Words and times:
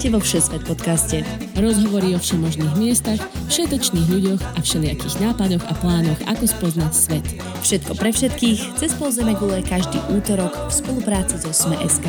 Vítajte 0.00 0.16
vo 0.16 0.24
Všesvet 0.24 0.64
podcaste. 0.64 1.16
Rozhovory 1.60 2.16
o 2.16 2.18
všemožných 2.24 2.72
miestach, 2.80 3.20
všetečných 3.52 4.08
ľuďoch 4.08 4.40
a 4.56 4.58
všelijakých 4.64 5.20
nápadoch 5.20 5.60
a 5.60 5.76
plánoch, 5.76 6.16
ako 6.24 6.48
spoznať 6.48 6.92
svet. 6.96 7.26
Všetko 7.60 7.92
pre 8.00 8.08
všetkých, 8.08 8.80
cez 8.80 8.96
pol 8.96 9.12
gule 9.12 9.60
každý 9.60 10.00
útorok 10.08 10.56
v 10.56 10.72
spolupráci 10.72 11.36
so 11.44 11.52
Sme.sk. 11.52 12.08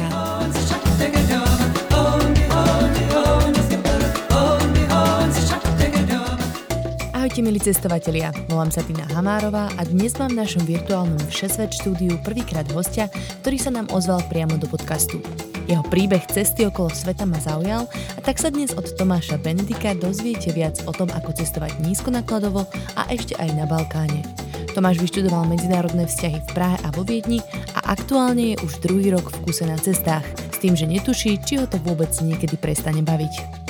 Ahojte 7.12 7.40
milí 7.44 7.60
cestovatelia, 7.60 8.32
volám 8.48 8.72
sa 8.72 8.88
Tina 8.88 9.04
Hamárová 9.12 9.68
a 9.76 9.84
dnes 9.84 10.16
mám 10.16 10.32
v 10.32 10.40
našom 10.40 10.64
virtuálnom 10.64 11.20
Všesvet 11.28 11.76
štúdiu 11.76 12.16
prvýkrát 12.24 12.72
hostia, 12.72 13.12
ktorý 13.44 13.60
sa 13.60 13.76
nám 13.76 13.92
ozval 13.92 14.24
priamo 14.32 14.56
do 14.56 14.72
podcastu. 14.72 15.20
Jeho 15.72 15.88
príbeh 15.88 16.28
cesty 16.28 16.68
okolo 16.68 16.92
sveta 16.92 17.24
ma 17.24 17.40
zaujal 17.40 17.88
a 17.88 18.20
tak 18.20 18.44
sa 18.44 18.52
dnes 18.52 18.76
od 18.76 18.92
Tomáša 18.92 19.40
Benedika 19.40 19.96
dozviete 19.96 20.52
viac 20.52 20.84
o 20.84 20.92
tom, 20.92 21.08
ako 21.08 21.32
cestovať 21.32 21.80
nízkonakladovo 21.80 22.68
a 23.00 23.08
ešte 23.08 23.40
aj 23.40 23.56
na 23.56 23.64
Balkáne. 23.64 24.20
Tomáš 24.76 25.00
vyštudoval 25.00 25.48
medzinárodné 25.48 26.12
vzťahy 26.12 26.44
v 26.44 26.50
Prahe 26.52 26.76
a 26.84 26.92
vo 26.92 27.08
Viedni 27.08 27.40
a 27.72 27.96
aktuálne 27.96 28.52
je 28.52 28.60
už 28.68 28.84
druhý 28.84 29.16
rok 29.16 29.32
v 29.32 29.48
kuse 29.48 29.64
na 29.64 29.80
cestách, 29.80 30.28
s 30.52 30.60
tým, 30.60 30.76
že 30.76 30.92
netuší, 30.92 31.40
či 31.40 31.64
ho 31.64 31.66
to 31.72 31.80
vôbec 31.88 32.12
niekedy 32.20 32.60
prestane 32.60 33.00
baviť. 33.00 33.61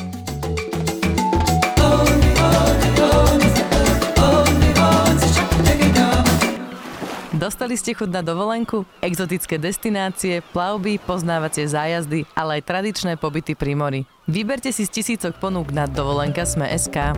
Dostali 7.51 7.75
ste 7.75 7.91
chuť 7.91 8.07
na 8.15 8.23
dovolenku? 8.23 8.87
Exotické 9.03 9.59
destinácie, 9.59 10.39
plavby, 10.55 11.03
poznávacie 11.03 11.67
zájazdy, 11.67 12.23
ale 12.31 12.63
aj 12.63 12.63
tradičné 12.63 13.19
pobyty 13.19 13.59
pri 13.59 13.75
mori. 13.75 14.01
Vyberte 14.23 14.71
si 14.71 14.87
z 14.87 14.95
tisícok 14.95 15.35
ponúk 15.35 15.75
na 15.75 15.83
dovolenka 15.83 16.47
Sme.sk. 16.47 17.11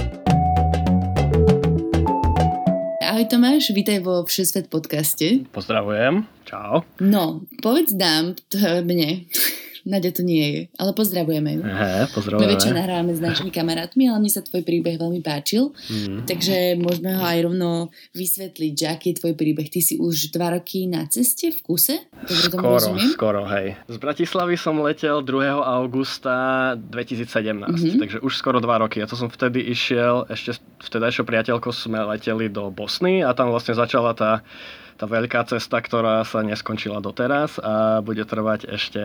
Ahoj 2.98 3.26
Tomáš, 3.30 3.78
vítaj 3.78 4.02
vo 4.02 4.26
Všesvet 4.26 4.74
podcaste. 4.74 5.46
Pozdravujem, 5.54 6.26
čau. 6.50 6.82
No, 6.98 7.46
povedz 7.62 7.94
nám, 7.94 8.34
to 8.50 8.58
mne, 8.82 9.30
Nadia 9.84 10.16
to 10.16 10.24
nie 10.24 10.46
je, 10.48 10.62
ale 10.80 10.96
pozdravujeme 10.96 11.60
ju. 11.60 11.62
Aha, 11.68 12.08
pozdravujeme. 12.16 12.56
My 12.56 12.72
nahrávame 12.72 13.12
s 13.12 13.22
našimi 13.22 13.52
kamarátmi, 13.58 14.08
ale 14.08 14.24
mne 14.24 14.32
sa 14.32 14.40
tvoj 14.40 14.64
príbeh 14.64 14.96
veľmi 14.96 15.20
páčil, 15.20 15.76
mm. 15.76 16.24
takže 16.24 16.80
môžeme 16.80 17.12
ho 17.20 17.24
aj 17.24 17.40
rovno 17.44 17.70
vysvetliť, 18.16 18.74
že 18.74 18.86
aký 18.88 19.06
je 19.12 19.20
tvoj 19.20 19.34
príbeh. 19.36 19.68
Ty 19.68 19.80
si 19.84 20.00
už 20.00 20.32
dva 20.32 20.56
roky 20.56 20.88
na 20.88 21.04
ceste 21.12 21.52
v 21.52 21.60
kuse? 21.60 22.00
Dobre 22.24 22.48
skoro, 22.48 22.80
rozumiem? 22.80 23.10
skoro, 23.12 23.42
hej. 23.52 23.76
Z 23.92 23.98
Bratislavy 24.00 24.56
som 24.56 24.80
letel 24.80 25.20
2. 25.20 25.52
augusta 25.60 26.36
2017, 26.80 27.28
mm-hmm. 27.68 28.00
takže 28.00 28.18
už 28.24 28.34
skoro 28.40 28.64
dva 28.64 28.80
roky. 28.80 29.04
A 29.04 29.10
to 29.10 29.20
som 29.20 29.28
vtedy 29.28 29.68
išiel, 29.68 30.24
ešte 30.32 30.58
vtedajšou 30.88 31.28
priateľkou 31.28 31.76
sme 31.76 32.00
leteli 32.08 32.48
do 32.48 32.72
Bosny 32.72 33.20
a 33.20 33.36
tam 33.36 33.52
vlastne 33.52 33.76
začala 33.76 34.16
tá 34.16 34.44
tá 34.98 35.06
veľká 35.10 35.46
cesta, 35.50 35.82
ktorá 35.82 36.24
sa 36.24 36.42
neskončila 36.46 37.02
doteraz 37.02 37.58
a 37.60 38.00
bude 38.06 38.24
trvať 38.24 38.70
ešte 38.70 39.02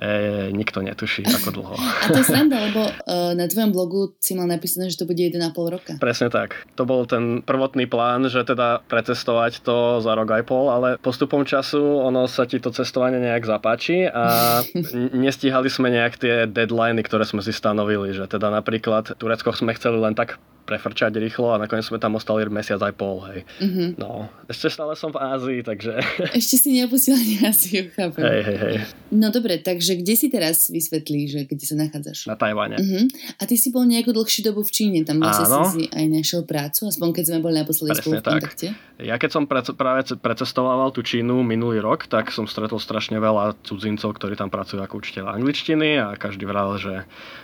e, 0.00 0.48
nikto 0.50 0.80
netuší, 0.80 1.28
ako 1.28 1.48
dlho. 1.52 1.74
A 1.76 2.06
to 2.08 2.18
je 2.18 2.26
sranda, 2.26 2.56
lebo 2.56 2.88
uh, 2.88 3.36
na 3.36 3.44
tvojom 3.46 3.70
blogu 3.70 4.16
si 4.16 4.32
mal 4.32 4.48
napísané, 4.48 4.88
že 4.88 4.96
to 4.96 5.04
bude 5.04 5.20
1,5 5.20 5.52
roka. 5.54 5.92
Presne 6.00 6.32
tak. 6.32 6.64
To 6.80 6.88
bol 6.88 7.04
ten 7.04 7.44
prvotný 7.44 7.84
plán, 7.84 8.26
že 8.32 8.42
teda 8.42 8.80
precestovať 8.88 9.60
to 9.60 10.00
za 10.00 10.12
rok 10.16 10.28
aj 10.32 10.42
pol, 10.48 10.72
ale 10.72 10.96
postupom 10.98 11.44
času 11.44 12.00
ono 12.00 12.24
sa 12.24 12.48
ti 12.48 12.56
to 12.56 12.72
cestovanie 12.72 13.20
nejak 13.20 13.44
zapáči 13.44 14.08
a 14.08 14.60
nestíhali 15.28 15.68
sme 15.68 15.92
nejak 15.92 16.16
tie 16.16 16.34
deadliny, 16.48 17.04
ktoré 17.04 17.28
sme 17.28 17.44
si 17.44 17.52
stanovili, 17.52 18.16
že 18.16 18.24
teda 18.24 18.48
napríklad 18.48 19.20
Turecko 19.20 19.52
sme 19.52 19.76
chceli 19.76 20.00
len 20.00 20.16
tak 20.16 20.40
prefrčať 20.70 21.18
rýchlo 21.18 21.50
a 21.50 21.58
nakoniec 21.58 21.82
sme 21.82 21.98
tam 21.98 22.14
ostali 22.14 22.46
mesiac 22.46 22.78
aj 22.78 22.94
pol, 22.94 23.26
hej. 23.26 23.42
Mm-hmm. 23.58 23.88
No, 23.98 24.30
ešte 24.46 24.70
stále 24.70 24.94
som 24.94 25.10
v 25.10 25.18
Ázii, 25.18 25.60
takže... 25.66 25.98
Ešte 26.30 26.62
si 26.62 26.68
neopustil 26.78 27.18
ani 27.18 27.34
Áziu, 27.42 27.90
chápem. 27.90 28.22
Hej, 28.22 28.40
hej, 28.46 28.58
hej. 28.62 28.74
No 29.10 29.34
dobre, 29.34 29.58
takže 29.58 29.89
kde 29.96 30.14
si 30.14 30.26
teraz 30.28 30.68
vysvetlí, 30.68 31.20
že 31.26 31.40
kde 31.46 31.64
sa 31.64 31.76
nachádzaš? 31.78 32.28
Na 32.28 32.36
Tajvane. 32.36 32.76
Uh-huh. 32.76 33.04
A 33.40 33.42
ty 33.48 33.56
si 33.56 33.72
bol 33.74 33.86
nejakú 33.88 34.12
dlhšiu 34.14 34.46
dobu 34.50 34.62
v 34.62 34.70
Číne, 34.70 34.98
tam 35.02 35.22
vlastne 35.22 35.46
si 35.72 35.82
aj 35.90 36.04
našiel 36.06 36.42
prácu, 36.44 36.86
aspoň 36.86 37.08
keď 37.16 37.24
sme 37.26 37.38
boli 37.40 37.54
naposledy 37.58 37.96
spolu 37.98 38.20
v 38.20 38.24
kontakte. 38.24 38.68
Ja 39.00 39.16
keď 39.16 39.30
som 39.32 39.44
pre, 39.48 39.64
práve 39.72 40.04
precestoval 40.20 40.92
tú 40.92 41.00
Čínu 41.00 41.40
minulý 41.40 41.80
rok, 41.80 42.04
tak 42.04 42.28
som 42.28 42.44
stretol 42.44 42.76
strašne 42.76 43.16
veľa 43.16 43.56
cudzincov, 43.64 44.12
ktorí 44.20 44.36
tam 44.36 44.52
pracujú 44.52 44.84
ako 44.84 45.00
učiteľ 45.00 45.40
angličtiny 45.40 45.96
a 45.96 46.20
každý 46.20 46.44
vravel, 46.44 46.76
že, 46.76 46.94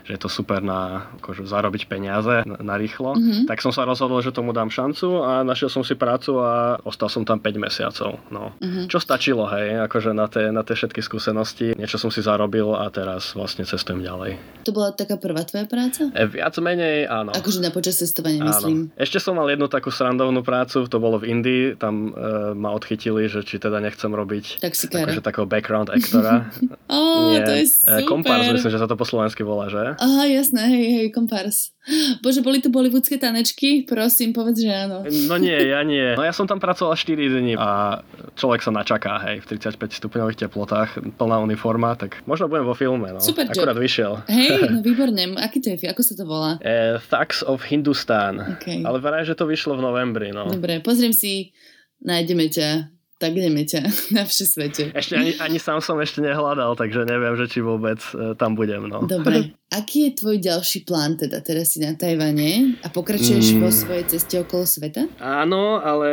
že 0.05 0.11
je 0.15 0.21
to 0.21 0.29
super 0.29 0.61
na 0.61 1.09
akože, 1.19 1.49
zarobiť 1.49 1.89
peniaze 1.89 2.45
na, 2.45 2.61
na 2.61 2.75
rýchlo. 2.77 3.17
Uh-huh. 3.17 3.49
Tak 3.49 3.65
som 3.65 3.73
sa 3.73 3.89
rozhodol, 3.89 4.21
že 4.21 4.37
tomu 4.37 4.53
dám 4.53 4.69
šancu 4.69 5.25
a 5.25 5.41
našiel 5.41 5.73
som 5.73 5.81
si 5.81 5.97
prácu 5.97 6.37
a 6.37 6.77
ostal 6.85 7.09
som 7.09 7.25
tam 7.25 7.41
5 7.41 7.57
mesiacov. 7.57 8.21
No. 8.29 8.53
Uh-huh. 8.61 8.85
Čo 8.93 9.01
stačilo, 9.01 9.49
hej, 9.49 9.81
akože 9.89 10.13
na 10.13 10.29
tie, 10.29 10.53
na 10.53 10.61
tie 10.61 10.77
všetky 10.77 11.01
skúsenosti. 11.01 11.73
Niečo 11.73 11.97
som 11.97 12.13
si 12.13 12.21
zarobil 12.21 12.36
a 12.45 12.87
teraz 12.93 13.33
vlastne 13.33 13.65
cestujem 13.65 14.05
ďalej. 14.05 14.37
To 14.67 14.75
bola 14.75 14.91
taká 14.91 15.15
prvá 15.15 15.47
tvoja 15.47 15.65
práca? 15.71 16.11
E, 16.11 16.27
viac 16.27 16.59
menej 16.59 17.07
áno. 17.07 17.31
Akože 17.31 17.63
na 17.63 17.71
počas 17.71 18.03
cestovania, 18.03 18.43
áno. 18.43 18.51
myslím. 18.51 18.79
Ešte 18.99 19.23
som 19.23 19.39
mal 19.39 19.47
jednu 19.47 19.71
takú 19.71 19.95
srandovnú 19.95 20.43
prácu, 20.43 20.91
to 20.91 20.99
bolo 20.99 21.23
v 21.23 21.31
Indii, 21.31 21.79
tam 21.79 22.11
e, 22.11 22.53
ma 22.59 22.75
odchytili, 22.75 23.31
že 23.31 23.47
či 23.47 23.63
teda 23.63 23.79
nechcem 23.79 24.11
robiť 24.11 24.59
Taxikára. 24.59 25.07
akože 25.07 25.23
takého 25.23 25.47
background 25.47 25.89
aktora. 25.95 26.51
oh, 26.91 27.31
Nie, 27.31 27.47
to 27.47 27.53
je 27.55 27.65
e, 27.65 27.71
super. 27.71 28.03
Kompars, 28.11 28.51
myslím, 28.51 28.73
že 28.75 28.81
sa 28.83 28.91
to 28.91 28.99
po 28.99 29.07
slovensky 29.07 29.47
volá, 29.47 29.71
že? 29.71 29.95
Aha, 30.03 30.27
jasné, 30.27 30.67
hej, 30.67 30.87
hej, 30.99 31.07
kompars. 31.15 31.76
Bože, 32.19 32.43
boli 32.43 32.59
to 32.59 32.67
bollywoodske 32.67 33.15
tanečky? 33.15 33.87
Prosím, 33.87 34.35
povedz, 34.35 34.59
že 34.67 34.75
áno. 34.75 35.07
No 35.07 35.39
nie, 35.39 35.55
ja 35.55 35.87
nie. 35.87 36.19
No 36.19 36.27
ja 36.27 36.35
som 36.35 36.51
tam 36.51 36.59
pracoval 36.59 36.99
4 36.99 37.15
dní 37.15 37.55
a 37.55 38.03
človek 38.35 38.59
sa 38.67 38.75
načaká, 38.75 39.23
hej, 39.23 39.47
v 39.47 39.55
35 39.55 39.95
stupňových 40.03 40.39
teplotách, 40.47 40.99
plná 41.15 41.39
uniforma, 41.47 41.95
tak 41.95 42.27
možno 42.27 42.51
budem 42.51 42.67
vo 42.67 42.75
filme, 42.75 43.15
no. 43.15 43.23
Super 43.23 43.47
Akurát 43.47 43.79
job. 43.79 43.87
vyšiel. 43.87 44.13
Hej, 44.27 44.67
no 44.75 44.83
výborne. 44.83 45.39
Aký 45.39 45.63
to 45.63 45.71
je, 45.71 45.87
ako 45.87 46.03
sa 46.03 46.15
to 46.19 46.25
volá? 46.27 46.59
Uh, 46.59 46.99
Thugs 47.07 47.47
of 47.47 47.63
Hindustan. 47.63 48.59
Okay. 48.59 48.83
Ale 48.83 48.99
veraj, 48.99 49.31
že 49.31 49.39
to 49.39 49.47
vyšlo 49.47 49.79
v 49.79 49.87
novembri, 49.87 50.35
no. 50.35 50.51
Dobre, 50.51 50.83
pozriem 50.83 51.15
si, 51.15 51.55
nájdeme 52.03 52.51
ťa 52.51 52.96
tak 53.17 53.33
ideme 53.33 53.65
ťa 53.65 53.81
na 54.17 54.29
svete. 54.29 54.93
Ešte 54.93 55.17
ani, 55.17 55.33
ani 55.41 55.57
sám 55.57 55.81
som 55.81 55.97
ešte 55.97 56.21
nehľadal, 56.21 56.77
takže 56.77 57.09
neviem, 57.09 57.33
že 57.41 57.49
či 57.49 57.65
vôbec 57.65 58.01
e, 58.13 58.37
tam 58.37 58.53
budem. 58.53 58.89
No. 58.89 59.09
Dobre. 59.09 59.57
Aký 59.67 60.07
je 60.07 60.23
tvoj 60.23 60.39
ďalší 60.39 60.87
plán 60.87 61.19
teda? 61.19 61.43
Teraz 61.43 61.75
si 61.75 61.83
na 61.83 61.91
Tajvane 61.99 62.79
a 62.81 62.89
pokračuješ 62.89 63.59
mm. 63.59 63.61
vo 63.67 63.75
svojej 63.75 64.07
ceste 64.07 64.39
okolo 64.39 64.63
sveta? 64.63 65.11
Áno, 65.19 65.83
ale 65.83 66.09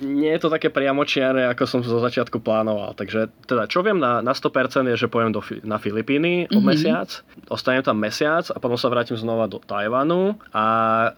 nie 0.00 0.32
je 0.32 0.40
to 0.40 0.48
také 0.48 0.72
priamočiare, 0.72 1.44
ako 1.52 1.68
som 1.68 1.80
zo 1.84 2.00
začiatku 2.00 2.40
plánoval. 2.40 2.96
Takže 2.96 3.28
teda, 3.44 3.68
čo 3.68 3.84
viem 3.84 4.00
na, 4.00 4.24
na 4.24 4.32
100% 4.32 4.96
je, 4.96 4.96
že 4.96 5.12
pojem 5.12 5.28
do, 5.28 5.44
na 5.60 5.76
Filipíny 5.76 6.48
o 6.48 6.56
mm-hmm. 6.56 6.64
mesiac, 6.64 7.20
ostanem 7.52 7.84
tam 7.84 8.00
mesiac 8.00 8.48
a 8.48 8.56
potom 8.56 8.80
sa 8.80 8.88
vrátim 8.88 9.20
znova 9.20 9.44
do 9.44 9.60
Tajvanu 9.60 10.40
a 10.48 10.64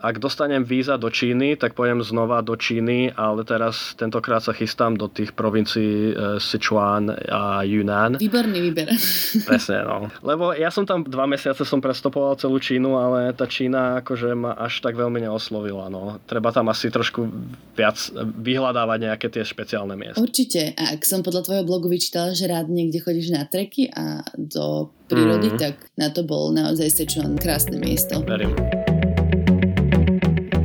ak 0.03 0.19
dostanem 0.19 0.67
víza 0.67 0.99
do 0.99 1.15
Číny, 1.15 1.55
tak 1.55 1.79
pojem 1.79 2.03
znova 2.03 2.43
do 2.43 2.59
Číny, 2.59 3.15
ale 3.15 3.47
teraz 3.47 3.95
tentokrát 3.95 4.43
sa 4.43 4.51
chystám 4.51 4.99
do 5.03 5.09
tých 5.11 5.35
provincií 5.35 6.13
e, 6.13 6.39
Sichuan 6.39 7.11
a 7.11 7.67
Yunnan. 7.67 8.23
Výborný 8.23 8.59
výber. 8.63 8.89
Presne, 9.49 9.83
no. 9.83 10.09
Lebo 10.23 10.55
ja 10.55 10.71
som 10.71 10.87
tam 10.87 11.03
dva 11.03 11.27
mesiace 11.27 11.43
mesiace 11.43 11.67
som 11.67 11.83
prestopoval 11.83 12.39
celú 12.39 12.63
Čínu, 12.63 12.95
ale 12.95 13.35
tá 13.35 13.51
Čína 13.51 13.99
akože 14.01 14.33
ma 14.33 14.55
až 14.55 14.81
tak 14.81 14.97
veľmi 14.97 15.27
neoslovila. 15.27 15.91
No. 15.93 16.23
Treba 16.25 16.55
tam 16.55 16.71
asi 16.73 16.89
trošku 16.89 17.29
viac 17.77 17.99
vyhľadávať 18.41 18.99
nejaké 19.11 19.27
tie 19.27 19.45
špeciálne 19.45 19.99
miesta. 19.99 20.23
Určite. 20.23 20.73
A 20.79 20.97
ak 20.97 21.03
som 21.05 21.21
podľa 21.21 21.45
tvojho 21.45 21.65
blogu 21.67 21.91
vyčítala, 21.91 22.33
že 22.33 22.49
rád 22.49 22.71
niekde 22.71 23.03
chodíš 23.03 23.35
na 23.35 23.45
treky 23.45 23.91
a 23.93 24.23
do 24.39 24.89
prírody, 25.11 25.53
mm. 25.53 25.59
tak 25.59 25.75
na 25.99 26.09
to 26.09 26.25
bol 26.25 26.55
naozaj 26.55 26.89
Sichuan 26.89 27.37
krásne 27.37 27.77
miesto. 27.77 28.23
Verím. 28.25 28.82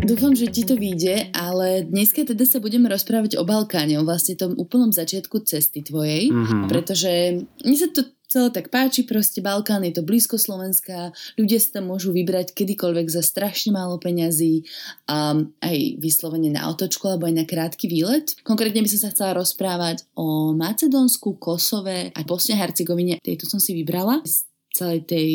Dúfam, 0.07 0.31
že 0.31 0.47
ti 0.47 0.63
to 0.63 0.79
vyjde, 0.79 1.35
ale 1.35 1.83
dneska 1.83 2.23
teda 2.23 2.47
sa 2.47 2.63
budeme 2.63 2.87
rozprávať 2.87 3.35
o 3.35 3.43
Balkáne, 3.43 3.99
o 3.99 4.07
vlastne 4.07 4.39
tom 4.39 4.55
úplnom 4.55 4.95
začiatku 4.95 5.43
cesty 5.43 5.83
tvojej, 5.83 6.31
mm-hmm. 6.31 6.71
pretože 6.71 7.43
mne 7.43 7.75
sa 7.75 7.91
to 7.91 8.07
celé 8.27 8.51
tak 8.51 8.71
páči, 8.71 9.03
proste 9.03 9.39
Balkán 9.43 9.83
je 9.83 9.95
to 9.95 10.03
blízko 10.07 10.39
Slovenska, 10.39 11.15
ľudia 11.39 11.59
sa 11.59 11.79
tam 11.79 11.91
môžu 11.91 12.11
vybrať 12.11 12.55
kedykoľvek 12.55 13.07
za 13.07 13.23
strašne 13.23 13.71
málo 13.75 13.99
peňazí 13.99 14.67
a 15.07 15.35
aj 15.63 15.77
vyslovene 15.99 16.51
na 16.51 16.67
otočku 16.67 17.07
alebo 17.07 17.27
aj 17.27 17.35
na 17.43 17.45
krátky 17.47 17.87
výlet. 17.87 18.35
Konkrétne 18.43 18.83
by 18.83 18.89
som 18.91 19.07
sa 19.07 19.11
chcela 19.15 19.31
rozprávať 19.35 20.07
o 20.15 20.51
Macedónsku, 20.55 21.39
Kosove 21.39 22.11
a 22.11 22.19
Bosne 22.27 22.59
Hercegovine. 22.59 23.19
Tejto 23.23 23.47
som 23.47 23.63
si 23.63 23.71
vybrala 23.75 24.19
z 24.27 24.43
celej 24.75 25.07
tej 25.07 25.29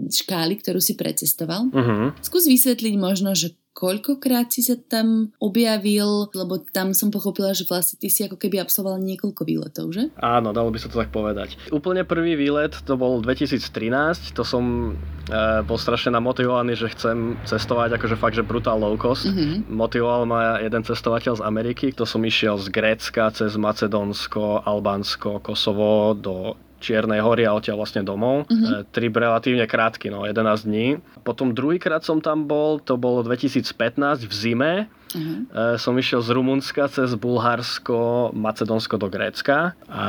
škály, 0.00 0.56
ktorú 0.64 0.80
si 0.80 0.96
precestoval. 0.96 1.68
Uh-huh. 1.68 2.16
Skús 2.24 2.48
vysvetliť 2.48 2.94
možno, 2.96 3.36
že 3.36 3.52
koľkokrát 3.72 4.50
si 4.50 4.66
sa 4.66 4.74
tam 4.76 5.30
objavil, 5.38 6.28
lebo 6.34 6.60
tam 6.74 6.90
som 6.92 7.08
pochopila, 7.08 7.54
že 7.54 7.64
vlastne 7.64 7.96
ty 7.96 8.10
si 8.10 8.26
ako 8.26 8.36
keby 8.36 8.60
absolvoval 8.60 8.98
niekoľko 9.00 9.42
výletov, 9.46 9.94
že? 9.94 10.10
Áno, 10.18 10.50
dalo 10.50 10.74
by 10.74 10.78
sa 10.82 10.90
to 10.90 10.98
tak 10.98 11.14
povedať. 11.14 11.56
Úplne 11.70 12.02
prvý 12.04 12.34
výlet 12.34 12.74
to 12.84 12.98
bol 12.98 13.22
2013, 13.22 14.34
to 14.34 14.42
som 14.42 14.94
e, 15.30 15.62
bol 15.64 15.78
strašne 15.78 16.12
namotivovaný, 16.12 16.74
že 16.74 16.92
chcem 16.92 17.38
cestovať 17.46 17.96
akože 17.96 18.16
fakt, 18.18 18.36
že 18.36 18.46
brutál 18.46 18.82
low 18.82 18.98
cost. 18.98 19.30
Mm-hmm. 19.30 19.70
Motivoval 19.70 20.22
ma 20.26 20.40
jeden 20.58 20.82
cestovateľ 20.82 21.38
z 21.38 21.46
Ameriky, 21.46 21.94
to 21.94 22.02
som 22.02 22.20
išiel 22.26 22.58
z 22.58 22.68
Grécka 22.74 23.30
cez 23.30 23.54
Macedónsko, 23.54 24.66
Albánsko, 24.66 25.40
Kosovo 25.40 26.12
do 26.18 26.58
Čiernej 26.80 27.20
hory 27.20 27.44
a 27.44 27.52
odtiaľ 27.52 27.84
vlastne 27.84 28.00
domov. 28.00 28.48
Uh-huh. 28.48 28.88
Trip 28.88 29.12
relatívne 29.12 29.68
krátky, 29.68 30.08
no 30.08 30.24
11 30.24 30.64
dní. 30.64 30.96
Potom 31.20 31.52
druhýkrát 31.52 32.00
som 32.00 32.24
tam 32.24 32.48
bol, 32.48 32.80
to 32.80 32.96
bolo 32.96 33.20
2015 33.20 34.24
v 34.24 34.32
zime. 34.32 34.72
Uh-huh. 35.12 35.76
Som 35.76 36.00
išiel 36.00 36.24
z 36.24 36.32
Rumunska 36.32 36.88
cez 36.88 37.12
Bulharsko, 37.14 38.32
Macedónsko 38.32 38.96
do 38.96 39.12
Grécka 39.12 39.76
a 39.86 40.04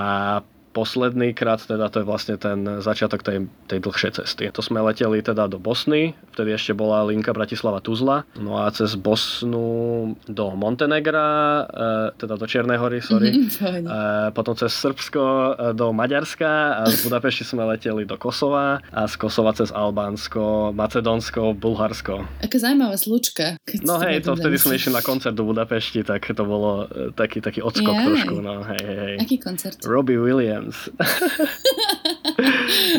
posledný 0.71 1.35
krát, 1.35 1.59
teda 1.67 1.91
to 1.91 2.01
je 2.01 2.05
vlastne 2.07 2.35
ten 2.39 2.79
začiatok 2.79 3.21
tej, 3.21 3.51
tej 3.67 3.79
dlhšej 3.83 4.23
cesty. 4.23 4.47
To 4.55 4.63
sme 4.63 4.79
leteli 4.79 5.19
teda 5.19 5.51
do 5.51 5.59
Bosny, 5.59 6.15
vtedy 6.31 6.55
ešte 6.55 6.71
bola 6.71 7.03
linka 7.03 7.35
Bratislava-Tuzla, 7.35 8.39
no 8.39 8.63
a 8.63 8.71
cez 8.71 8.95
Bosnu 8.95 10.15
do 10.25 10.55
Montenegra, 10.55 11.27
e, 11.27 12.17
teda 12.17 12.39
do 12.39 12.45
Čiernej 12.47 12.79
hory, 12.79 13.03
sorry, 13.03 13.29
mm, 13.35 13.85
e, 13.85 13.99
potom 14.31 14.55
cez 14.55 14.71
Srbsko 14.71 15.23
e, 15.23 15.51
do 15.75 15.91
Maďarska 15.91 16.81
a 16.81 16.87
z 16.87 17.03
Budapešti 17.03 17.43
sme 17.43 17.67
leteli 17.67 18.07
do 18.07 18.15
Kosova 18.15 18.79
a 18.79 19.01
z 19.05 19.13
Kosova 19.19 19.51
cez 19.51 19.75
Albánsko, 19.75 20.71
Macedónsko, 20.71 21.51
Bulharsko. 21.51 22.23
Aká 22.39 22.57
zaujímavá 22.57 22.95
slučka. 22.95 23.59
No 23.83 23.99
hej, 23.99 24.23
to 24.23 24.39
vtedy 24.39 24.55
sme 24.55 24.79
išli 24.79 24.95
na 24.95 25.03
koncert 25.03 25.35
do 25.35 25.43
Budapešti, 25.43 26.07
tak 26.07 26.23
to 26.31 26.43
bolo 26.47 26.87
taký, 27.11 27.43
taký 27.43 27.59
odskok 27.59 27.91
Jaj. 27.91 28.05
trošku. 28.07 28.35
No, 28.39 28.63
hej, 28.63 28.83
hej. 28.87 29.15
Aký 29.19 29.35
koncert? 29.35 29.83
Robbie 29.83 30.15
Williams 30.15 30.60
Williams. 30.61 30.89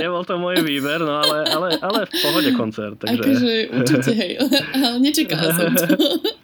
Nebol 0.03 0.25
to 0.26 0.35
môj 0.38 0.62
výber, 0.67 1.00
no 1.03 1.23
ale, 1.23 1.47
ale, 1.47 1.69
ale 1.79 2.06
v 2.06 2.12
pohode 2.19 2.50
koncert. 2.59 2.99
Takže... 2.99 3.23
Akože 3.23 3.53
určite, 3.70 4.12
hej. 4.14 4.32
Ale 4.75 4.99
nečakala 4.99 5.55
som 5.55 5.75
to. 5.75 5.87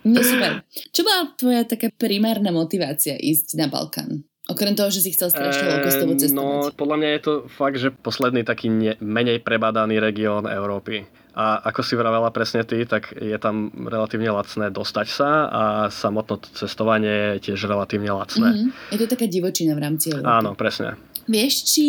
No 0.09 0.25
super. 0.25 0.65
Čo 0.89 1.05
bola 1.05 1.29
tvoja 1.37 1.69
taká 1.69 1.93
primárna 1.93 2.49
motivácia 2.49 3.21
ísť 3.21 3.61
na 3.61 3.69
Balkán? 3.69 4.25
Okrem 4.49 4.73
toho, 4.73 4.89
že 4.89 5.05
si 5.05 5.13
chcel 5.13 5.29
strašne 5.29 5.69
low-costovo 5.69 6.17
cestovať. 6.17 6.33
No, 6.33 6.73
podľa 6.73 6.97
mňa 6.97 7.11
je 7.13 7.21
to 7.21 7.33
fakt, 7.53 7.77
že 7.77 7.93
posledný 7.93 8.41
taký 8.41 8.73
ne, 8.73 8.97
menej 9.05 9.45
prebadaný 9.45 10.01
región 10.01 10.49
Európy. 10.49 11.05
A 11.37 11.61
ako 11.61 11.85
si 11.85 11.95
vravela 11.95 12.33
presne 12.33 12.65
ty, 12.65 12.89
tak 12.89 13.13
je 13.13 13.37
tam 13.37 13.69
relatívne 13.77 14.33
lacné 14.33 14.73
dostať 14.73 15.07
sa 15.13 15.31
a 15.47 15.63
samotné 15.93 16.57
cestovanie 16.57 17.39
je 17.39 17.53
tiež 17.53 17.69
relatívne 17.69 18.09
lacné. 18.09 18.49
Mm-hmm. 18.49 18.97
Je 18.97 18.99
to 18.99 19.07
taká 19.13 19.29
divočina 19.29 19.77
v 19.77 19.81
rámci 19.85 20.11
Európy. 20.11 20.27
Áno, 20.27 20.57
presne. 20.57 20.97
Vieš, 21.29 21.55
či 21.69 21.87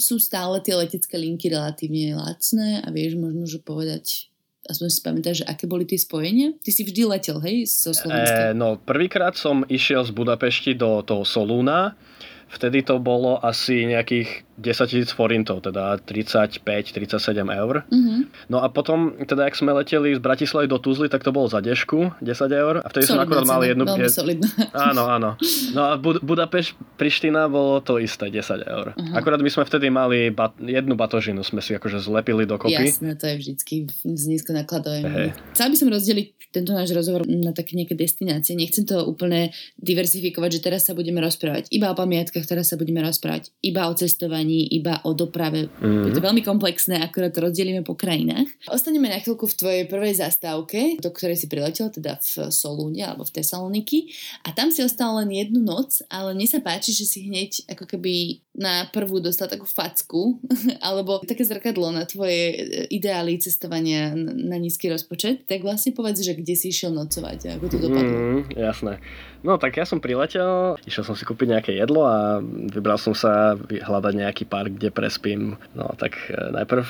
sú 0.00 0.16
stále 0.16 0.58
tie 0.64 0.72
letecké 0.72 1.20
linky 1.20 1.52
relatívne 1.52 2.16
lacné 2.16 2.80
a 2.80 2.88
vieš 2.88 3.20
možno, 3.20 3.44
že 3.44 3.60
povedať 3.60 4.30
aspoň 4.70 4.88
si 4.88 5.00
pamätáš, 5.02 5.36
že 5.42 5.48
aké 5.50 5.66
boli 5.66 5.82
tie 5.82 5.98
spojenia? 5.98 6.54
Ty 6.62 6.70
si 6.70 6.82
vždy 6.86 7.02
letel, 7.10 7.42
hej, 7.42 7.66
zo 7.66 7.90
Slovenska? 7.90 8.52
E, 8.52 8.56
no, 8.56 8.78
prvýkrát 8.78 9.34
som 9.34 9.66
išiel 9.66 10.06
z 10.06 10.14
Budapešti 10.14 10.78
do 10.78 11.02
toho 11.02 11.26
Solúna. 11.26 11.98
Vtedy 12.50 12.82
to 12.82 12.98
bolo 13.02 13.38
asi 13.42 13.86
nejakých 13.86 14.42
10 14.60 14.92
tisíc 14.92 15.10
forintov, 15.16 15.64
teda 15.64 15.96
35-37 16.04 17.16
eur. 17.48 17.74
Mm-hmm. 17.88 18.20
No 18.52 18.60
a 18.60 18.68
potom, 18.68 19.16
teda 19.24 19.48
ak 19.48 19.56
sme 19.56 19.72
leteli 19.72 20.12
z 20.12 20.20
Bratislavy 20.20 20.68
do 20.68 20.76
Tuzly, 20.76 21.08
tak 21.08 21.24
to 21.24 21.32
bolo 21.32 21.48
za 21.48 21.64
dešku 21.64 22.20
10 22.20 22.28
eur. 22.52 22.74
A 22.84 22.86
vtedy 22.92 23.08
sme 23.08 23.24
akorát 23.24 23.48
mali 23.48 23.72
jednu... 23.72 23.88
Veľmi 23.88 24.12
solidná. 24.12 24.48
Áno, 24.76 25.08
áno. 25.08 25.30
No 25.72 25.80
a 25.88 25.96
Bud- 25.96 26.20
Budapešť, 26.20 27.00
Priština 27.00 27.48
bolo 27.48 27.80
to 27.80 27.96
isté, 27.96 28.28
10 28.28 28.60
eur. 28.68 28.86
Uh-huh. 28.92 29.16
Akorát 29.16 29.40
my 29.40 29.48
sme 29.48 29.64
vtedy 29.64 29.88
mali 29.88 30.28
bat- 30.28 30.60
jednu 30.60 30.92
batožinu, 30.94 31.40
sme 31.40 31.64
si 31.64 31.72
akože 31.72 31.96
zlepili 32.04 32.44
dokopy. 32.44 32.76
Jasné, 32.76 33.16
to 33.16 33.24
je 33.32 33.34
vždycky 33.40 33.74
z 34.04 34.24
nízkonákladovým. 34.28 35.08
Hey. 35.08 35.28
Chcel 35.56 35.72
by 35.72 35.76
som 35.80 35.88
rozdeliť 35.88 36.26
tento 36.50 36.74
náš 36.74 36.90
rozhovor 36.90 37.24
na 37.30 37.54
také 37.54 37.78
nejaké 37.78 37.94
destinácie. 37.94 38.58
Nechcem 38.58 38.82
to 38.82 39.06
úplne 39.06 39.54
diversifikovať, 39.78 40.58
že 40.58 40.60
teraz 40.60 40.82
sa 40.90 40.98
budeme 40.98 41.22
rozprávať 41.22 41.70
iba 41.70 41.88
o 41.88 41.96
pamiatkách, 41.96 42.42
teraz 42.42 42.74
sa 42.74 42.76
budeme 42.76 43.00
rozprávať 43.06 43.54
iba 43.62 43.86
o 43.86 43.94
cestovaní 43.94 44.49
cestovaní, 44.50 44.66
iba 44.74 45.00
o 45.04 45.14
doprave. 45.14 45.68
Mm-hmm. 45.68 46.06
Je 46.06 46.12
to 46.14 46.22
veľmi 46.22 46.42
komplexné, 46.42 47.00
akorát 47.00 47.32
to 47.32 47.40
rozdelíme 47.46 47.82
po 47.86 47.94
krajinách. 47.94 48.48
Ostaneme 48.66 49.08
na 49.08 49.22
chvíľku 49.22 49.46
v 49.46 49.58
tvojej 49.58 49.84
prvej 49.86 50.18
zastávke, 50.18 50.98
do 50.98 51.10
ktorej 51.10 51.38
si 51.38 51.46
priletel, 51.46 51.90
teda 51.90 52.18
v 52.18 52.50
Solúne 52.50 53.02
alebo 53.06 53.22
v 53.26 53.34
Tesaloniki. 53.40 54.10
A 54.46 54.52
tam 54.52 54.74
si 54.74 54.82
ostal 54.82 55.14
len 55.22 55.30
jednu 55.30 55.62
noc, 55.62 56.02
ale 56.10 56.34
mne 56.34 56.46
sa 56.48 56.58
páči, 56.62 56.92
že 56.92 57.06
si 57.06 57.30
hneď 57.30 57.70
ako 57.70 57.84
keby 57.86 58.42
na 58.56 58.90
prvú 58.90 59.22
dostal 59.22 59.46
takú 59.46 59.64
facku, 59.64 60.42
alebo 60.86 61.22
také 61.22 61.46
zrkadlo 61.46 61.94
na 61.94 62.04
tvoje 62.04 62.40
e, 62.50 62.56
ideály 62.90 63.38
cestovania 63.38 64.12
na 64.18 64.58
nízky 64.58 64.90
rozpočet, 64.90 65.46
tak 65.46 65.62
vlastne 65.62 65.94
povedz, 65.94 66.20
že 66.20 66.34
kde 66.34 66.54
si 66.58 66.74
išiel 66.74 66.90
nocovať 66.92 67.38
a 67.46 67.50
ako 67.56 67.66
to 67.70 67.78
dopadlo. 67.78 68.16
Mm, 68.18 68.42
jasné. 68.58 68.98
No 69.40 69.56
tak 69.56 69.80
ja 69.80 69.88
som 69.88 70.04
priletel, 70.04 70.76
išiel 70.84 71.04
som 71.04 71.16
si 71.16 71.24
kúpiť 71.24 71.48
nejaké 71.48 71.72
jedlo 71.72 72.04
a 72.04 72.44
vybral 72.44 73.00
som 73.00 73.16
sa 73.16 73.56
hľadať 73.56 74.12
nejaký 74.12 74.44
park, 74.44 74.76
kde 74.76 74.92
prespím. 74.92 75.56
No 75.72 75.96
tak 75.96 76.16
e, 76.28 76.36
najprv 76.52 76.84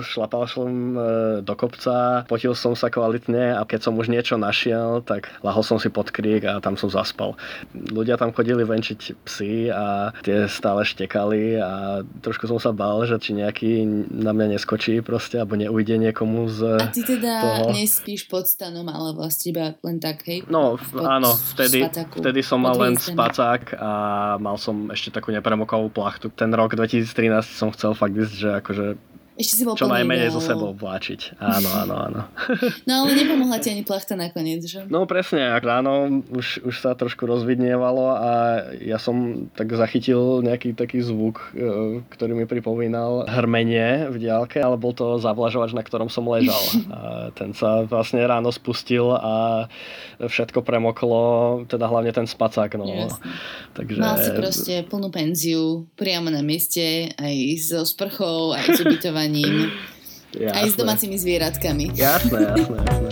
šlapal 0.00 0.48
som 0.48 0.68
e, 0.96 1.00
do 1.44 1.54
kopca, 1.56 2.24
potil 2.24 2.56
som 2.56 2.72
sa 2.72 2.88
kvalitne 2.88 3.52
a 3.52 3.60
keď 3.68 3.80
som 3.90 3.98
už 4.00 4.08
niečo 4.08 4.40
našiel, 4.40 5.04
tak 5.04 5.28
lahol 5.44 5.60
som 5.60 5.76
si 5.76 5.92
pod 5.92 6.08
krík 6.08 6.48
a 6.48 6.64
tam 6.64 6.80
som 6.80 6.88
zaspal. 6.88 7.36
Ľudia 7.76 8.16
tam 8.16 8.32
chodili 8.32 8.64
venčiť 8.64 9.00
psy 9.28 9.68
a 9.68 10.16
tie 10.24 10.48
stále 10.48 10.88
štekali 10.88 11.60
a 11.60 12.00
trošku 12.24 12.48
som 12.48 12.56
sa 12.56 12.72
bál, 12.72 13.04
že 13.04 13.20
či 13.20 13.36
nejaký 13.36 13.84
na 14.08 14.32
mňa 14.32 14.56
neskočí 14.56 15.04
proste, 15.04 15.36
alebo 15.36 15.60
neujde 15.60 16.00
niekomu 16.00 16.48
z 16.48 16.80
A 16.80 16.88
ty 16.88 17.04
teda 17.04 17.60
toho. 17.60 17.76
nespíš 17.76 18.24
pod 18.24 18.48
stanom, 18.48 18.88
ale 18.88 19.12
vlastne 19.12 19.52
iba 19.52 19.64
len 19.84 20.00
tak, 20.00 20.24
hej? 20.24 20.48
No, 20.48 20.80
pod, 20.80 21.04
áno, 21.04 21.36
vtedy, 21.56 21.89
spacáku. 21.90 22.16
Vtedy 22.22 22.40
som 22.46 22.62
mal 22.62 22.78
len 22.78 22.94
spacák 22.94 23.74
a 23.74 23.92
mal 24.38 24.54
som 24.54 24.88
ešte 24.94 25.10
takú 25.10 25.34
nepremokovú 25.34 25.90
plachtu. 25.90 26.30
Ten 26.30 26.54
rok 26.54 26.78
2013 26.78 27.42
som 27.50 27.74
chcel 27.74 27.98
fakt 27.98 28.14
ísť, 28.14 28.34
že 28.38 28.50
akože 28.62 28.86
ešte 29.40 29.54
si 29.56 29.64
bol 29.64 29.72
Čo 29.72 29.88
najmenej 29.88 30.36
so 30.36 30.44
sebou 30.44 30.76
vláčiť. 30.76 31.40
Áno, 31.40 31.68
áno, 31.72 31.94
áno. 31.96 32.20
No 32.88 33.06
ale 33.06 33.16
nepomohla 33.16 33.56
ti 33.62 33.72
ani 33.72 33.86
plachta 33.86 34.12
nakoniec, 34.18 34.60
že? 34.68 34.84
No 34.92 35.08
presne, 35.08 35.48
ráno 35.64 36.20
už, 36.28 36.60
už 36.68 36.74
sa 36.76 36.92
trošku 36.92 37.24
rozvidnievalo 37.24 38.04
a 38.12 38.30
ja 38.84 39.00
som 39.00 39.48
tak 39.56 39.72
zachytil 39.72 40.44
nejaký 40.44 40.76
taký 40.76 41.00
zvuk, 41.00 41.40
e, 41.56 42.04
ktorý 42.12 42.36
mi 42.36 42.44
pripomínal 42.44 43.24
hrmenie 43.24 44.12
v 44.12 44.16
diálke, 44.20 44.60
ale 44.60 44.76
bol 44.76 44.92
to 44.92 45.16
zavlažovač, 45.16 45.72
na 45.72 45.80
ktorom 45.80 46.12
som 46.12 46.28
ležal. 46.28 46.60
A 46.90 47.30
ten 47.32 47.54
sa 47.56 47.86
vlastne 47.86 48.20
ráno 48.26 48.50
spustil 48.50 49.14
a 49.14 49.66
všetko 50.20 50.66
premoklo, 50.66 51.22
teda 51.70 51.86
hlavne 51.86 52.10
ten 52.12 52.26
spacák. 52.26 52.76
No. 52.76 53.08
Takže... 53.72 53.98
Mal 54.02 54.18
si 54.20 54.30
proste 54.34 54.74
plnú 54.84 55.08
penziu 55.08 55.86
priamo 55.94 56.28
na 56.28 56.42
mieste, 56.44 57.14
aj 57.14 57.36
so 57.62 57.80
sprchou, 57.86 58.52
aj 58.52 58.74
s 58.74 58.80
ubytovaním 58.82 59.29
vychovaním. 59.30 59.70
Jasné. 60.30 60.54
Aj 60.54 60.66
s 60.70 60.74
domácimi 60.78 61.16
zvieratkami. 61.18 61.84
Jasné, 61.94 62.38
jasné, 62.54 62.78
jasné. 62.86 63.10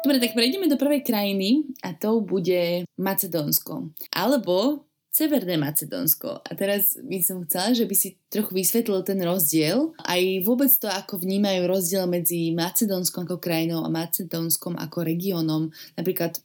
Dobre, 0.00 0.16
tak 0.24 0.32
prejdeme 0.32 0.66
do 0.72 0.80
prvej 0.80 1.04
krajiny 1.04 1.68
a 1.84 1.92
to 1.92 2.24
bude 2.24 2.88
Macedónsko. 2.96 3.92
Alebo 4.16 4.84
Severné 5.12 5.60
Macedónsko. 5.60 6.40
A 6.40 6.50
teraz 6.56 6.96
by 6.96 7.20
som 7.20 7.44
chcela, 7.44 7.76
že 7.76 7.84
by 7.84 7.92
si 7.92 8.16
trochu 8.32 8.54
vysvetlil 8.54 9.02
ten 9.04 9.20
rozdiel, 9.20 9.92
aj 10.06 10.46
vôbec 10.46 10.72
to, 10.72 10.88
ako 10.88 11.20
vnímajú 11.20 11.68
rozdiel 11.68 12.08
medzi 12.08 12.54
Macedónskom 12.56 13.28
ako 13.28 13.36
krajinou 13.36 13.84
a 13.84 13.92
Macedónskom 13.92 14.78
ako 14.78 15.04
regiónom, 15.04 15.74
napríklad 15.98 16.38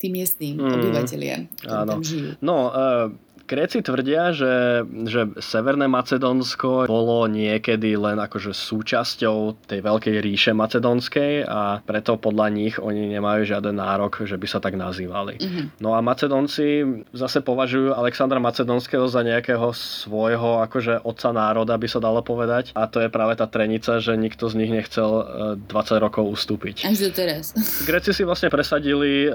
tí 0.00 0.08
miestní 0.08 0.58
mm, 0.58 0.64
obyvateľia, 0.64 1.36
ktorí 1.62 1.82
tam 1.86 2.02
žijú. 2.02 2.28
No, 2.40 2.70
uh, 2.70 3.12
Gréci 3.46 3.84
tvrdia, 3.84 4.32
že, 4.32 4.86
že 5.06 5.28
Severné 5.42 5.86
Macedónsko 5.90 6.86
bolo 6.88 7.26
niekedy 7.28 7.94
len 7.98 8.18
akože 8.18 8.54
súčasťou 8.54 9.66
tej 9.68 9.80
veľkej 9.82 10.16
ríše 10.22 10.52
macedónskej 10.56 11.44
a 11.44 11.82
preto 11.84 12.16
podľa 12.16 12.46
nich 12.48 12.74
oni 12.78 13.12
nemajú 13.12 13.44
žiaden 13.44 13.76
nárok, 13.76 14.24
že 14.24 14.38
by 14.38 14.46
sa 14.48 14.58
tak 14.62 14.78
nazývali. 14.78 15.38
Mm-hmm. 15.38 15.66
No 15.82 15.92
a 15.96 16.00
Macedónci 16.00 16.84
zase 17.12 17.42
považujú 17.42 17.92
Alexandra 17.92 18.38
Macedónskeho 18.38 19.06
za 19.10 19.20
nejakého 19.26 19.74
svojho 19.74 20.62
akože 20.64 21.02
otca 21.02 21.30
národa, 21.34 21.76
by 21.76 21.88
sa 21.90 22.00
dalo 22.00 22.22
povedať. 22.22 22.72
A 22.78 22.86
to 22.86 23.02
je 23.02 23.12
práve 23.12 23.36
tá 23.36 23.50
trenica, 23.50 23.98
že 23.98 24.14
nikto 24.14 24.48
z 24.48 24.54
nich 24.58 24.70
nechcel 24.70 25.10
20 25.66 25.68
e, 25.68 25.98
rokov 25.98 26.24
ustúpiť. 26.30 26.86
Až 26.86 27.08
do 27.08 27.10
teraz. 27.12 27.52
Gréci 27.88 28.14
si 28.14 28.22
vlastne 28.22 28.48
presadili, 28.48 29.26
e, 29.26 29.30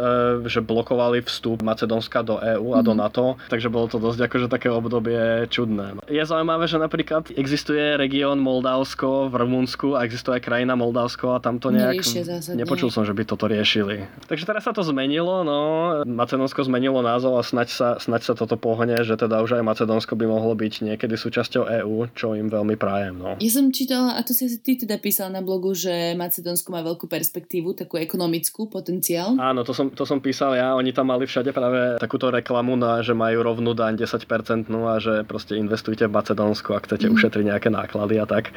že 0.48 0.64
blokovali 0.64 1.22
vstup 1.26 1.62
Macedónska 1.62 2.24
do 2.24 2.40
EÚ 2.40 2.74
a 2.74 2.82
mm-hmm. 2.82 2.88
do 2.88 2.94
mhm. 2.94 3.00
NATO, 3.00 3.26
takže 3.52 3.68
bolo 3.68 3.88
to 3.92 3.97
to 3.98 4.14
dosť 4.14 4.30
akože 4.30 4.48
také 4.48 4.70
obdobie 4.70 5.50
čudné. 5.50 5.98
No. 5.98 6.02
Je 6.06 6.22
zaujímavé, 6.22 6.70
že 6.70 6.78
napríklad 6.78 7.34
existuje 7.34 7.98
región 7.98 8.38
Moldavsko 8.38 9.34
v 9.34 9.42
Rumunsku 9.42 9.98
a 9.98 10.06
existuje 10.06 10.38
aj 10.38 10.44
krajina 10.46 10.78
Moldavsko 10.78 11.34
a 11.34 11.42
tam 11.42 11.58
to 11.58 11.74
nejak... 11.74 12.06
Nepočul 12.54 12.94
som, 12.94 13.02
že 13.02 13.18
by 13.18 13.26
toto 13.26 13.50
riešili. 13.50 14.06
Takže 14.30 14.46
teraz 14.46 14.70
sa 14.70 14.72
to 14.72 14.86
zmenilo, 14.86 15.42
no. 15.42 15.60
Macedónsko 16.06 16.70
zmenilo 16.70 17.02
názov 17.02 17.40
a 17.40 17.42
snaď 17.42 17.68
sa, 17.74 17.88
snaď 17.98 18.22
sa 18.30 18.34
toto 18.38 18.54
pohne, 18.60 19.02
že 19.02 19.18
teda 19.18 19.42
už 19.42 19.58
aj 19.58 19.64
Macedónsko 19.66 20.14
by 20.14 20.26
mohlo 20.30 20.54
byť 20.54 20.94
niekedy 20.94 21.16
súčasťou 21.18 21.66
EÚ, 21.82 22.14
čo 22.14 22.38
im 22.38 22.52
veľmi 22.52 22.78
prajem. 22.78 23.18
No. 23.18 23.32
Ja 23.42 23.52
som 23.52 23.74
čítala, 23.74 24.14
a 24.14 24.22
to 24.22 24.38
si 24.38 24.46
ty 24.62 24.78
teda 24.78 25.02
písal 25.02 25.34
na 25.34 25.42
blogu, 25.42 25.74
že 25.74 26.14
Macedónsko 26.14 26.70
má 26.70 26.86
veľkú 26.86 27.10
perspektívu, 27.10 27.74
takú 27.74 27.98
ekonomickú 27.98 28.68
potenciál. 28.68 29.40
Áno, 29.40 29.64
to 29.64 29.72
som, 29.72 29.88
to 29.90 30.04
som 30.04 30.20
písal 30.20 30.54
ja. 30.54 30.76
Oni 30.76 30.92
tam 30.92 31.08
mali 31.08 31.24
všade 31.24 31.56
práve 31.56 31.96
takúto 32.04 32.28
reklamu, 32.28 32.76
na, 32.76 33.00
že 33.00 33.16
majú 33.16 33.40
rovnú 33.40 33.72
daň 33.72 33.87
10% 33.96 34.68
a 34.68 34.96
že 35.00 35.24
proste 35.24 35.56
investujte 35.56 36.04
v 36.10 36.16
Macedónsku, 36.18 36.76
ak 36.76 36.92
chcete 36.92 37.08
mm. 37.08 37.14
ušetriť 37.16 37.46
nejaké 37.48 37.70
náklady 37.72 38.20
a 38.20 38.26
tak. 38.28 38.52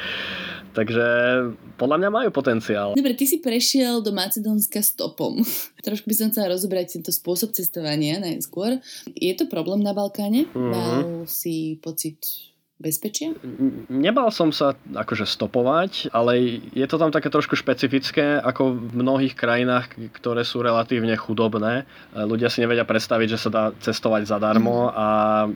Takže 0.71 1.07
podľa 1.79 1.97
mňa 1.99 2.11
majú 2.11 2.29
potenciál. 2.31 2.95
Dobre, 2.95 3.15
ty 3.15 3.27
si 3.27 3.43
prešiel 3.43 4.03
do 4.03 4.11
Macedónska 4.11 4.83
stopom. 4.83 5.43
Trošku 5.87 6.07
by 6.11 6.15
som 6.15 6.27
chcela 6.31 6.55
rozobrať 6.55 6.99
tento 6.99 7.11
spôsob 7.15 7.55
cestovania 7.55 8.19
najskôr. 8.19 8.83
Je 9.15 9.33
to 9.35 9.47
problém 9.47 9.83
na 9.83 9.95
Balkáne? 9.95 10.47
Mm-hmm. 10.51 10.71
Mal 10.75 10.99
si 11.27 11.79
pocit 11.83 12.50
bezpečia? 12.81 13.37
Nebal 13.93 14.33
som 14.33 14.49
sa 14.51 14.73
akože 14.97 15.29
stopovať, 15.29 16.09
ale 16.17 16.65
je 16.73 16.87
to 16.89 16.97
tam 16.97 17.13
také 17.13 17.29
trošku 17.29 17.53
špecifické, 17.53 18.41
ako 18.41 18.73
v 18.73 18.93
mnohých 18.97 19.37
krajinách, 19.37 19.93
ktoré 20.17 20.43
sú 20.49 20.65
relatívne 20.65 21.13
chudobné. 21.21 21.85
Ľudia 22.17 22.49
si 22.49 22.65
nevedia 22.65 22.89
predstaviť, 22.89 23.29
že 23.37 23.39
sa 23.39 23.51
dá 23.53 23.65
cestovať 23.77 24.25
zadarmo 24.25 24.89
mm. 24.89 24.93
a 24.97 25.09
e, 25.45 25.49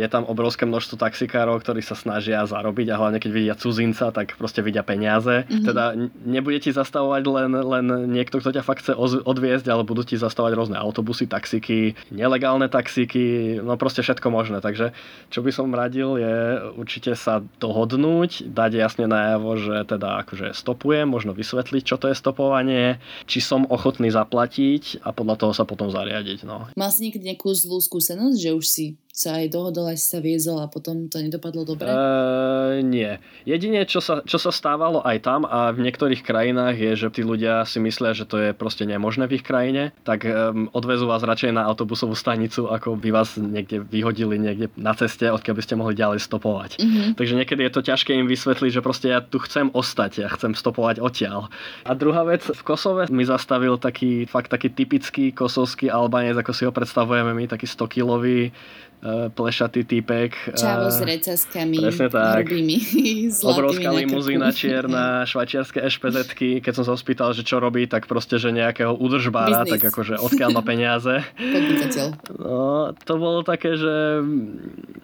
je 0.00 0.06
tam 0.08 0.24
obrovské 0.24 0.64
množstvo 0.64 0.96
taxikárov, 0.96 1.60
ktorí 1.60 1.84
sa 1.84 1.92
snažia 1.92 2.40
zarobiť 2.48 2.88
a 2.88 2.98
hlavne 2.98 3.20
keď 3.20 3.30
vidia 3.30 3.54
cudzinca, 3.54 4.08
tak 4.08 4.40
proste 4.40 4.64
vidia 4.64 4.80
peniaze. 4.80 5.44
Mm-hmm. 5.44 5.66
Teda 5.68 5.92
nebude 6.24 6.56
ti 6.64 6.72
zastavovať 6.72 7.22
len, 7.28 7.50
len 7.52 7.86
niekto, 8.08 8.40
kto 8.40 8.56
ťa 8.56 8.64
fakt 8.64 8.88
chce 8.88 8.96
odviezť, 8.96 9.68
ale 9.68 9.84
budú 9.84 10.08
ti 10.08 10.16
zastavovať 10.16 10.52
rôzne 10.56 10.76
autobusy, 10.80 11.28
taxiky, 11.28 11.92
nelegálne 12.08 12.72
taxiky, 12.72 13.60
no 13.60 13.76
proste 13.76 14.00
všetko 14.00 14.32
možné. 14.32 14.64
Takže 14.64 14.96
čo 15.28 15.44
by 15.44 15.50
som 15.52 15.68
radil 15.74 16.16
je 16.16 16.45
určite 16.76 17.14
sa 17.14 17.44
dohodnúť, 17.62 18.46
dať 18.50 18.70
jasne 18.78 19.06
najavo, 19.08 19.56
že 19.58 19.76
teda 19.86 20.26
akože 20.26 20.52
stopujem, 20.52 21.08
možno 21.08 21.32
vysvetliť, 21.32 21.82
čo 21.82 21.96
to 21.96 22.10
je 22.10 22.16
stopovanie, 22.16 22.98
či 23.24 23.38
som 23.38 23.68
ochotný 23.68 24.10
zaplatiť 24.12 25.04
a 25.04 25.12
podľa 25.14 25.36
toho 25.40 25.52
sa 25.52 25.64
potom 25.64 25.88
zariadiť. 25.88 26.44
No. 26.44 26.68
Mal 26.74 26.90
si 26.92 27.08
niekedy 27.08 27.32
nejakú 27.32 27.52
zlú 27.52 27.78
skúsenosť, 27.78 28.36
že 28.36 28.50
už 28.52 28.66
si 28.66 28.86
sa 29.16 29.40
aj 29.40 29.48
dohodol, 29.48 29.88
aj 29.88 29.96
si 29.96 30.12
sa 30.12 30.20
viezol 30.20 30.60
a 30.60 30.68
potom 30.68 31.08
to 31.08 31.16
nedopadlo 31.16 31.64
dobre? 31.64 31.88
Uh, 31.88 32.84
nie. 32.84 33.16
Jedine, 33.48 33.88
čo 33.88 34.04
sa, 34.04 34.20
čo 34.20 34.36
sa 34.36 34.52
stávalo 34.52 35.00
aj 35.00 35.24
tam 35.24 35.48
a 35.48 35.72
v 35.72 35.88
niektorých 35.88 36.20
krajinách 36.20 36.76
je, 36.76 36.92
že 37.00 37.08
tí 37.08 37.24
ľudia 37.24 37.64
si 37.64 37.80
myslia, 37.80 38.12
že 38.12 38.28
to 38.28 38.36
je 38.36 38.50
proste 38.52 38.84
nemožné 38.84 39.24
v 39.24 39.40
ich 39.40 39.44
krajine, 39.48 39.96
tak 40.04 40.28
um, 40.28 40.68
odvezú 40.76 41.08
vás 41.08 41.24
radšej 41.24 41.56
na 41.56 41.64
autobusovú 41.64 42.12
stanicu, 42.12 42.68
ako 42.68 43.00
by 43.00 43.08
vás 43.08 43.40
niekde 43.40 43.80
vyhodili 43.88 44.36
niekde 44.36 44.68
na 44.76 44.92
ceste, 44.92 45.32
odkiaľ 45.32 45.54
by 45.56 45.64
ste 45.64 45.80
mohli 45.80 45.96
ďalej 45.96 46.20
stopovať. 46.20 46.76
Mm-hmm. 46.76 47.16
Takže 47.16 47.34
niekedy 47.40 47.60
je 47.64 47.72
to 47.72 47.80
ťažké 47.88 48.12
im 48.12 48.28
vysvetliť, 48.28 48.68
že 48.68 48.84
proste 48.84 49.08
ja 49.16 49.24
tu 49.24 49.40
chcem 49.40 49.72
ostať, 49.72 50.10
ja 50.20 50.28
chcem 50.28 50.52
stopovať 50.52 51.00
odtiaľ. 51.00 51.48
A 51.88 51.96
druhá 51.96 52.20
vec, 52.28 52.44
v 52.44 52.60
Kosove 52.60 53.08
mi 53.08 53.24
zastavil 53.24 53.80
taký 53.80 54.28
fakt 54.28 54.52
taký 54.52 54.68
typický 54.68 55.32
kosovský 55.32 55.88
Albanec, 55.88 56.36
ako 56.36 56.52
si 56.52 56.68
ho 56.68 56.72
predstavujeme 56.76 57.32
my, 57.32 57.48
taký 57.48 57.64
100-kilový 57.64 58.52
uh, 58.52 58.86
plešatý 59.04 59.84
týpek. 59.84 60.56
Čavo 60.56 60.88
s 60.90 60.98
recaskami. 61.04 61.78
Presne 61.78 62.08
tak. 62.10 62.48
Obrovská 63.52 63.90
limuzína 63.92 64.50
čierna, 64.56 65.22
švajčiarske 65.28 65.78
ešpezetky. 65.84 66.64
Keď 66.64 66.72
som 66.82 66.84
sa 66.84 66.94
spýtal, 66.98 67.36
že 67.36 67.46
čo 67.46 67.60
robí, 67.60 67.86
tak 67.86 68.08
proste, 68.08 68.40
že 68.40 68.50
nejakého 68.50 68.96
udržbára, 68.96 69.62
Business. 69.62 69.72
tak 69.72 69.80
akože 69.92 70.14
odkiaľ 70.18 70.48
má 70.56 70.62
peniaze. 70.64 71.22
no, 72.42 72.96
to 72.96 73.14
bolo 73.20 73.46
také, 73.46 73.76
že, 73.78 74.24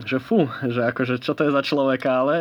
že 0.02 0.16
fú, 0.18 0.48
že 0.66 0.82
akože 0.88 1.20
čo 1.22 1.36
to 1.36 1.46
je 1.46 1.50
za 1.52 1.62
človeka, 1.62 2.24
ale 2.24 2.34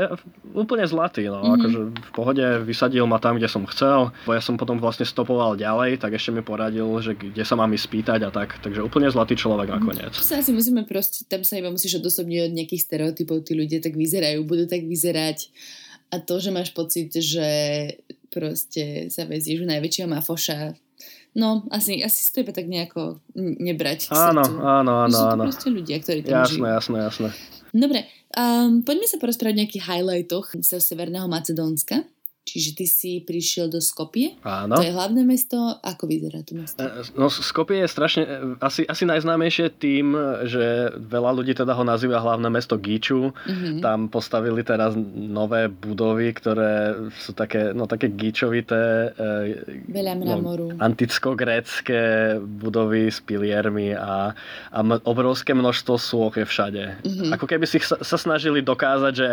úplne 0.55 0.87
zlatý, 0.87 1.27
no. 1.29 1.43
Mm-hmm. 1.43 1.55
Akože 1.59 1.79
v 1.91 2.11
pohode 2.15 2.45
vysadil 2.65 3.05
ma 3.05 3.21
tam, 3.21 3.37
kde 3.37 3.51
som 3.51 3.63
chcel. 3.69 4.09
Bo 4.25 4.33
ja 4.33 4.41
som 4.41 4.55
potom 4.55 4.79
vlastne 4.81 5.05
stopoval 5.05 5.59
ďalej, 5.59 6.01
tak 6.01 6.15
ešte 6.15 6.33
mi 6.33 6.41
poradil, 6.41 6.87
že 7.03 7.13
kde 7.13 7.43
sa 7.43 7.53
mám 7.59 7.71
ísť 7.75 7.85
spýtať 7.85 8.19
a 8.25 8.29
tak. 8.33 8.57
Takže 8.63 8.81
úplne 8.81 9.11
zlatý 9.11 9.37
človek 9.37 9.69
nakoniec. 9.69 10.15
Čo 10.15 10.25
sa 10.25 10.35
asi 10.39 10.55
musíme 10.55 10.87
proste 10.87 11.27
tam 11.27 11.40
sa 11.43 11.59
iba 11.59 11.73
musíš 11.73 11.99
odosobniť 12.01 12.39
od 12.47 12.55
nejakých 12.55 12.85
stereotypov, 12.85 13.45
tí 13.45 13.53
ľudia 13.57 13.81
tak 13.83 13.97
vyzerajú, 13.97 14.41
budú 14.45 14.65
tak 14.65 14.85
vyzerať 14.85 15.51
a 16.11 16.19
to, 16.19 16.43
že 16.43 16.51
máš 16.51 16.75
pocit, 16.75 17.11
že 17.11 17.47
proste 18.31 19.07
sa 19.07 19.23
vezieš 19.23 19.63
u 19.63 19.67
najväčšieho 19.67 20.07
mafoša, 20.11 20.75
no 21.35 21.63
asi, 21.71 22.03
asi 22.03 22.19
si 22.27 22.31
to 22.35 22.43
iba 22.43 22.51
tak 22.51 22.67
nejako 22.67 23.23
nebrať 23.35 24.11
Áno, 24.11 24.43
áno, 24.43 25.07
áno, 25.07 25.17
áno. 25.31 25.43
proste 25.47 25.71
ľudia, 25.71 25.99
ktorí 26.03 26.23
tam 26.27 26.43
jasné, 26.43 26.51
žijú. 26.51 26.63
Jasné, 26.67 26.97
jasné, 27.07 27.27
Dobre, 27.71 28.03
um, 28.35 28.83
poďme 28.83 29.07
sa 29.07 29.15
porozprávať 29.15 29.55
o 29.55 29.59
nejakých 29.63 29.87
highlightoch 29.87 30.59
z 30.59 30.69
Severného 30.83 31.31
Macedónska. 31.31 32.03
Čiže 32.51 32.75
ty 32.75 32.83
si 32.83 33.11
prišiel 33.23 33.71
do 33.71 33.79
Skopie? 33.79 34.35
Áno. 34.43 34.75
To 34.75 34.83
je 34.83 34.91
hlavné 34.91 35.23
mesto. 35.23 35.55
Ako 35.79 36.03
vyzerá 36.03 36.43
to 36.43 36.59
mesto? 36.59 36.83
E, 36.83 37.07
no 37.15 37.31
Skopie 37.31 37.79
je 37.79 37.87
strašne, 37.87 38.23
e, 38.27 38.59
asi, 38.59 38.83
asi 38.83 39.07
najznámejšie 39.07 39.71
tým, 39.79 40.11
že 40.51 40.91
veľa 40.99 41.31
ľudí 41.31 41.55
teda 41.55 41.71
ho 41.71 41.87
nazýva 41.87 42.19
hlavné 42.19 42.51
mesto 42.51 42.75
Giču. 42.75 43.31
Mm-hmm. 43.31 43.79
Tam 43.79 44.11
postavili 44.11 44.67
teraz 44.67 44.99
nové 45.15 45.71
budovy, 45.71 46.35
ktoré 46.35 47.07
sú 47.23 47.31
také, 47.31 47.71
no 47.71 47.87
také 47.87 48.11
gičovité. 48.11 49.15
E, 49.15 49.87
veľa 49.87 50.19
mramoru. 50.19 50.75
No, 50.75 50.83
anticko-grécké 50.83 52.35
budovy 52.35 53.07
s 53.07 53.23
piliermi 53.23 53.95
a, 53.95 54.35
a 54.75 54.79
obrovské 55.07 55.55
množstvo 55.55 55.95
sôch 55.95 56.35
je 56.35 56.43
všade. 56.43 56.99
Mm-hmm. 56.99 57.31
Ako 57.31 57.47
keby 57.47 57.63
si 57.63 57.79
sa, 57.79 57.95
sa 58.03 58.19
snažili 58.19 58.59
dokázať, 58.59 59.13
že, 59.15 59.29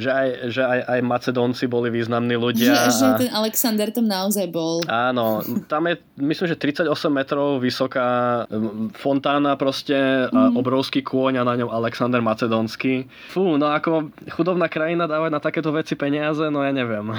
že, 0.00 0.08
aj, 0.08 0.28
že 0.48 0.62
aj, 0.64 0.80
aj 0.88 1.00
Macedónci 1.04 1.68
boli 1.68 1.92
významní 1.92 2.40
ľudia 2.40 2.61
ľudia. 2.62 2.74
Že, 2.86 2.90
že 2.94 3.06
ten 3.26 3.30
Alexander 3.34 3.88
tam 3.90 4.06
naozaj 4.06 4.46
bol. 4.48 4.84
Áno, 4.86 5.42
tam 5.66 5.90
je 5.90 5.98
myslím, 6.22 6.46
že 6.52 6.56
38 6.56 6.86
metrov 7.10 7.58
vysoká 7.58 8.44
fontána 8.96 9.58
proste 9.58 10.30
a 10.30 10.50
mm. 10.50 10.58
obrovský 10.58 11.02
kôň 11.02 11.40
a 11.40 11.42
na 11.42 11.58
ňom 11.58 11.70
Alexander 11.72 12.22
Macedónsky. 12.22 13.10
Fú, 13.34 13.58
no 13.58 13.68
ako 13.68 14.14
chudobná 14.32 14.70
krajina 14.70 15.10
dávať 15.10 15.30
na 15.34 15.40
takéto 15.42 15.74
veci 15.74 15.98
peniaze, 15.98 16.42
no 16.48 16.62
ja 16.62 16.70
neviem. 16.70 17.10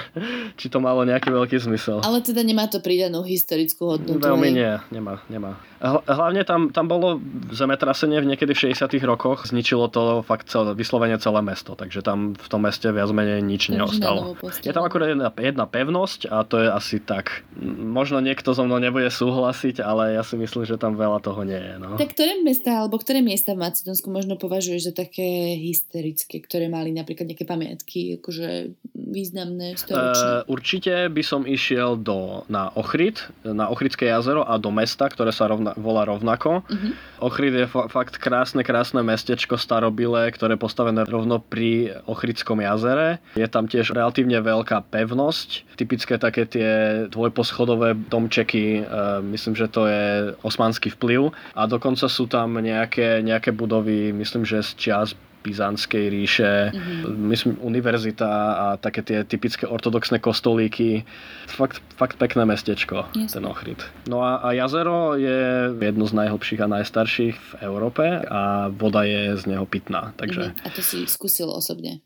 Či 0.58 0.70
to 0.70 0.78
malo 0.78 1.02
nejaký 1.02 1.34
veľký 1.34 1.56
zmysel. 1.58 2.00
Ale 2.06 2.22
teda 2.22 2.46
nemá 2.46 2.70
to 2.70 2.78
pridanú 2.78 3.26
historickú 3.26 3.98
hodnotu. 3.98 4.22
Veľmi 4.22 4.54
nie, 4.54 4.72
nemá, 4.94 5.20
nemá. 5.26 5.58
Hlavne 5.84 6.48
tam, 6.48 6.72
tam 6.72 6.88
bolo 6.88 7.20
zemetrasenie 7.52 8.16
v 8.24 8.32
niekedy 8.32 8.56
v 8.56 8.72
60 8.72 8.88
rokoch, 9.04 9.44
zničilo 9.44 9.92
to 9.92 10.24
fakt 10.24 10.48
celé, 10.48 10.72
vyslovene 10.72 11.20
celé 11.20 11.44
mesto, 11.44 11.76
takže 11.76 12.00
tam 12.00 12.32
v 12.32 12.46
tom 12.48 12.64
meste 12.64 12.88
viac 12.88 13.12
menej 13.12 13.44
nič 13.44 13.68
neostalo. 13.68 14.32
Je 14.64 14.72
tam 14.72 14.88
akurát 14.88 15.12
jedna, 15.12 15.28
jedna 15.28 15.68
pevnosť 15.68 16.32
a 16.32 16.40
to 16.48 16.64
je 16.64 16.68
asi 16.72 16.96
tak. 17.04 17.44
Možno 17.60 18.24
niekto 18.24 18.56
so 18.56 18.64
mnou 18.64 18.80
nebude 18.80 19.12
súhlasiť, 19.12 19.84
ale 19.84 20.16
ja 20.16 20.24
si 20.24 20.40
myslím, 20.40 20.64
že 20.64 20.80
tam 20.80 20.96
veľa 20.96 21.20
toho 21.20 21.44
nie 21.44 21.60
je. 21.60 21.74
No. 21.76 22.00
Tak 22.00 22.16
ktoré 22.16 22.40
mesta 22.40 22.80
alebo 22.80 22.96
ktoré 22.96 23.20
miesta 23.20 23.52
v 23.52 23.68
Macedónsku 23.68 24.08
možno 24.08 24.40
považuješ 24.40 24.88
za 24.88 24.92
také 24.96 25.60
hysterické, 25.60 26.40
ktoré 26.40 26.72
mali 26.72 26.96
napríklad 26.96 27.28
nejaké 27.28 27.44
pamiatky, 27.44 28.24
akože 28.24 28.72
významné, 28.96 29.76
storočné? 29.76 30.42
Uh, 30.42 30.48
určite 30.48 30.94
by 31.12 31.22
som 31.22 31.44
išiel 31.44 32.00
do, 32.00 32.48
na 32.48 32.72
Ochrid, 32.72 33.20
na 33.44 33.68
Ochridské 33.68 34.08
jazero 34.08 34.48
a 34.48 34.56
do 34.56 34.72
mesta, 34.72 35.06
ktoré 35.12 35.30
sa 35.30 35.46
rovna, 35.46 35.73
volá 35.76 36.06
rovnako. 36.06 36.62
Uh-huh. 36.64 36.92
Ochrid 37.22 37.54
je 37.54 37.66
fa- 37.66 37.86
fakt 37.90 38.18
krásne, 38.18 38.62
krásne 38.66 39.02
mestečko 39.02 39.58
starobilé, 39.58 40.30
ktoré 40.34 40.54
je 40.54 40.64
postavené 40.64 41.02
rovno 41.06 41.38
pri 41.42 41.94
Ochridskom 42.06 42.62
jazere. 42.62 43.22
Je 43.38 43.46
tam 43.46 43.66
tiež 43.70 43.94
relatívne 43.94 44.38
veľká 44.40 44.86
pevnosť, 44.90 45.76
typické 45.78 46.18
také 46.18 46.46
tie 46.46 46.70
dvojposchodové 47.10 47.98
domčeky, 48.08 48.82
e, 48.82 49.22
myslím, 49.34 49.54
že 49.54 49.66
to 49.70 49.86
je 49.86 50.04
osmanský 50.42 50.94
vplyv. 50.94 51.34
A 51.54 51.66
dokonca 51.66 52.06
sú 52.06 52.26
tam 52.26 52.58
nejaké, 52.58 53.22
nejaké 53.22 53.50
budovy, 53.50 54.14
myslím, 54.14 54.46
že 54.46 54.62
z 54.62 54.70
čias 54.78 55.08
Byzantskej 55.44 56.08
ríše, 56.08 56.72
mm-hmm. 56.72 57.12
myslím 57.28 57.60
univerzita 57.60 58.32
a 58.56 58.66
také 58.80 59.04
tie 59.04 59.28
typické 59.28 59.68
ortodoxné 59.68 60.16
kostolíky. 60.16 61.04
Fakt, 61.44 61.84
fakt 62.00 62.16
pekné 62.16 62.48
mestečko, 62.48 63.04
yes. 63.12 63.36
ten 63.36 63.44
Ochrid. 63.44 63.76
No 64.08 64.24
a, 64.24 64.40
a 64.40 64.56
jazero 64.56 65.20
je 65.20 65.68
jedno 65.76 66.08
z 66.08 66.16
najhlbších 66.16 66.64
a 66.64 66.68
najstarších 66.80 67.36
v 67.36 67.52
Európe 67.60 68.24
a 68.24 68.72
voda 68.72 69.04
je 69.04 69.36
z 69.36 69.52
neho 69.52 69.68
pitná. 69.68 70.16
Takže... 70.16 70.56
Mm-hmm. 70.56 70.64
A 70.64 70.68
to 70.72 70.80
si 70.80 71.04
skúsil 71.04 71.52
osobne? 71.52 72.00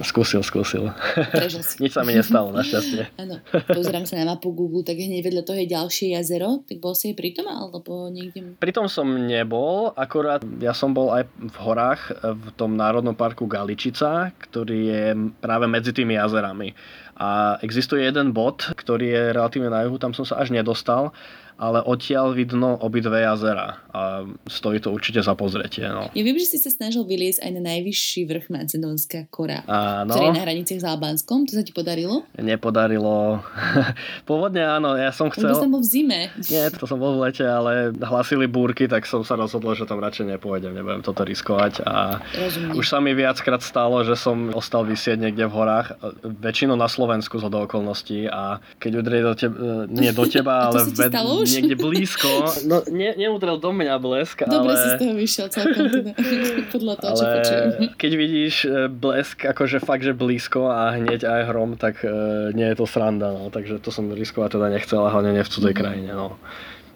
Skúsil, 0.00 0.40
skúsil. 0.40 0.88
Nič 1.84 1.92
sa 1.92 2.08
mi 2.08 2.16
nestalo, 2.16 2.56
našťastie. 2.56 3.12
Áno, 3.22 3.44
pozerám 3.68 4.08
sa 4.08 4.16
na 4.16 4.32
mapu 4.32 4.56
Google, 4.56 4.80
tak 4.80 4.96
hneď 4.96 5.20
vedľa 5.20 5.42
toho 5.44 5.60
je 5.60 5.68
ďalšie 5.68 6.06
jazero, 6.16 6.64
tak 6.64 6.80
bol 6.80 6.96
si 6.96 7.12
aj 7.12 7.16
pri 7.20 7.36
tom, 7.36 7.52
alebo 7.52 8.08
niekde? 8.08 8.56
Pri 8.56 8.72
tom 8.72 8.88
som 8.88 9.04
nebol, 9.04 9.92
akorát 9.92 10.40
ja 10.64 10.72
som 10.72 10.96
bol 10.96 11.12
aj 11.12 11.28
v 11.28 11.56
horách 11.60 12.16
v 12.24 12.48
tom 12.56 12.77
Národnom 12.78 13.18
parku 13.18 13.50
Galičica, 13.50 14.30
ktorý 14.38 14.78
je 14.86 15.04
práve 15.42 15.66
medzi 15.66 15.90
tými 15.90 16.14
jazerami. 16.14 16.72
A 17.18 17.58
existuje 17.66 18.06
jeden 18.06 18.30
bod, 18.30 18.62
ktorý 18.78 19.06
je 19.10 19.22
relatívne 19.34 19.74
na 19.74 19.82
juhu, 19.82 19.98
tam 19.98 20.14
som 20.14 20.22
sa 20.22 20.38
až 20.38 20.54
nedostal, 20.54 21.10
ale 21.58 21.82
odtiaľ 21.82 22.38
vidno 22.38 22.78
obidve 22.78 23.18
jazera 23.18 23.82
a 23.90 24.22
stojí 24.46 24.78
to 24.78 24.94
určite 24.94 25.18
za 25.26 25.34
pozretie. 25.34 25.90
No. 25.90 26.06
Ja 26.14 26.22
viem, 26.22 26.38
že 26.38 26.54
si 26.54 26.58
sa 26.62 26.70
snažil 26.70 27.02
vyliesť 27.02 27.42
aj 27.42 27.50
na 27.58 27.62
najvyšší 27.66 28.20
vrch 28.30 28.46
Macedónska 28.46 29.26
Kora, 29.28 29.66
Áno. 29.66 30.14
ktorý 30.14 30.24
je 30.30 30.36
na 30.38 30.42
hraniciach 30.46 30.80
s 30.80 30.86
Albánskom. 30.86 31.50
To 31.50 31.58
sa 31.58 31.66
ti 31.66 31.74
podarilo? 31.74 32.22
Nepodarilo. 32.38 33.42
Pôvodne 34.30 34.62
áno, 34.62 34.94
ja 34.94 35.10
som 35.10 35.34
chcel... 35.34 35.50
Lebo 35.50 35.66
som 35.66 35.72
bol 35.74 35.82
v 35.82 35.90
zime. 35.90 36.20
Nie, 36.46 36.70
to 36.70 36.86
som 36.86 37.02
bol 37.02 37.18
v 37.18 37.26
lete, 37.26 37.42
ale 37.42 37.90
hlasili 38.06 38.46
búrky, 38.46 38.86
tak 38.86 39.02
som 39.04 39.26
sa 39.26 39.34
rozhodol, 39.34 39.74
že 39.74 39.82
tam 39.82 39.98
radšej 39.98 40.38
nepôjdem, 40.38 40.70
nebudem 40.78 41.02
toto 41.02 41.26
riskovať. 41.26 41.82
A 41.82 42.22
Rozumiem. 42.38 42.78
už 42.78 42.86
sa 42.86 43.02
mi 43.02 43.18
viackrát 43.18 43.60
stalo, 43.66 44.06
že 44.06 44.14
som 44.14 44.54
ostal 44.54 44.86
vysieť 44.86 45.18
niekde 45.18 45.50
v 45.50 45.52
horách, 45.58 45.98
väčšinou 46.22 46.78
na 46.78 46.86
Slovensku 46.86 47.42
z 47.42 47.50
okolností 47.50 48.30
a 48.30 48.62
keď 48.78 48.92
udrie 49.02 49.20
do 49.24 49.34
teba, 49.34 49.56
nie 49.90 50.12
do 50.14 50.24
teba, 50.28 50.70
ale 50.70 50.86
ved, 50.94 51.10
niekde 51.56 51.74
blízko. 51.80 52.28
No, 52.68 52.84
ne, 52.92 53.16
neudrel 53.16 53.56
do 53.56 53.70
mňa 53.72 53.96
blesk, 53.96 54.44
Dobre 54.44 54.76
ale... 54.76 54.82
si 54.82 54.88
z 54.92 54.94
toho 55.00 55.14
vyšiel 55.16 55.46
celkom 55.48 55.84
teda, 55.88 56.12
podľa 56.74 56.94
toho, 57.00 57.14
čo 57.16 57.24
počujem. 57.24 57.68
keď 57.96 58.12
vidíš 58.12 58.54
e, 58.64 58.68
blesk, 58.92 59.38
akože 59.48 59.78
fakt, 59.80 60.04
že 60.04 60.12
blízko 60.12 60.68
a 60.68 60.94
hneď 60.94 61.24
aj 61.24 61.40
hrom, 61.48 61.74
tak 61.80 62.04
uh, 62.04 62.52
nie 62.52 62.68
je 62.70 62.76
to 62.76 62.86
sranda, 62.86 63.32
no. 63.32 63.48
Takže 63.48 63.80
to 63.80 63.88
som 63.88 64.10
riskovať 64.12 64.60
teda 64.60 64.68
nechcel, 64.72 65.00
a 65.04 65.12
hlavne 65.12 65.36
nie 65.36 65.44
v 65.44 65.52
cudzej 65.52 65.72
mm-hmm. 65.72 65.82
krajine, 65.82 66.12
no. 66.12 66.36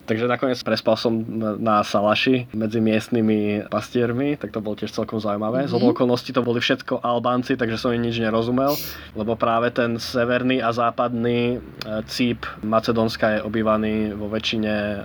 Takže 0.02 0.26
nakoniec 0.26 0.58
prespal 0.66 0.98
som 0.98 1.14
na 1.62 1.86
Salaši 1.86 2.50
medzi 2.50 2.82
miestnymi 2.82 3.70
pastiermi, 3.70 4.34
tak 4.34 4.50
to 4.50 4.58
bolo 4.58 4.74
tiež 4.74 4.90
celkom 4.90 5.22
zaujímavé. 5.22 5.70
Mm-hmm. 5.70 5.78
Z 5.78 5.86
okolností 5.94 6.30
to 6.34 6.42
boli 6.42 6.58
všetko 6.58 7.06
Albánci, 7.06 7.54
takže 7.54 7.78
som 7.78 7.94
im 7.94 8.02
nič 8.02 8.18
nerozumel, 8.18 8.74
lebo 9.14 9.38
práve 9.38 9.70
ten 9.70 10.02
severný 10.02 10.58
a 10.58 10.74
západný 10.74 11.56
e, 11.56 12.02
cíp 12.10 12.42
Macedónska 12.66 13.38
je 13.38 13.46
obývaný 13.46 14.10
vo 14.18 14.26
väčšine 14.26 14.74
e, 14.74 14.96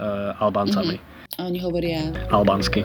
Albáncami. 0.41 0.97
Mm-hmm. 0.97 1.37
A 1.37 1.39
oni 1.45 1.59
hovoria... 1.61 2.01
Albánsky. 2.33 2.81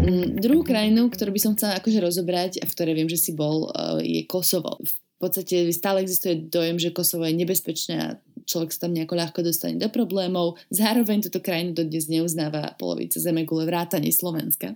Mm, 0.00 0.40
druhú 0.40 0.64
krajinu, 0.64 1.12
ktorú 1.12 1.36
by 1.36 1.40
som 1.44 1.52
chcela 1.52 1.76
akože 1.76 2.00
rozobrať 2.00 2.52
a 2.58 2.64
v 2.64 2.72
ktorej 2.72 2.94
viem, 2.96 3.08
že 3.12 3.20
si 3.20 3.36
bol, 3.36 3.68
e, 3.76 4.08
je 4.08 4.22
Kosovo. 4.24 4.80
V 4.80 5.28
podstate 5.28 5.68
stále 5.76 6.00
existuje 6.00 6.48
dojem, 6.48 6.80
že 6.80 6.96
Kosovo 6.96 7.28
je 7.28 7.36
nebezpečné 7.36 7.94
a 8.00 8.16
človek 8.50 8.74
sa 8.74 8.90
tam 8.90 8.98
nejako 8.98 9.14
ľahko 9.14 9.40
dostane 9.46 9.78
do 9.78 9.86
problémov. 9.86 10.58
Zároveň 10.74 11.30
túto 11.30 11.38
krajinu 11.38 11.70
dodnes 11.78 12.10
neuznáva 12.10 12.74
polovica 12.74 13.22
zemegule 13.22 13.62
vrátane 13.70 14.10
Slovenska. 14.10 14.74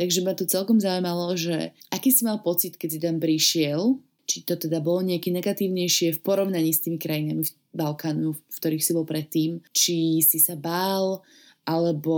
Takže 0.00 0.24
ma 0.24 0.32
tu 0.32 0.48
celkom 0.48 0.80
zaujímalo, 0.80 1.36
že 1.36 1.76
aký 1.92 2.08
si 2.08 2.24
mal 2.24 2.40
pocit, 2.40 2.80
keď 2.80 2.88
si 2.88 2.98
tam 2.98 3.20
prišiel, 3.20 4.00
či 4.24 4.48
to 4.48 4.56
teda 4.56 4.80
bolo 4.80 5.04
nejaké 5.04 5.28
negatívnejšie 5.28 6.16
v 6.16 6.22
porovnaní 6.24 6.72
s 6.72 6.80
tými 6.80 6.96
krajinami 6.96 7.44
v 7.44 7.52
Balkánu, 7.76 8.32
v 8.32 8.56
ktorých 8.56 8.84
si 8.84 8.96
bol 8.96 9.04
predtým, 9.04 9.60
či 9.76 10.24
si 10.24 10.40
sa 10.40 10.56
bál, 10.56 11.20
alebo 11.62 12.16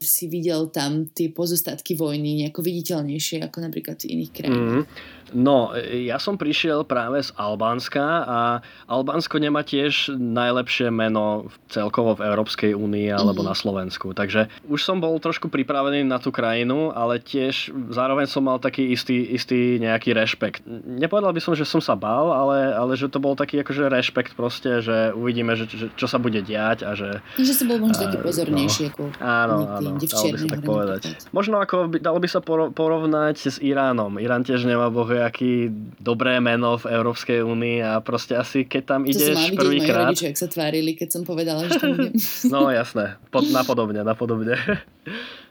si 0.00 0.24
videl 0.24 0.72
tam 0.72 1.04
tie 1.12 1.28
pozostatky 1.28 1.92
vojny 1.98 2.44
nejako 2.44 2.64
viditeľnejšie 2.64 3.44
ako 3.44 3.68
napríklad 3.68 4.00
v 4.00 4.08
iných 4.16 4.32
krajinách? 4.32 4.88
Mm-hmm. 4.88 5.15
No, 5.34 5.74
ja 5.90 6.22
som 6.22 6.38
prišiel 6.38 6.86
práve 6.86 7.18
z 7.18 7.34
Albánska 7.34 8.04
a 8.22 8.38
Albánsko 8.86 9.42
nemá 9.42 9.66
tiež 9.66 10.14
najlepšie 10.14 10.94
meno 10.94 11.50
celkovo 11.66 12.14
v 12.14 12.30
Európskej 12.30 12.72
únii 12.78 13.10
alebo 13.10 13.42
mm-hmm. 13.42 13.50
na 13.50 13.54
Slovensku. 13.58 14.14
Takže 14.14 14.46
už 14.70 14.80
som 14.86 15.02
bol 15.02 15.18
trošku 15.18 15.50
pripravený 15.50 16.06
na 16.06 16.22
tú 16.22 16.30
krajinu, 16.30 16.94
ale 16.94 17.18
tiež 17.18 17.74
zároveň 17.90 18.30
som 18.30 18.46
mal 18.46 18.62
taký 18.62 18.94
istý, 18.94 19.34
istý 19.34 19.82
nejaký 19.82 20.14
rešpekt. 20.14 20.62
Nepovedal 20.86 21.34
by 21.34 21.40
som, 21.42 21.58
že 21.58 21.66
som 21.66 21.82
sa 21.82 21.98
bál, 21.98 22.30
ale, 22.30 22.70
ale 22.70 22.92
že 22.94 23.10
to 23.10 23.18
bol 23.18 23.34
taký 23.34 23.66
akože 23.66 23.90
rešpekt 23.90 24.38
proste, 24.38 24.78
že 24.84 25.10
uvidíme, 25.10 25.58
že, 25.58 25.66
že 25.66 25.86
čo 25.98 26.06
sa 26.06 26.22
bude 26.22 26.38
diať 26.44 26.86
a 26.86 26.94
že... 26.94 27.18
Že 27.34 27.54
si 27.54 27.64
bol 27.66 27.82
možno 27.82 27.98
taký 27.98 28.18
pozornejší 28.22 28.84
no, 28.86 28.90
ako 28.94 29.02
Áno, 29.18 29.56
áno, 29.66 29.90
dalo 29.98 29.98
by 29.98 30.38
sa 30.38 30.48
tak 30.52 30.62
povedať. 30.62 31.00
Možno 31.34 31.58
ako 31.58 31.76
by, 31.90 31.96
dalo 31.98 32.18
by 32.22 32.28
sa 32.30 32.40
porovnať 32.70 33.36
s 33.42 33.56
Iránom. 33.58 34.22
Irán 34.22 34.46
tiež 34.46 34.62
nemá 34.68 34.92
bohu 34.92 35.15
aký 35.22 35.70
dobré 36.00 36.40
meno 36.42 36.76
v 36.80 36.92
Európskej 36.92 37.44
únii 37.44 37.78
a 37.84 38.00
proste 38.00 38.36
asi 38.36 38.64
keď 38.64 38.82
tam 38.84 39.00
ideš 39.04 39.54
prvýkrát... 39.56 40.12
To 40.16 40.28
ak 40.28 40.38
sa 40.38 40.48
tvárili, 40.50 40.96
keď 40.96 41.08
som 41.12 41.22
povedala, 41.22 41.68
že 41.68 41.78
tam 41.80 41.94
idem. 41.94 42.14
no 42.52 42.68
jasné, 42.68 43.20
Pod, 43.30 43.48
napodobne, 43.50 44.00
napodobne. 44.02 44.56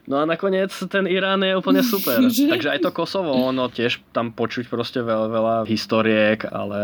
No 0.06 0.22
a 0.22 0.24
nakoniec 0.24 0.70
ten 0.86 1.02
Irán 1.10 1.42
je 1.42 1.58
úplne 1.58 1.82
super. 1.82 2.22
Takže 2.54 2.78
aj 2.78 2.80
to 2.86 2.94
Kosovo, 2.94 3.34
ono 3.34 3.66
tiež 3.66 3.98
tam 4.14 4.30
počuť 4.30 4.70
proste 4.70 5.02
veľa, 5.02 5.26
veľa 5.26 5.56
historiek, 5.66 6.46
ale 6.46 6.78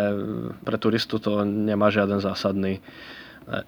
pre 0.66 0.74
turistu 0.74 1.22
to 1.22 1.46
nemá 1.46 1.86
žiaden 1.94 2.18
zásadný 2.18 2.82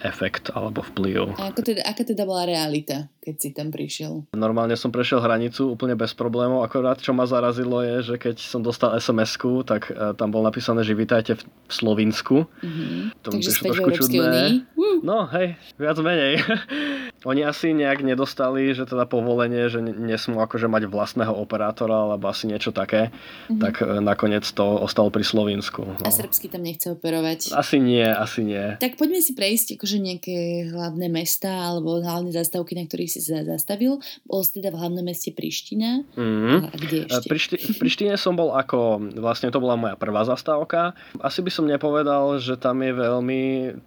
efekt 0.02 0.50
alebo 0.54 0.82
vplyv. 0.82 1.34
A 1.38 1.50
ako 1.50 1.60
teda, 1.66 1.82
aká 1.86 2.02
teda 2.06 2.22
bola 2.26 2.46
realita, 2.46 3.10
keď 3.24 3.36
si 3.40 3.48
tam 3.56 3.72
prišiel? 3.72 4.28
Normálne 4.36 4.76
som 4.76 4.92
prešiel 4.92 5.24
hranicu 5.24 5.72
úplne 5.72 5.96
bez 5.96 6.12
problémov, 6.12 6.60
akorát 6.60 7.00
čo 7.00 7.16
ma 7.16 7.24
zarazilo 7.24 7.80
je, 7.80 8.12
že 8.12 8.14
keď 8.20 8.36
som 8.36 8.60
dostal 8.60 8.92
SMS-ku, 9.00 9.64
tak 9.64 9.88
uh, 9.88 10.12
tam 10.12 10.28
bol 10.28 10.44
napísané, 10.44 10.84
že 10.84 10.92
vítajte 10.92 11.40
v, 11.40 11.42
v 11.48 11.72
Slovinsku. 11.72 12.44
Mm-hmm. 12.44 13.24
To 13.24 13.28
Takže 13.32 13.48
späť 13.48 13.80
trošku 13.80 13.90
čudné. 14.04 14.68
No 15.00 15.24
hej, 15.32 15.56
viac 15.80 15.96
menej. 16.04 16.44
Oni 17.30 17.40
asi 17.40 17.72
nejak 17.72 18.04
nedostali, 18.04 18.76
že 18.76 18.84
teda 18.84 19.08
povolenie, 19.08 19.72
že 19.72 19.80
nesmú 19.80 20.44
akože 20.44 20.68
mať 20.68 20.92
vlastného 20.92 21.32
operátora, 21.32 22.12
alebo 22.12 22.28
asi 22.28 22.44
niečo 22.44 22.68
také, 22.68 23.08
mm-hmm. 23.08 23.60
tak 23.64 23.80
e, 23.80 24.04
nakoniec 24.04 24.44
to 24.44 24.84
ostalo 24.84 25.08
pri 25.08 25.24
Slovinsku. 25.24 25.80
No. 25.80 26.04
A 26.04 26.12
srbsky 26.12 26.52
tam 26.52 26.60
nechce 26.60 26.92
operovať? 26.92 27.56
Asi 27.56 27.80
nie, 27.80 28.04
asi 28.04 28.44
nie. 28.44 28.76
Tak 28.76 29.00
poďme 29.00 29.24
si 29.24 29.32
prejsť 29.32 29.80
akože 29.80 29.96
nejaké 29.96 30.36
hlavné 30.68 31.08
mesta 31.08 31.48
alebo 31.48 32.04
hlavné 32.04 32.28
zastávky, 32.36 32.76
na 32.76 32.84
ktorých 32.84 33.13
si 33.14 33.20
zastavil. 33.22 34.02
Bol 34.26 34.42
si 34.42 34.58
teda 34.58 34.74
v 34.74 34.80
hlavnom 34.82 35.04
meste 35.06 35.30
Priština. 35.30 36.02
Mm-hmm. 36.18 36.58
A 36.58 36.74
kde 36.74 36.98
e, 36.98 37.06
ešte? 37.06 37.28
Prišti, 37.30 37.56
v 37.60 37.76
Prištine 37.78 38.14
som 38.18 38.34
bol 38.34 38.50
ako, 38.50 38.98
vlastne 39.22 39.54
to 39.54 39.62
bola 39.62 39.78
moja 39.78 39.94
prvá 39.94 40.26
zastávka. 40.26 40.98
Asi 41.22 41.40
by 41.40 41.50
som 41.52 41.70
nepovedal, 41.70 42.40
že 42.42 42.58
tam 42.58 42.82
je 42.82 42.92
veľmi 42.92 43.42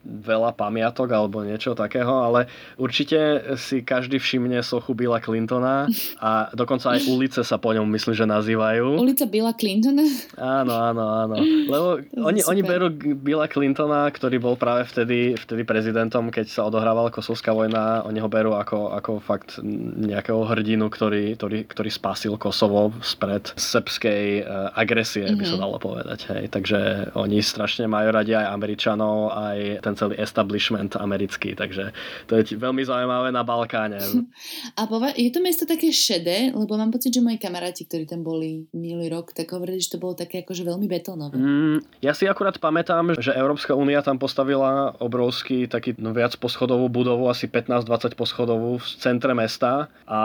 veľa 0.05 0.55
pamiatok 0.55 1.11
alebo 1.11 1.43
niečo 1.43 1.75
takého, 1.75 2.23
ale 2.23 2.47
určite 2.79 3.53
si 3.59 3.83
každý 3.83 4.21
všimne 4.21 4.59
sochu 4.63 4.95
Billa 4.95 5.19
Clintona 5.19 5.89
a 6.21 6.51
dokonca 6.53 6.95
aj 6.95 7.09
ulice 7.09 7.41
sa 7.43 7.59
po 7.59 7.73
ňom 7.75 7.85
myslím, 7.93 8.13
že 8.15 8.25
nazývajú. 8.25 8.97
Ulica 8.97 9.25
Billa 9.27 9.53
Clintona? 9.53 10.05
Áno, 10.37 10.73
áno, 10.73 11.03
áno. 11.03 11.35
Lebo 11.73 11.87
oni, 12.23 12.41
oni 12.45 12.61
berú 12.63 12.87
Billa 12.95 13.49
Clintona, 13.49 14.07
ktorý 14.09 14.39
bol 14.39 14.55
práve 14.55 14.87
vtedy, 14.87 15.35
vtedy 15.35 15.63
prezidentom, 15.67 16.29
keď 16.31 16.45
sa 16.47 16.61
odohrávala 16.67 17.11
kosovská 17.11 17.51
vojna, 17.51 18.05
oni 18.05 18.19
ho 18.21 18.29
berú 18.29 18.53
ako, 18.55 18.93
ako 18.93 19.11
fakt 19.19 19.59
nejakého 19.63 20.43
hrdinu, 20.47 20.87
ktorý, 20.87 21.35
ktorý, 21.35 21.59
ktorý 21.67 21.89
spasil 21.89 22.33
Kosovo 22.35 22.93
spred 23.01 23.53
srbskej 23.55 24.23
uh, 24.43 24.71
agresie, 24.77 25.25
mm-hmm. 25.25 25.39
by 25.39 25.45
sa 25.45 25.55
mhm. 25.57 25.63
dalo 25.63 25.75
povedať. 25.81 26.19
Hej. 26.33 26.43
Takže 26.53 26.79
oni 27.17 27.39
strašne 27.41 27.85
majú 27.89 28.13
radi 28.13 28.37
aj 28.37 28.47
Američanov, 28.53 29.33
aj 29.33 29.83
ten 29.83 29.93
celý 29.95 30.15
establishment 30.19 30.95
americký, 30.97 31.53
takže 31.57 31.91
to 32.29 32.39
je 32.39 32.57
veľmi 32.57 32.83
zaujímavé 32.85 33.29
na 33.33 33.41
Balkáne. 33.45 33.99
A 34.79 34.85
pova- 34.85 35.15
je 35.15 35.29
to 35.29 35.39
mesto 35.41 35.63
také 35.65 35.89
šedé, 35.89 36.51
lebo 36.53 36.77
mám 36.77 36.93
pocit, 36.93 37.13
že 37.13 37.23
moji 37.23 37.39
kamaráti, 37.39 37.85
ktorí 37.85 38.05
tam 38.09 38.21
boli 38.21 38.67
minulý 38.73 39.09
rok, 39.09 39.33
tak 39.33 39.49
hovorili, 39.53 39.81
že 39.81 39.95
to 39.95 40.01
bolo 40.01 40.13
také 40.17 40.43
akože 40.43 40.63
veľmi 40.65 40.87
betónové. 40.89 41.35
Mm, 41.37 41.79
ja 42.01 42.13
si 42.13 42.29
akurát 42.29 42.57
pamätám, 42.59 43.17
že 43.17 43.33
Európska 43.33 43.73
únia 43.73 44.01
tam 44.01 44.19
postavila 44.19 44.97
obrovský 44.99 45.69
taký 45.69 45.95
no, 45.97 46.11
viac 46.11 46.35
poschodovú 46.37 46.87
budovu, 46.87 47.29
asi 47.31 47.49
15-20 47.49 48.17
poschodovú 48.17 48.79
s 48.81 48.99
centre 49.07 49.31
mesta 49.31 49.87
a 50.03 50.21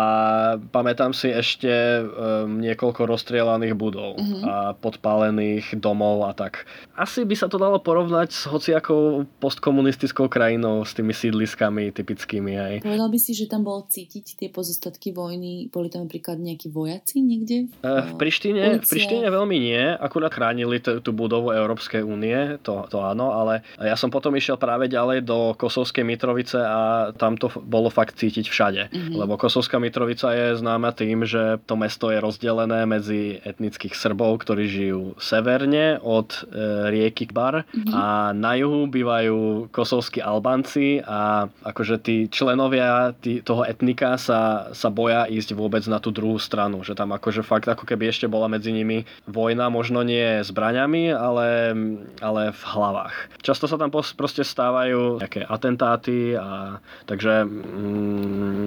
pamätám 0.75 1.15
si 1.15 1.31
ešte 1.31 1.71
um, 2.03 2.59
niekoľko 2.59 3.07
rozstrielaných 3.07 3.79
budov 3.79 4.19
mm-hmm. 4.19 4.43
a 4.43 4.55
podpálených 4.75 5.79
domov 5.79 6.27
a 6.27 6.35
tak. 6.35 6.67
Asi 6.99 7.23
by 7.23 7.35
sa 7.39 7.47
to 7.47 7.63
dalo 7.63 7.79
porovnať 7.79 8.29
s 8.35 8.43
hociakou 8.51 9.31
postkomunistickou 9.39 10.27
krajinou, 10.27 10.83
s 10.83 10.99
tými 10.99 11.15
sídliskami 11.15 11.95
typickými 11.95 12.53
aj. 12.59 12.75
Povedal 12.83 13.09
by 13.11 13.19
si, 13.23 13.39
že 13.39 13.47
tam 13.47 13.63
bolo 13.63 13.87
cítiť 13.87 14.39
tie 14.39 14.49
pozostatky 14.51 15.15
vojny? 15.15 15.71
Boli 15.71 15.87
tam 15.87 16.11
napríklad 16.11 16.43
nejakí 16.43 16.73
vojaci 16.73 17.23
niekde? 17.23 17.71
V, 17.71 17.87
uh, 17.87 18.03
v 18.11 18.13
Prištine, 18.19 18.83
v 18.83 18.87
Prištine 18.89 19.31
veľmi 19.31 19.57
nie, 19.63 19.83
akurát 19.95 20.33
chránili 20.33 20.83
t- 20.83 20.99
tú 21.05 21.15
budovu 21.15 21.55
Európskej 21.55 22.03
únie, 22.03 22.59
to, 22.65 22.89
to 22.89 22.99
áno, 22.99 23.31
ale 23.37 23.63
ja 23.79 23.95
som 23.95 24.09
potom 24.09 24.35
išiel 24.35 24.57
práve 24.57 24.89
ďalej 24.89 25.23
do 25.23 25.53
Kosovskej 25.55 26.03
Mitrovice 26.03 26.57
a 26.57 27.13
tam 27.13 27.37
to 27.37 27.53
bolo 27.61 27.93
fakt 27.93 28.17
cítiť 28.17 28.49
všade. 28.49 28.72
Mm-hmm. 28.73 29.17
Lebo 29.17 29.37
Kosovská 29.37 29.77
Mitrovica 29.77 30.33
je 30.33 30.57
známa 30.57 30.93
tým, 30.97 31.25
že 31.29 31.61
to 31.69 31.77
mesto 31.77 32.09
je 32.09 32.19
rozdelené 32.19 32.89
medzi 32.89 33.41
etnických 33.43 33.93
Srbov, 33.93 34.43
ktorí 34.43 34.65
žijú 34.69 35.03
severne 35.21 36.01
od 36.01 36.33
e, 36.33 36.41
rieky 36.91 37.29
Kbar 37.29 37.69
mm-hmm. 37.69 37.93
a 37.93 38.33
na 38.33 38.53
juhu 38.57 38.89
bývajú 38.89 39.69
kosovskí 39.71 40.25
Albánci 40.25 41.05
a 41.05 41.47
akože 41.65 41.97
tí 42.01 42.17
členovia 42.33 43.13
tí, 43.19 43.45
toho 43.45 43.63
etnika 43.67 44.17
sa, 44.17 44.73
sa 44.73 44.89
boja 44.89 45.29
ísť 45.29 45.55
vôbec 45.57 45.85
na 45.87 46.01
tú 46.01 46.11
druhú 46.15 46.37
stranu. 46.41 46.83
Že 46.83 46.99
tam 46.99 47.11
akože 47.15 47.45
fakt 47.45 47.69
ako 47.69 47.85
keby 47.85 48.11
ešte 48.11 48.27
bola 48.27 48.49
medzi 48.49 48.73
nimi 48.73 49.05
vojna, 49.29 49.69
možno 49.69 50.03
nie 50.03 50.41
zbraňami, 50.45 51.13
ale, 51.13 51.49
ale 52.21 52.43
v 52.53 52.63
hlavách. 52.63 53.15
Často 53.43 53.67
sa 53.67 53.77
tam 53.77 53.93
proste 53.93 54.43
stávajú 54.43 55.23
nejaké 55.23 55.43
atentáty 55.47 56.35
a 56.37 56.79
takže 57.07 57.45
mm, 57.47 58.62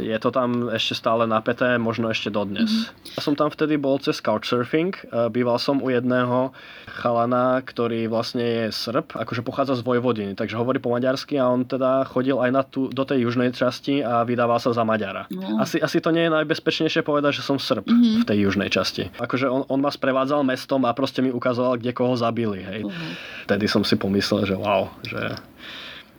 je 0.00 0.18
to 0.18 0.30
tam 0.32 0.68
ešte 0.72 0.98
stále 0.98 1.24
napäté, 1.24 1.76
možno 1.76 2.10
ešte 2.10 2.28
dodnes. 2.28 2.68
Mm-hmm. 2.68 3.16
Ja 3.16 3.20
som 3.20 3.34
tam 3.38 3.48
vtedy 3.48 3.76
bol 3.76 3.96
cez 4.02 4.18
couchsurfing, 4.18 4.92
e, 4.96 5.28
býval 5.32 5.56
som 5.60 5.78
u 5.80 5.88
jedného 5.88 6.52
chalana, 7.00 7.62
ktorý 7.62 8.10
vlastne 8.10 8.42
je 8.42 8.64
Srb, 8.74 9.14
akože 9.14 9.40
pochádza 9.46 9.78
z 9.78 9.86
Vojvodiny, 9.86 10.32
takže 10.34 10.58
hovorí 10.58 10.82
po 10.82 10.92
maďarsky 10.92 11.38
a 11.40 11.48
on 11.48 11.64
teda 11.64 12.08
chodil 12.08 12.36
aj 12.38 12.50
na 12.50 12.62
tú, 12.66 12.90
do 12.90 13.04
tej 13.06 13.28
južnej 13.28 13.54
časti 13.54 14.02
a 14.04 14.26
vydával 14.26 14.58
sa 14.58 14.74
za 14.74 14.82
Maďara. 14.82 15.30
No. 15.32 15.62
Asi, 15.62 15.80
asi 15.80 15.98
to 16.02 16.10
nie 16.10 16.26
je 16.28 16.34
najbezpečnejšie 16.34 17.02
povedať, 17.06 17.40
že 17.40 17.46
som 17.46 17.56
Srb 17.60 17.86
mm-hmm. 17.86 18.16
v 18.20 18.24
tej 18.26 18.38
južnej 18.48 18.70
časti. 18.72 19.08
Akože 19.20 19.46
on, 19.46 19.62
on 19.68 19.80
ma 19.80 19.92
sprevádzal 19.92 20.42
mestom 20.46 20.82
a 20.88 20.92
proste 20.96 21.22
mi 21.24 21.30
ukazoval, 21.30 21.78
kde 21.78 21.92
koho 21.94 22.14
zabili. 22.18 22.62
Hej. 22.64 22.80
Uh-huh. 22.86 23.10
Vtedy 23.48 23.66
som 23.66 23.82
si 23.86 23.96
pomyslel, 23.96 24.46
že 24.46 24.56
wow, 24.56 24.92
že 25.04 25.36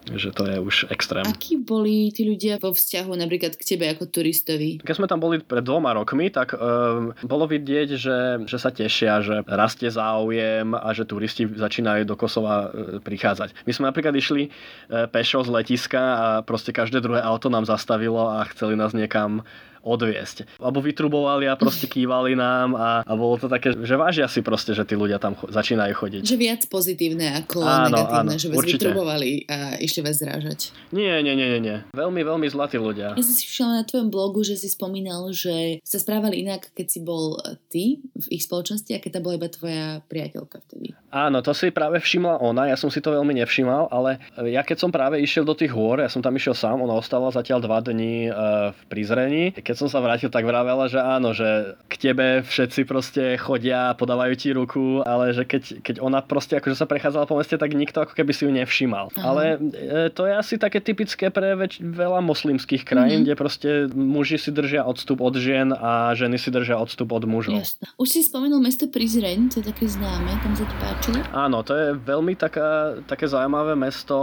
že 0.09 0.33
to 0.33 0.49
je 0.49 0.57
už 0.57 0.75
extrém. 0.89 1.21
Akí 1.27 1.59
boli 1.61 2.09
tí 2.09 2.25
ľudia 2.25 2.57
vo 2.57 2.73
vzťahu 2.73 3.11
napríklad 3.13 3.53
k 3.53 3.63
tebe 3.63 3.85
ako 3.91 4.09
turistovi? 4.09 4.81
Keď 4.81 4.95
sme 4.97 5.05
tam 5.05 5.21
boli 5.21 5.37
pred 5.37 5.61
dvoma 5.61 5.93
rokmi, 5.93 6.33
tak 6.33 6.57
um, 6.57 7.13
bolo 7.21 7.45
vidieť, 7.45 7.89
že, 7.95 8.17
že 8.49 8.57
sa 8.57 8.73
tešia, 8.73 9.21
že 9.21 9.45
rastie 9.45 9.93
záujem 9.93 10.73
a 10.73 10.89
že 10.97 11.05
turisti 11.05 11.45
začínajú 11.45 12.09
do 12.09 12.17
Kosova 12.17 12.69
uh, 12.69 12.97
prichádzať. 13.03 13.53
My 13.65 13.71
sme 13.71 13.85
napríklad 13.93 14.15
išli 14.17 14.49
uh, 14.49 15.05
pešo 15.05 15.45
z 15.45 15.49
letiska 15.53 16.01
a 16.01 16.27
proste 16.41 16.73
každé 16.73 17.03
druhé 17.03 17.21
auto 17.21 17.53
nám 17.53 17.69
zastavilo 17.69 18.25
a 18.25 18.45
chceli 18.49 18.73
nás 18.73 18.97
niekam 18.97 19.45
odviesť. 19.81 20.61
Alebo 20.61 20.81
vytrubovali 20.81 21.49
a 21.49 21.57
proste 21.57 21.89
kývali 21.89 22.37
nám 22.37 22.77
a, 22.77 22.89
a 23.01 23.11
bolo 23.17 23.37
to 23.37 23.49
také, 23.49 23.73
že 23.73 23.95
vážia 23.97 24.29
si 24.29 24.45
proste, 24.45 24.77
že 24.77 24.85
tí 24.85 24.93
ľudia 24.93 25.17
tam 25.17 25.33
cho- 25.33 25.49
začínajú 25.49 25.93
chodiť. 25.97 26.21
Že 26.25 26.37
viac 26.37 26.61
pozitívne 26.69 27.33
ako 27.41 27.65
áno, 27.65 27.97
negatívne, 27.97 28.21
áno, 28.21 28.31
že 28.37 28.47
vás 28.49 28.57
určite. 28.61 28.85
vytrubovali 28.87 29.31
a 29.49 29.57
išli 29.81 29.99
vás 30.05 30.17
zrážať. 30.21 30.59
Nie, 30.93 31.19
nie, 31.25 31.33
nie, 31.33 31.47
nie, 31.57 31.61
nie. 31.61 31.77
Veľmi, 31.93 32.21
veľmi 32.21 32.47
zlatí 32.49 32.77
ľudia. 32.77 33.17
Ja 33.17 33.23
som 33.25 33.35
si 33.35 33.45
všimla 33.49 33.81
na 33.81 33.85
tvojom 33.85 34.09
blogu, 34.13 34.45
že 34.45 34.55
si 34.57 34.69
spomínal, 34.69 35.29
že 35.33 35.81
sa 35.81 35.97
správali 35.97 36.45
inak, 36.45 36.69
keď 36.77 36.87
si 36.87 36.99
bol 37.01 37.41
ty 37.73 37.99
v 38.13 38.27
ich 38.29 38.45
spoločnosti 38.45 38.91
a 38.93 39.01
keď 39.01 39.17
tam 39.17 39.23
bola 39.25 39.35
iba 39.41 39.49
tvoja 39.49 39.85
priateľka 40.05 40.61
vtedy. 40.69 40.93
Áno, 41.11 41.43
to 41.43 41.51
si 41.51 41.73
práve 41.73 41.99
všimla 41.99 42.39
ona, 42.39 42.71
ja 42.71 42.77
som 42.79 42.87
si 42.87 43.03
to 43.03 43.11
veľmi 43.11 43.35
nevšimal, 43.43 43.91
ale 43.91 44.23
ja 44.47 44.63
keď 44.63 44.77
som 44.79 44.91
práve 44.93 45.19
išiel 45.19 45.43
do 45.43 45.51
tých 45.51 45.73
hôr, 45.75 45.99
ja 45.99 46.07
som 46.07 46.23
tam 46.23 46.37
išiel 46.37 46.55
sám, 46.55 46.79
ona 46.79 46.95
ostala 46.95 47.27
zatiaľ 47.33 47.59
dva 47.63 47.79
dní 47.83 48.31
uh, 48.31 48.71
v 48.71 48.81
Prizrení. 48.87 49.43
Keď 49.51 49.70
som 49.77 49.87
sa 49.91 49.99
vrátil, 50.03 50.31
tak 50.31 50.43
vravela, 50.47 50.87
že 50.91 50.99
áno, 50.99 51.31
že 51.35 51.77
k 51.87 52.09
tebe 52.09 52.41
všetci 52.43 52.81
proste 52.83 53.23
chodia, 53.39 53.93
podávajú 53.95 54.33
ti 54.35 54.49
ruku, 54.51 55.05
ale 55.05 55.31
že 55.31 55.47
keď, 55.47 55.63
keď 55.85 55.95
ona 56.01 56.19
proste 56.25 56.57
akože 56.57 56.75
sa 56.75 56.89
prechádzala 56.89 57.29
po 57.29 57.37
meste, 57.37 57.55
tak 57.55 57.71
nikto 57.71 58.03
ako 58.03 58.13
keby 58.17 58.31
si 58.35 58.43
ju 58.47 58.51
nevšimal. 58.51 59.13
Aha. 59.15 59.23
Ale 59.23 59.43
e, 59.71 60.09
to 60.11 60.27
je 60.27 60.33
asi 60.33 60.55
také 60.57 60.83
typické 60.83 61.29
pre 61.29 61.55
väč- 61.55 61.79
veľa 61.79 62.19
moslimských 62.25 62.83
krajín, 62.83 63.23
mm-hmm. 63.23 63.31
kde 63.31 63.35
proste 63.39 63.69
muži 63.93 64.41
si 64.41 64.49
držia 64.51 64.83
odstup 64.83 65.23
od 65.23 65.37
žien 65.37 65.71
a 65.71 66.11
ženy 66.17 66.35
si 66.35 66.49
držia 66.51 66.75
odstup 66.81 67.13
od 67.13 67.23
mužov. 67.29 67.61
Jasne. 67.61 67.87
Už 67.95 68.09
si 68.09 68.21
spomenul 68.25 68.59
mesto 68.59 68.89
Prizren, 68.89 69.47
to 69.47 69.61
je 69.61 69.71
také 69.71 69.87
známe, 69.87 70.33
tam 70.41 70.53
sa 70.57 70.65
ti 70.65 70.75
páčilo? 70.81 71.17
Áno, 71.31 71.61
to 71.61 71.73
je 71.77 71.87
veľmi 71.95 72.33
taká, 72.35 72.99
také 73.05 73.29
zaujímavé 73.29 73.77
mesto 73.77 74.17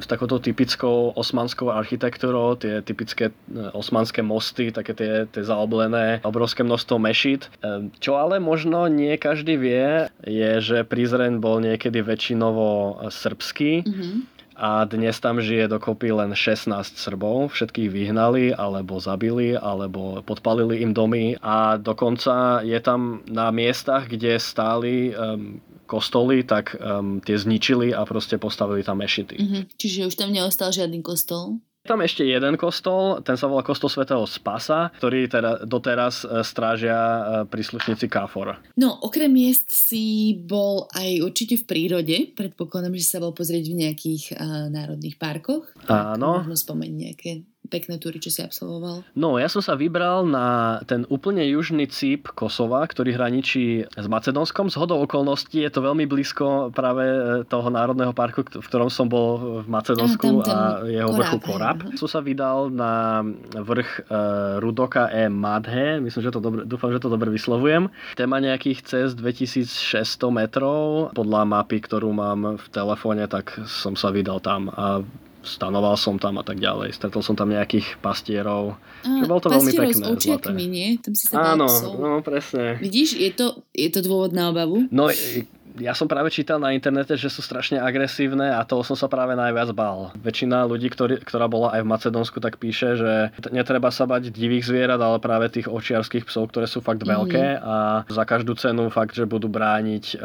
s 0.00 0.06
takouto 0.06 0.38
typickou 0.38 1.12
osmanskou 1.18 1.68
architektúrou, 1.68 2.54
tie 2.56 2.80
typické 2.80 3.30
e, 3.30 3.34
osmanské 3.74 4.22
mosty, 4.22 4.70
také 4.70 4.93
tie 4.94 5.26
tie 5.28 5.42
zaoblené 5.42 6.24
obrovské 6.24 6.62
množstvo 6.62 6.96
mešit. 6.96 7.50
Ehm, 7.60 7.90
čo 7.98 8.16
ale 8.16 8.38
možno 8.38 8.86
nie 8.86 9.14
každý 9.18 9.58
vie, 9.58 10.08
je, 10.24 10.52
že 10.62 10.86
Prizren 10.86 11.42
bol 11.42 11.60
niekedy 11.60 12.00
väčšinovo 12.00 12.98
srbský. 13.10 13.84
Mm-hmm 13.84 14.34
a 14.54 14.86
dnes 14.86 15.18
tam 15.18 15.42
žije 15.42 15.66
dokopy 15.66 16.14
len 16.14 16.30
16 16.30 16.70
Srbov. 16.94 17.50
Všetkých 17.58 17.90
vyhnali, 17.90 18.54
alebo 18.54 19.02
zabili, 19.02 19.58
alebo 19.58 20.22
podpalili 20.22 20.78
im 20.78 20.94
domy 20.94 21.34
a 21.42 21.74
dokonca 21.74 22.62
je 22.62 22.78
tam 22.78 23.26
na 23.26 23.50
miestach, 23.50 24.06
kde 24.06 24.38
stáli 24.38 25.10
um, 25.10 25.58
kostoly, 25.90 26.46
tak 26.46 26.78
um, 26.78 27.18
tie 27.18 27.34
zničili 27.34 27.90
a 27.90 28.06
proste 28.06 28.38
postavili 28.38 28.86
tam 28.86 29.02
mešity. 29.02 29.36
Mm-hmm. 29.36 29.62
Čiže 29.74 30.06
už 30.06 30.14
tam 30.14 30.30
neostal 30.30 30.70
žiadny 30.70 31.02
kostol? 31.02 31.58
Tam 31.84 32.00
ešte 32.00 32.24
jeden 32.24 32.56
kostol, 32.56 33.20
ten 33.20 33.36
sa 33.36 33.44
volá 33.44 33.60
kostol 33.60 33.92
svätého 33.92 34.24
Spasa, 34.24 34.88
ktorý 34.96 35.28
teda 35.28 35.68
doteraz 35.68 36.24
e, 36.24 36.40
strážia 36.40 36.96
e, 36.96 37.22
príslušníci 37.44 38.08
KFOR. 38.08 38.56
No, 38.80 38.96
okrem 39.04 39.28
miest 39.28 39.68
si 39.68 40.32
bol 40.32 40.88
aj 40.96 41.20
určite 41.20 41.60
v 41.60 41.68
prírode. 41.68 42.16
Predpokladám, 42.32 42.96
že 42.96 43.04
sa 43.04 43.20
bol 43.20 43.36
pozrieť 43.36 43.68
v 43.68 43.78
nejakých 43.84 44.24
uh, 44.32 44.72
národných 44.72 45.20
parkoch. 45.20 45.68
Áno. 45.84 46.40
Možno 46.40 46.56
spomeň 46.56 46.90
nejaké 46.90 47.44
pekné 47.68 47.96
túry, 47.96 48.20
čo 48.20 48.28
si 48.28 48.44
absolvoval? 48.44 49.02
No, 49.16 49.40
ja 49.40 49.48
som 49.48 49.64
sa 49.64 49.72
vybral 49.74 50.28
na 50.28 50.78
ten 50.84 51.08
úplne 51.08 51.40
južný 51.48 51.88
cíp 51.88 52.28
Kosova, 52.36 52.84
ktorý 52.84 53.16
hraničí 53.16 53.88
s 53.88 54.06
Macedónskom. 54.06 54.68
Z 54.68 54.76
hodou 54.76 55.00
okolností 55.04 55.64
je 55.64 55.72
to 55.72 55.80
veľmi 55.80 56.04
blízko 56.04 56.70
práve 56.76 57.04
e, 57.04 57.18
toho 57.48 57.68
národného 57.72 58.12
parku, 58.12 58.44
v 58.44 58.66
ktorom 58.68 58.92
som 58.92 59.08
bol 59.08 59.64
v 59.64 59.68
Macedónsku 59.68 60.44
a, 60.44 60.52
a 60.52 60.56
jeho 60.84 61.08
Korab, 61.08 61.18
vrchu 61.18 61.38
Korab. 61.40 61.78
Hej. 61.88 61.96
Som 62.04 62.08
sa 62.08 62.20
vydal 62.20 62.68
na 62.68 63.24
vrch 63.54 64.08
uh, 64.08 64.60
Rudoka 64.60 65.08
E. 65.08 65.32
Madhe, 65.32 66.00
myslím, 66.04 66.22
že 66.24 66.32
to 66.34 66.40
dobre, 66.40 66.68
dúfam, 66.68 66.92
že 66.92 67.00
to 67.00 67.08
dobre 67.08 67.32
vyslovujem. 67.32 67.88
Téma 68.14 68.40
nejakých 68.44 68.84
cest 68.84 69.14
2600 69.16 70.04
metrov. 70.28 71.14
Podľa 71.16 71.42
mapy, 71.48 71.80
ktorú 71.80 72.12
mám 72.12 72.60
v 72.60 72.66
telefóne, 72.68 73.24
tak 73.26 73.56
som 73.64 73.96
sa 73.96 74.12
vydal 74.12 74.38
tam 74.44 74.68
a 74.68 75.00
stanoval 75.44 75.94
som 76.00 76.16
tam 76.16 76.40
a 76.40 76.44
tak 76.44 76.58
ďalej. 76.58 76.96
Stretol 76.96 77.20
som 77.20 77.36
tam 77.36 77.52
nejakých 77.52 78.00
pastierov. 78.00 78.80
Á, 79.04 79.28
bolo 79.28 79.40
to 79.40 79.52
veľmi 79.52 79.72
pekné. 79.72 79.94
s 79.94 80.02
očiakmi, 80.02 80.64
nie? 80.66 80.88
Tam 80.98 81.12
si 81.12 81.28
sa 81.28 81.54
Áno, 81.54 81.68
no 82.00 82.24
presne. 82.24 82.80
Vidíš, 82.80 83.20
je 83.20 83.30
to, 83.30 83.46
je 83.76 83.88
to 83.92 84.00
dôvod 84.00 84.32
na 84.32 84.50
obavu? 84.50 84.88
No, 84.88 85.12
ja 85.74 85.90
som 85.90 86.06
práve 86.06 86.30
čítal 86.30 86.62
na 86.62 86.70
internete, 86.70 87.18
že 87.18 87.26
sú 87.26 87.42
strašne 87.42 87.82
agresívne 87.82 88.54
a 88.54 88.62
toho 88.62 88.86
som 88.86 88.94
sa 88.94 89.10
práve 89.10 89.34
najviac 89.34 89.74
bál. 89.74 90.14
Väčšina 90.14 90.62
ľudí, 90.70 90.86
ktorý, 90.86 91.18
ktorá 91.26 91.50
bola 91.50 91.74
aj 91.74 91.82
v 91.82 91.90
Macedónsku, 91.90 92.38
tak 92.38 92.62
píše, 92.62 92.94
že 92.94 93.12
netreba 93.50 93.90
sa 93.90 94.06
bať 94.06 94.30
divých 94.30 94.70
zvierat, 94.70 95.02
ale 95.02 95.18
práve 95.18 95.50
tých 95.50 95.66
očiarských 95.66 96.30
psov, 96.30 96.54
ktoré 96.54 96.70
sú 96.70 96.78
fakt 96.78 97.02
veľké 97.02 97.46
mm-hmm. 97.58 97.66
a 97.66 97.76
za 98.06 98.22
každú 98.22 98.54
cenu 98.54 98.86
fakt, 98.94 99.18
že 99.18 99.26
budú 99.26 99.50
brániť 99.50 100.04
e, 100.14 100.16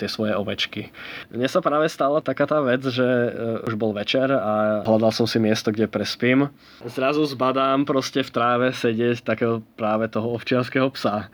tie 0.00 0.08
svoje 0.08 0.32
ovečky. 0.32 0.88
Mne 1.28 1.48
sa 1.50 1.60
práve 1.60 1.92
stala 1.92 2.24
taká 2.24 2.48
tá 2.48 2.64
vec, 2.64 2.80
že 2.80 3.04
e, 3.04 3.28
už 3.68 3.76
bol 3.76 3.92
večer 3.92 4.32
a 4.32 4.80
hľadal 4.88 5.12
som 5.12 5.28
si 5.28 5.36
miesto, 5.36 5.68
kde 5.68 5.92
prespím. 5.92 6.48
Zrazu 6.88 7.20
zbadám 7.28 7.84
proste 7.84 8.24
v 8.24 8.32
tráve 8.32 8.66
sedieť 8.72 9.28
takého 9.28 9.60
práve 9.76 10.08
toho 10.08 10.32
ovčiarského 10.40 10.88
psa 10.96 11.28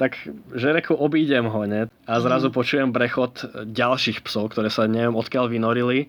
tak 0.00 0.16
že 0.56 0.72
reku 0.72 0.96
obídem 0.96 1.44
ho, 1.44 1.68
ne? 1.68 1.84
A 2.08 2.12
zrazu 2.24 2.48
mm. 2.48 2.54
počujem 2.56 2.88
brechod 2.88 3.44
ďalších 3.68 4.24
psov, 4.24 4.56
ktoré 4.56 4.72
sa 4.72 4.88
neviem 4.88 5.12
odkiaľ 5.12 5.52
vynorili 5.52 6.08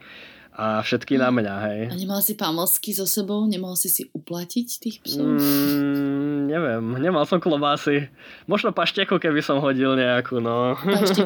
a 0.55 0.79
všetky 0.83 1.19
na 1.19 1.31
mňa, 1.31 1.55
hej. 1.67 1.81
A 1.91 1.95
nemal 1.95 2.23
si 2.23 2.39
pamlsky 2.39 2.95
so 2.95 3.07
sebou? 3.07 3.43
Nemohol 3.47 3.75
si 3.75 3.91
si 3.91 4.07
uplatiť 4.11 4.67
tých 4.79 4.97
psov? 5.03 5.27
Mm, 5.27 6.30
neviem, 6.51 6.83
nemal 6.99 7.23
som 7.23 7.39
klobásy. 7.39 8.11
Možno 8.45 8.75
pašteku, 8.75 9.15
keby 9.15 9.39
som 9.39 9.63
hodil 9.63 9.95
nejakú, 9.95 10.43
no. 10.43 10.75
Asi 10.75 11.23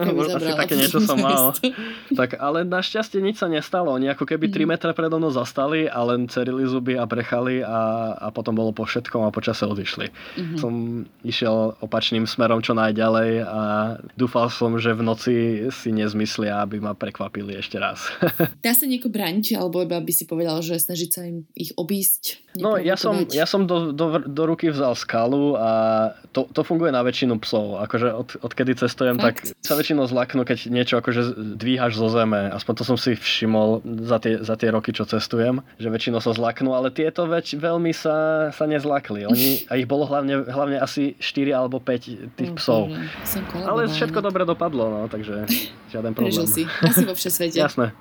také 0.61 0.77
niečo 0.77 1.01
som 1.01 1.17
mal. 1.17 1.57
tak, 2.13 2.37
ale 2.37 2.61
našťastie 2.61 3.19
nič 3.19 3.41
sa 3.41 3.49
nestalo. 3.49 3.97
Oni 3.97 4.05
ako 4.05 4.29
keby 4.29 4.53
3 4.53 4.61
mm. 4.61 4.69
metre 4.69 4.91
predo 4.93 5.17
mnou 5.17 5.33
zastali 5.33 5.89
a 5.89 5.99
len 6.05 6.29
cerili 6.29 6.69
zuby 6.69 6.93
a 6.93 7.09
brechali 7.09 7.65
a, 7.65 8.13
a 8.19 8.27
potom 8.29 8.53
bolo 8.53 8.69
po 8.69 8.85
všetkom 8.85 9.25
a 9.25 9.33
počase 9.33 9.65
odišli. 9.65 10.07
Mm-hmm. 10.13 10.57
Som 10.61 10.73
išiel 11.25 11.75
opačným 11.81 12.29
smerom 12.29 12.61
čo 12.61 12.77
najďalej 12.77 13.31
a 13.41 13.61
dúfal 14.13 14.53
som, 14.53 14.77
že 14.77 14.93
v 14.93 15.01
noci 15.01 15.35
si 15.73 15.89
nezmyslia, 15.89 16.61
aby 16.61 16.77
ma 16.77 16.93
prekvapili 16.93 17.57
ešte 17.57 17.81
raz. 17.81 18.05
Dá 18.65 18.77
sa 18.77 18.85
nieko 18.85 19.09
brániť, 19.09 19.57
alebo 19.57 19.81
iba 19.81 19.97
by 19.97 20.13
si 20.13 20.29
povedal, 20.29 20.61
že 20.61 20.77
snažiť 20.77 21.09
sa 21.09 21.21
im 21.25 21.47
ich 21.57 21.73
obísť? 21.73 22.45
No 22.59 22.77
ja 22.79 22.95
som, 22.95 23.27
ja 23.31 23.47
som 23.47 23.67
do, 23.67 23.91
do, 23.91 24.21
do 24.23 24.43
ruky 24.47 24.71
vzal 24.71 24.95
skalu 25.15 25.55
a 25.55 25.71
to, 26.35 26.43
to 26.51 26.67
funguje 26.67 26.91
na 26.91 26.99
väčšinu 26.99 27.39
psov. 27.39 27.79
Akože 27.87 28.11
od, 28.11 28.29
odkedy 28.43 28.75
cestujem, 28.75 29.15
Fakt? 29.15 29.55
tak 29.55 29.63
sa 29.63 29.79
väčšinou 29.79 30.03
zlaknú, 30.11 30.43
keď 30.43 30.67
niečo 30.67 30.99
akože 30.99 31.55
dvíhaš 31.55 31.95
zo 31.95 32.11
zeme. 32.11 32.51
Aspoň 32.51 32.73
to 32.75 32.83
som 32.83 32.97
si 32.99 33.15
všimol 33.15 33.79
za 34.03 34.19
tie, 34.19 34.43
za 34.43 34.59
tie 34.59 34.75
roky, 34.75 34.91
čo 34.91 35.07
cestujem, 35.07 35.63
že 35.79 35.87
väčšinou 35.87 36.19
sa 36.19 36.35
zlaknú, 36.35 36.75
ale 36.75 36.91
tieto 36.91 37.23
väč, 37.23 37.55
veľmi 37.55 37.95
sa, 37.95 38.51
sa 38.51 38.67
nezlakli. 38.67 39.23
Oni, 39.23 39.63
a 39.71 39.79
ich 39.79 39.87
bolo 39.87 40.03
hlavne, 40.03 40.43
hlavne 40.43 40.83
asi 40.83 41.15
4 41.23 41.55
alebo 41.55 41.79
5 41.79 42.35
tých 42.35 42.51
psov. 42.59 42.91
Ale 43.63 43.87
všetko 43.87 44.19
dobre 44.19 44.43
dopadlo, 44.43 44.91
no, 44.91 44.99
takže 45.07 45.47
žiaden 45.95 46.11
problém. 46.11 46.35
Prežil 46.35 46.47
si. 46.51 46.63
Asi 46.83 47.07
vo 47.07 47.15
svete. 47.15 47.63
Jasné. 47.63 47.95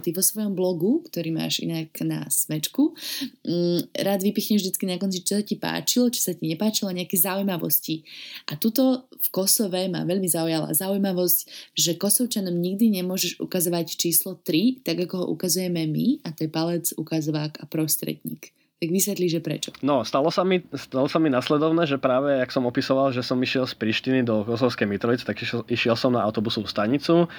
Ty 0.00 0.08
vo 0.08 0.22
svojom 0.24 0.56
blogu, 0.56 1.04
ktorý 1.12 1.36
máš 1.36 1.60
inak 1.60 1.92
na 2.00 2.24
smečku, 2.32 2.96
mm, 3.44 3.92
rád 4.00 4.24
vypichneš 4.24 4.64
vždy 4.64 4.88
na 4.88 4.96
konci, 4.96 5.20
čo 5.20 5.36
ti 5.44 5.60
páčilo, 5.60 6.08
čo 6.08 6.21
sa 6.22 6.32
ti 6.38 6.46
nepáčilo, 6.46 6.94
nejaké 6.94 7.18
zaujímavosti. 7.18 8.06
A 8.46 8.54
tuto 8.54 9.10
v 9.10 9.28
Kosove 9.34 9.90
ma 9.90 10.06
veľmi 10.06 10.30
zaujala 10.30 10.70
zaujímavosť, 10.70 11.38
že 11.74 11.98
Kosovčanom 11.98 12.54
nikdy 12.54 13.02
nemôžeš 13.02 13.42
ukazovať 13.42 13.98
číslo 13.98 14.38
3, 14.38 14.86
tak 14.86 15.02
ako 15.10 15.14
ho 15.18 15.26
ukazujeme 15.34 15.82
my, 15.90 16.22
a 16.22 16.30
to 16.30 16.46
je 16.46 16.50
palec, 16.50 16.86
ukazovák 16.94 17.58
a 17.58 17.64
prostredník. 17.66 18.54
Tak 18.82 18.90
vysvetlí, 18.90 19.30
že 19.30 19.38
prečo. 19.38 19.70
No, 19.78 20.02
stalo 20.02 20.26
sa, 20.34 20.42
mi, 20.42 20.58
stalo 20.74 21.06
sa 21.06 21.22
mi 21.22 21.30
nasledovné, 21.30 21.86
že 21.86 22.02
práve, 22.02 22.34
jak 22.34 22.50
som 22.50 22.66
opisoval, 22.66 23.14
že 23.14 23.22
som 23.22 23.38
išiel 23.38 23.62
z 23.62 23.78
Prištiny 23.78 24.26
do 24.26 24.42
Kosovskej 24.42 24.90
Mitrovice, 24.90 25.22
tak 25.22 25.38
išiel, 25.38 25.62
išiel 25.70 25.94
som 25.94 26.10
na 26.10 26.26
autobusovú 26.26 26.66
stanicu 26.66 27.30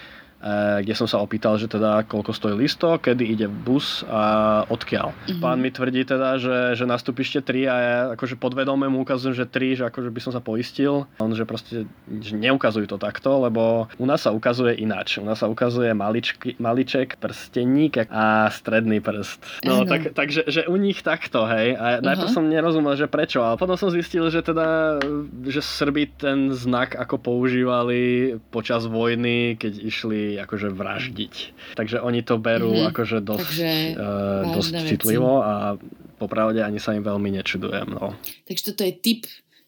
kde 0.83 0.93
som 0.93 1.07
sa 1.07 1.23
opýtal, 1.23 1.55
že 1.55 1.71
teda 1.71 2.03
koľko 2.03 2.35
stojí 2.35 2.55
listo, 2.59 2.99
kedy 2.99 3.23
ide 3.23 3.47
bus 3.47 4.03
a 4.11 4.63
odkiaľ. 4.67 5.15
Mm-hmm. 5.15 5.39
Pán 5.39 5.57
mi 5.63 5.71
tvrdí 5.71 6.03
teda, 6.03 6.35
že, 6.35 6.75
že 6.75 6.83
nastúpište 6.83 7.39
3 7.39 7.71
a 7.71 7.75
ja 7.79 7.97
akože 8.19 8.35
podvedome 8.35 8.91
mu 8.91 9.07
ukazujem, 9.07 9.31
že 9.31 9.47
3, 9.47 9.79
že 9.79 9.83
akože 9.87 10.09
by 10.11 10.19
som 10.19 10.31
sa 10.35 10.43
poistil. 10.43 11.07
On, 11.23 11.31
že 11.31 11.47
proste 11.47 11.87
že 12.19 12.33
neukazujú 12.35 12.91
to 12.91 12.99
takto, 12.99 13.47
lebo 13.47 13.87
u 13.95 14.05
nás 14.05 14.27
sa 14.27 14.35
ukazuje 14.35 14.75
ináč. 14.83 15.23
U 15.23 15.25
nás 15.25 15.39
sa 15.39 15.47
ukazuje 15.47 15.95
maličky, 15.95 16.59
maliček, 16.59 17.15
prsteník 17.23 18.11
a 18.11 18.51
stredný 18.51 18.99
prst. 18.99 19.63
No, 19.63 19.87
tak, 19.87 20.11
takže 20.11 20.43
že 20.51 20.67
u 20.67 20.75
nich 20.75 20.99
takto, 20.99 21.47
hej. 21.47 21.79
A 21.79 21.99
uh-huh. 21.99 22.03
najprv 22.03 22.29
som 22.29 22.43
nerozumel, 22.43 22.99
že 22.99 23.07
prečo, 23.07 23.39
ale 23.39 23.55
potom 23.55 23.79
som 23.79 23.87
zistil, 23.87 24.27
že 24.27 24.43
teda, 24.43 24.99
že 25.47 25.63
Srbi 25.63 26.19
ten 26.19 26.51
znak 26.51 26.99
ako 26.99 27.15
používali 27.21 28.35
počas 28.51 28.83
vojny, 28.89 29.55
keď 29.55 29.73
išli 29.79 30.32
akože 30.41 30.73
vraždiť. 30.73 31.35
Takže 31.77 32.01
oni 32.01 32.25
to 32.25 32.41
berú 32.41 32.73
mm-hmm. 32.73 32.89
akože 32.93 33.17
dosť, 33.21 33.41
Takže, 33.43 33.71
uh, 33.97 34.53
dosť 34.57 34.71
citlivo 34.89 35.43
a 35.43 35.77
popravde 36.17 36.63
ani 36.63 36.79
sa 36.79 36.95
im 36.97 37.03
veľmi 37.03 37.29
nečudujem. 37.41 37.93
No. 37.93 38.17
Takže 38.47 38.73
toto 38.73 38.81
je 38.87 38.93
typ 38.95 39.21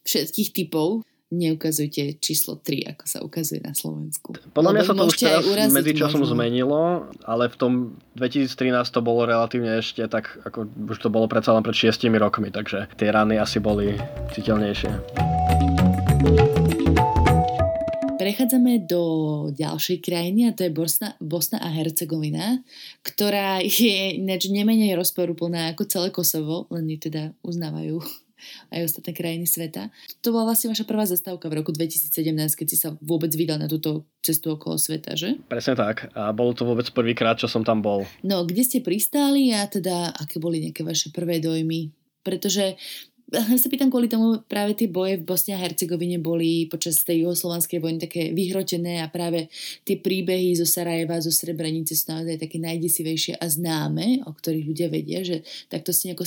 všetkých 0.05 0.49
typov 0.53 1.05
neukazujte 1.33 2.21
číslo 2.21 2.61
3, 2.61 2.95
ako 2.95 3.03
sa 3.09 3.19
ukazuje 3.25 3.59
na 3.65 3.73
Slovensku. 3.73 4.37
Podľa 4.53 4.71
mňa 4.77 4.83
sa 4.85 4.93
to 4.93 5.03
už 5.09 5.17
teraz 5.17 5.43
medzičasom 5.73 6.21
možno. 6.21 6.37
zmenilo, 6.37 7.09
ale 7.25 7.49
v 7.49 7.55
tom 7.57 7.73
2013 8.15 8.85
to 8.93 9.01
bolo 9.01 9.25
relatívne 9.25 9.81
ešte 9.81 10.05
tak, 10.05 10.37
ako 10.45 10.69
už 10.93 10.97
to 11.01 11.09
bolo 11.09 11.25
predsa 11.25 11.57
len 11.57 11.65
pred 11.65 11.75
6 11.75 12.07
rokmi, 12.21 12.53
takže 12.53 12.87
tie 12.95 13.09
rany 13.09 13.41
asi 13.41 13.57
boli 13.57 13.97
citeľnejšie. 14.37 15.34
Prechádzame 18.25 18.89
do 18.89 19.03
ďalšej 19.53 20.01
krajiny 20.01 20.49
a 20.49 20.55
to 20.57 20.65
je 20.65 20.73
Bosna, 20.73 21.13
Bosna 21.21 21.61
a 21.61 21.69
Hercegovina, 21.69 22.65
ktorá 23.05 23.61
je 23.61 24.17
ináč 24.17 24.49
nemenej 24.49 24.97
rozporúplná 24.97 25.69
ako 25.69 25.85
celé 25.85 26.09
Kosovo, 26.09 26.65
len 26.73 26.89
ju 26.89 27.05
teda 27.05 27.37
uznávajú 27.45 28.01
aj 28.73 28.81
ostatné 28.81 29.13
krajiny 29.13 29.45
sveta. 29.45 29.93
To 30.25 30.33
bola 30.33 30.49
vlastne 30.49 30.73
vaša 30.73 30.89
prvá 30.89 31.05
zastávka 31.05 31.53
v 31.53 31.61
roku 31.61 31.69
2017, 31.69 32.25
keď 32.57 32.65
si 32.65 32.81
sa 32.81 32.97
vôbec 32.97 33.29
vydal 33.29 33.61
na 33.61 33.69
túto 33.69 34.09
cestu 34.25 34.57
okolo 34.57 34.81
sveta, 34.81 35.13
že? 35.13 35.37
Presne 35.45 35.77
tak. 35.77 36.09
A 36.17 36.33
bolo 36.33 36.57
to 36.57 36.65
vôbec 36.65 36.89
prvýkrát, 36.97 37.37
čo 37.37 37.45
som 37.45 37.61
tam 37.61 37.85
bol. 37.85 38.09
No, 38.25 38.41
kde 38.41 38.65
ste 38.65 38.81
pristáli 38.81 39.53
a 39.53 39.69
teda 39.69 40.17
aké 40.17 40.41
boli 40.41 40.65
nejaké 40.65 40.81
vaše 40.81 41.13
prvé 41.13 41.37
dojmy? 41.37 41.93
Pretože 42.25 42.73
sa 43.33 43.67
pýtam 43.73 43.89
kvôli 43.89 44.05
tomu, 44.05 44.37
práve 44.45 44.77
tie 44.77 44.85
boje 44.85 45.17
v 45.17 45.25
Bosne 45.25 45.57
a 45.57 45.59
Hercegovine 45.59 46.21
boli 46.21 46.69
počas 46.69 47.01
tej 47.01 47.25
juhoslovanskej 47.25 47.81
vojny 47.81 47.97
také 47.97 48.29
vyhrotené 48.29 49.01
a 49.01 49.09
práve 49.09 49.49
tie 49.81 49.97
príbehy 49.97 50.53
zo 50.53 50.69
Sarajeva, 50.69 51.17
zo 51.17 51.33
Srebrenice 51.33 51.97
sú 51.97 52.13
naozaj 52.13 52.37
také 52.37 52.61
najdesivejšie 52.61 53.41
a 53.41 53.45
známe, 53.49 54.21
o 54.29 54.31
ktorých 54.31 54.65
ľudia 54.69 54.87
vedia, 54.93 55.25
že 55.25 55.41
takto 55.73 55.89
si 55.89 56.13
nejako 56.13 56.21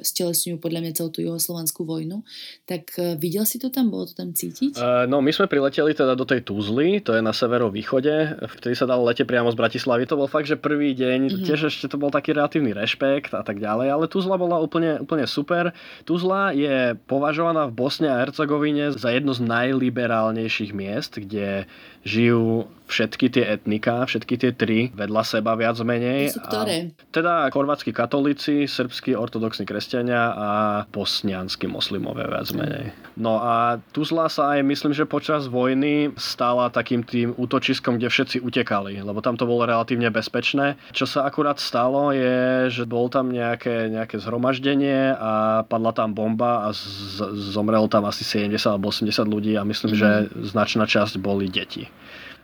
stelesňujú 0.00 0.56
podľa 0.56 0.80
mňa 0.80 0.92
celú 0.96 1.10
tú 1.12 1.20
juhoslovanskú 1.20 1.84
vojnu. 1.84 2.24
Tak 2.64 2.96
uh, 2.96 3.20
videl 3.20 3.44
si 3.44 3.60
to 3.60 3.68
tam? 3.68 3.92
Bolo 3.92 4.08
to 4.08 4.16
tam 4.16 4.32
cítiť? 4.32 4.80
Uh, 4.80 5.04
no 5.04 5.20
my 5.20 5.36
sme 5.36 5.44
prileteli 5.44 5.92
teda 5.92 6.16
do 6.16 6.24
tej 6.24 6.40
Tuzly, 6.40 7.04
to 7.04 7.12
je 7.12 7.20
na 7.20 7.36
severovýchode, 7.36 8.48
vtedy 8.56 8.72
sa 8.72 8.88
dalo 8.88 9.04
lete 9.04 9.28
priamo 9.28 9.52
z 9.52 9.60
Bratislavy. 9.60 10.08
To 10.08 10.16
bol 10.16 10.28
fakt, 10.30 10.48
že 10.48 10.56
prvý 10.56 10.96
deň, 10.96 11.20
uh-huh. 11.28 11.44
tiež 11.44 11.68
ešte 11.68 11.92
to 11.92 12.00
bol 12.00 12.08
taký 12.08 12.32
relatívny 12.32 12.72
rešpekt 12.72 13.36
a 13.36 13.44
tak 13.44 13.60
ďalej, 13.60 13.92
ale 13.92 14.04
Tuzla 14.08 14.40
bola 14.40 14.56
úplne, 14.56 15.04
úplne 15.04 15.28
super. 15.28 15.76
Tuzla 16.08 16.29
Tuzla 16.30 16.54
je 16.54 16.94
považovaná 17.10 17.66
v 17.66 17.74
Bosne 17.74 18.06
a 18.06 18.22
Hercegovine 18.22 18.94
za 18.94 19.10
jedno 19.10 19.34
z 19.34 19.42
najliberálnejších 19.50 20.70
miest, 20.70 21.18
kde 21.18 21.66
žijú 22.06 22.70
všetky 22.90 23.26
tie 23.30 23.44
etnika, 23.46 24.04
všetky 24.04 24.34
tie 24.36 24.50
tri 24.50 24.90
vedľa 24.90 25.22
seba 25.22 25.54
viac 25.54 25.78
menej. 25.80 26.34
To 26.34 26.42
sú 26.42 26.42
ktoré? 26.44 26.76
A 26.90 27.12
teda 27.14 27.32
chorvátsky 27.54 27.94
katolíci, 27.94 28.66
srbskí 28.66 29.14
ortodoxní 29.14 29.64
kresťania 29.64 30.34
a 30.34 30.50
bosnianskí 30.90 31.70
moslimové 31.70 32.26
viac 32.26 32.50
menej. 32.50 32.90
No 33.14 33.38
a 33.38 33.78
Tuzla 33.94 34.26
sa 34.26 34.58
aj 34.58 34.66
myslím, 34.66 34.92
že 34.96 35.06
počas 35.06 35.46
vojny 35.46 36.12
stala 36.18 36.72
takým 36.72 37.06
tým 37.06 37.36
útočiskom, 37.36 37.96
kde 38.00 38.10
všetci 38.10 38.42
utekali, 38.42 38.98
lebo 38.98 39.22
tam 39.22 39.38
to 39.38 39.46
bolo 39.46 39.68
relatívne 39.68 40.10
bezpečné. 40.10 40.80
Čo 40.90 41.06
sa 41.06 41.28
akurát 41.28 41.62
stalo 41.62 42.10
je, 42.10 42.72
že 42.72 42.88
bol 42.88 43.06
tam 43.12 43.30
nejaké, 43.30 43.92
nejaké 43.92 44.18
zhromaždenie 44.18 45.14
a 45.14 45.62
padla 45.68 45.92
tam 45.94 46.16
bomba 46.16 46.66
a 46.66 46.74
z- 46.74 47.52
zomrelo 47.54 47.86
tam 47.86 48.08
asi 48.08 48.24
70 48.26 48.56
alebo 48.66 48.88
80 48.90 49.12
ľudí 49.28 49.54
a 49.54 49.62
myslím, 49.62 49.92
mm-hmm. 49.94 50.32
že 50.32 50.50
značná 50.50 50.88
časť 50.88 51.20
boli 51.20 51.46
deti. 51.52 51.86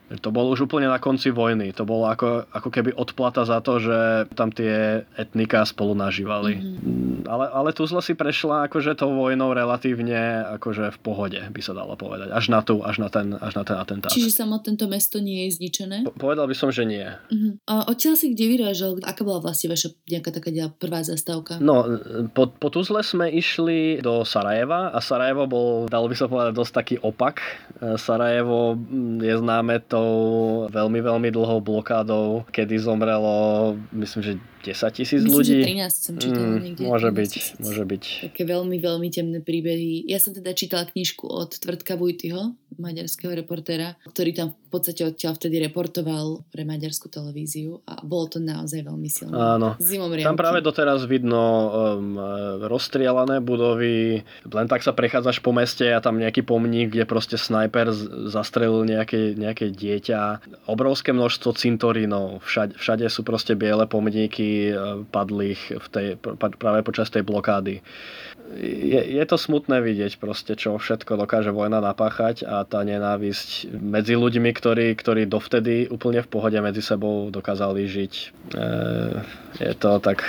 To 0.06 0.30
bolo 0.30 0.54
už 0.54 0.70
úplne 0.70 0.86
na 0.86 1.02
konci 1.02 1.34
vojny. 1.34 1.74
To 1.74 1.82
bolo 1.82 2.06
ako, 2.06 2.46
ako 2.54 2.70
keby 2.70 2.94
odplata 2.94 3.42
za 3.42 3.58
to, 3.58 3.82
že 3.82 4.30
tam 4.38 4.54
tie 4.54 5.02
etnika 5.18 5.66
spolu 5.66 5.98
nažívali. 5.98 6.62
Mm-hmm. 6.62 7.26
Ale, 7.26 7.50
ale 7.50 7.74
Tuzla 7.74 7.98
si 7.98 8.14
prešla 8.14 8.70
akože 8.70 8.94
tou 8.94 9.10
vojnou 9.18 9.50
relatívne 9.50 10.46
akože 10.62 10.94
v 10.94 10.98
pohode, 11.02 11.40
by 11.42 11.58
sa 11.58 11.74
dalo 11.74 11.98
povedať. 11.98 12.30
Až 12.30 12.54
na, 12.54 12.62
tú, 12.62 12.86
až 12.86 13.02
na, 13.02 13.10
ten, 13.10 13.34
až 13.34 13.58
na 13.58 13.66
ten 13.66 13.74
atentát. 13.74 14.14
Čiže 14.14 14.30
samo 14.30 14.62
tento 14.62 14.86
mesto 14.86 15.18
nie 15.18 15.50
je 15.50 15.58
zničené? 15.58 16.06
Po, 16.06 16.14
povedal 16.14 16.46
by 16.46 16.54
som, 16.54 16.70
že 16.70 16.86
nie. 16.86 17.02
Mm-hmm. 17.02 17.66
A 17.66 17.90
odtiaľ 17.90 18.14
si 18.14 18.30
kde 18.30 18.46
vyrážal? 18.46 19.02
Aká 19.02 19.26
bola 19.26 19.42
vlastne 19.42 19.74
vaša 19.74 19.90
nejaká 20.06 20.30
taká 20.30 20.54
prvá 20.78 21.02
zastávka? 21.02 21.58
No, 21.58 21.82
po, 22.30 22.46
po 22.46 22.70
Tuzle 22.70 23.02
sme 23.02 23.26
išli 23.26 23.98
do 23.98 24.22
Sarajeva 24.22 24.94
a 24.94 25.02
Sarajevo 25.02 25.50
bol, 25.50 25.90
dalo 25.90 26.06
by 26.06 26.14
sa 26.14 26.30
povedať, 26.30 26.54
dosť 26.54 26.72
taký 26.78 26.96
opak. 27.02 27.42
Sarajevo 27.98 28.78
je 29.18 29.34
známe 29.34 29.82
to 29.82 29.95
tou 29.96 30.12
veľmi, 30.68 31.00
veľmi 31.00 31.28
dlhou 31.32 31.64
blokádou, 31.64 32.44
kedy 32.52 32.76
zomrelo, 32.76 33.72
myslím, 33.96 34.22
že 34.22 34.32
10 34.66 34.98
tisíc 34.98 35.22
ľudí. 35.22 35.62
Myslím, 35.62 35.78
že 35.78 35.94
13 35.94 36.06
som 36.10 36.14
čítala 36.18 36.48
mm, 36.50 36.58
niekde. 36.58 36.82
Môže 36.90 37.10
byť, 37.14 37.32
môže 37.62 37.84
byť. 37.86 38.04
Také 38.34 38.42
veľmi, 38.42 38.76
veľmi 38.82 39.08
temné 39.14 39.38
príbehy. 39.38 40.10
Ja 40.10 40.18
som 40.18 40.34
teda 40.34 40.50
čítala 40.58 40.90
knižku 40.90 41.22
od 41.22 41.54
Tvrdka 41.54 41.94
Vujtyho, 41.94 42.58
maďarského 42.74 43.32
reportéra, 43.32 43.94
ktorý 44.10 44.34
tam 44.34 44.48
v 44.52 44.68
podstate 44.68 45.06
odtiaľ 45.06 45.38
vtedy 45.38 45.62
reportoval 45.62 46.42
pre 46.50 46.66
maďarskú 46.66 47.06
televíziu 47.06 47.80
a 47.86 48.02
bolo 48.02 48.26
to 48.26 48.38
naozaj 48.42 48.82
veľmi 48.82 49.06
silné. 49.06 49.32
Áno. 49.32 49.78
Zimom 49.78 50.10
Tam 50.18 50.36
práve 50.36 50.60
doteraz 50.60 51.06
vidno 51.06 51.40
um, 51.40 52.18
rozstrielané 52.66 53.38
budovy, 53.40 54.26
len 54.44 54.66
tak 54.66 54.82
sa 54.82 54.92
prechádzaš 54.92 55.40
po 55.40 55.54
meste 55.54 55.86
a 55.88 56.02
tam 56.02 56.18
nejaký 56.18 56.42
pomník, 56.42 56.92
kde 56.92 57.06
proste 57.06 57.38
snajper 57.38 57.94
zastrelil 58.28 58.82
nejaké, 58.82 59.38
nejaké 59.38 59.70
dieťa. 59.70 60.42
Obrovské 60.68 61.14
množstvo 61.14 61.54
cintorínov, 61.54 62.42
všade, 62.44 62.76
všade 62.76 63.06
sú 63.08 63.22
proste 63.22 63.54
biele 63.54 63.86
pomníky 63.86 64.55
uh, 64.72 65.02
padlých 65.08 65.60
v 65.76 65.86
tej, 65.88 66.06
práve 66.58 66.80
počas 66.82 67.08
tej 67.12 67.22
blokády 67.22 67.80
je, 68.54 69.00
je 69.18 69.24
to 69.26 69.36
smutné 69.36 69.82
vidieť 69.82 70.22
proste, 70.22 70.54
čo 70.54 70.78
všetko 70.78 71.18
dokáže 71.18 71.50
vojna 71.50 71.82
napáchať 71.82 72.46
a 72.46 72.62
tá 72.62 72.86
nenávisť 72.86 73.74
medzi 73.74 74.14
ľuďmi, 74.14 74.50
ktorí, 74.54 74.94
ktorí 74.94 75.26
dovtedy 75.26 75.90
úplne 75.90 76.22
v 76.22 76.30
pohode 76.30 76.58
medzi 76.62 76.80
sebou 76.84 77.28
dokázali 77.34 77.82
žiť. 77.88 78.12
E, 78.14 78.24
je 79.66 79.72
to 79.74 79.98
tak... 79.98 80.22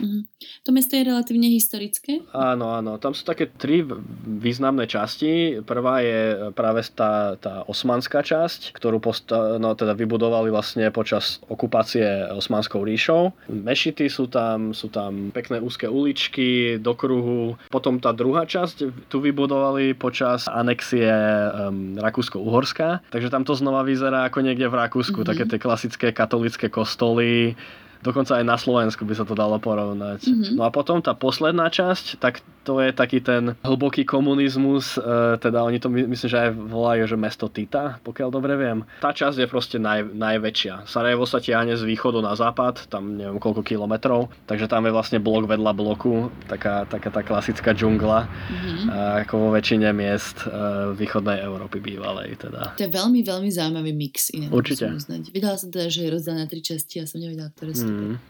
Mm. 0.00 0.24
To 0.38 0.70
mesto 0.70 0.94
je 0.94 1.08
relatívne 1.08 1.48
historické? 1.50 2.22
Áno, 2.30 2.70
áno. 2.70 3.00
Tam 3.00 3.16
sú 3.16 3.24
také 3.24 3.48
tri 3.50 3.82
významné 4.22 4.86
časti. 4.86 5.64
Prvá 5.64 6.04
je 6.04 6.52
práve 6.52 6.84
tá, 6.92 7.34
tá 7.40 7.64
osmanská 7.66 8.22
časť, 8.22 8.76
ktorú 8.76 9.02
posta- 9.02 9.58
no, 9.58 9.74
teda 9.74 9.96
vybudovali 9.98 10.52
vlastne 10.52 10.92
počas 10.94 11.42
okupácie 11.48 12.30
Osmanskou 12.30 12.84
ríšou. 12.86 13.34
Mešity 13.50 14.06
sú 14.06 14.30
tam, 14.30 14.70
sú 14.76 14.92
tam 14.92 15.34
pekné 15.34 15.58
úzke 15.58 15.90
uličky 15.90 16.78
do 16.78 16.94
kruhu. 16.94 17.57
Potom 17.68 17.98
tá 17.98 18.14
druhá 18.14 18.46
časť 18.46 19.10
tu 19.10 19.16
vybudovali 19.18 19.92
počas 19.98 20.46
anexie 20.46 21.10
um, 21.10 21.98
Rakúsko-Uhorska. 21.98 23.02
Takže 23.10 23.28
tam 23.28 23.42
to 23.42 23.58
znova 23.58 23.82
vyzerá 23.82 24.30
ako 24.30 24.46
niekde 24.46 24.70
v 24.70 24.78
Rakúsku. 24.78 25.20
Mm-hmm. 25.22 25.30
Také 25.34 25.44
tie 25.50 25.60
klasické 25.60 26.06
katolické 26.14 26.66
kostoly 26.70 27.58
Dokonca 27.98 28.38
aj 28.38 28.44
na 28.46 28.54
Slovensku 28.54 29.02
by 29.02 29.14
sa 29.18 29.24
to 29.26 29.34
dalo 29.34 29.58
porovnať. 29.58 30.22
Mm-hmm. 30.26 30.54
No 30.54 30.62
a 30.66 30.70
potom 30.70 31.02
tá 31.02 31.12
posledná 31.18 31.66
časť, 31.66 32.22
tak 32.22 32.40
to 32.62 32.84
je 32.84 32.92
taký 32.92 33.24
ten 33.24 33.56
hlboký 33.64 34.04
komunizmus, 34.04 35.00
e, 35.00 35.40
teda 35.40 35.64
oni 35.64 35.80
to 35.80 35.88
my, 35.88 36.04
myslím, 36.04 36.28
že 36.28 36.38
aj 36.38 36.50
volajú, 36.52 37.02
že 37.08 37.16
mesto 37.16 37.48
Tita, 37.48 37.96
pokiaľ 38.04 38.28
dobre 38.28 38.60
viem. 38.60 38.84
Tá 39.00 39.16
časť 39.16 39.40
je 39.40 39.48
proste 39.48 39.80
naj, 39.80 40.12
najväčšia. 40.12 40.84
Sarajevo 40.84 41.24
sa 41.24 41.40
tiahne 41.40 41.72
z 41.80 41.82
východu 41.88 42.20
na 42.20 42.36
západ, 42.36 42.92
tam 42.92 43.16
neviem 43.16 43.40
koľko 43.40 43.64
kilometrov, 43.64 44.28
takže 44.44 44.68
tam 44.68 44.84
je 44.84 44.92
vlastne 44.92 45.16
blok 45.16 45.48
vedľa 45.48 45.72
bloku, 45.72 46.28
taká, 46.44 46.84
taká 46.84 47.08
tá 47.08 47.24
klasická 47.24 47.72
džungla, 47.72 48.28
mm-hmm. 48.28 48.86
ako 49.24 49.34
vo 49.34 49.48
väčšine 49.56 49.88
miest 49.96 50.44
e, 50.44 50.92
východnej 50.92 51.40
Európy 51.40 51.80
bývalej. 51.80 52.36
Teda. 52.36 52.76
To 52.76 52.84
je 52.84 52.92
veľmi, 52.92 53.24
veľmi 53.24 53.48
zaujímavý 53.48 53.96
mix. 53.96 54.28
Inak 54.36 54.52
Určite. 54.52 54.92
Videla 55.32 55.56
som 55.56 55.72
teda, 55.72 55.88
že 55.88 56.04
je 56.04 56.08
rozdelená 56.12 56.44
na 56.44 56.48
tri 56.52 56.60
časti, 56.60 57.00
ja 57.00 57.08
som 57.08 57.24
nevedela, 57.24 57.48
ktoré 57.56 57.72
sú. 57.72 57.87
Mm. 57.87 57.87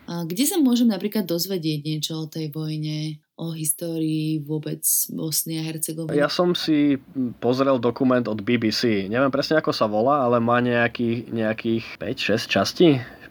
A 0.09 0.25
kde 0.25 0.44
sa 0.47 0.57
môžem 0.59 0.88
napríklad 0.88 1.27
dozvedieť 1.29 1.81
niečo 1.85 2.14
o 2.25 2.31
tej 2.31 2.51
vojne? 2.55 3.23
o 3.38 3.55
histórii 3.55 4.42
vôbec 4.42 4.83
Bosny 5.14 5.62
a 5.62 5.64
Hercegoviny? 5.64 6.18
Ja 6.18 6.27
som 6.27 6.59
si 6.59 6.99
pozrel 7.38 7.79
dokument 7.79 8.27
od 8.27 8.42
BBC. 8.42 9.07
Neviem 9.07 9.31
presne, 9.31 9.62
ako 9.62 9.71
sa 9.71 9.87
volá, 9.87 10.27
ale 10.27 10.42
má 10.42 10.59
nejaký, 10.59 11.31
nejakých 11.31 12.03
5-6 12.03 12.51
častí 12.51 12.88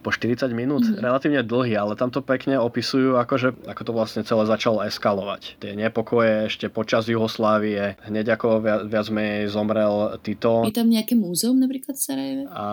po 0.08 0.16
40 0.16 0.56
minút, 0.56 0.88
mm-hmm. 0.88 1.04
relatívne 1.04 1.44
dlhý, 1.44 1.76
ale 1.76 2.00
tam 2.00 2.08
to 2.08 2.24
pekne 2.24 2.56
opisujú, 2.64 3.20
akože, 3.20 3.68
ako 3.68 3.82
to 3.84 3.92
vlastne 3.92 4.22
celé 4.24 4.48
začalo 4.48 4.80
eskalovať. 4.88 5.60
Tie 5.60 5.76
nepokoje 5.76 6.48
ešte 6.48 6.72
počas 6.72 7.12
Juhoslávie, 7.12 8.00
hneď 8.08 8.40
ako 8.40 8.64
viac, 8.64 8.82
viac 8.88 9.08
menej 9.12 9.52
zomrel 9.52 10.16
Tito. 10.24 10.64
Je 10.64 10.72
tam 10.72 10.88
nejaké 10.88 11.20
múzeum 11.20 11.60
napríklad 11.60 12.00
v 12.00 12.04
Sarajeve? 12.08 12.44
A 12.56 12.66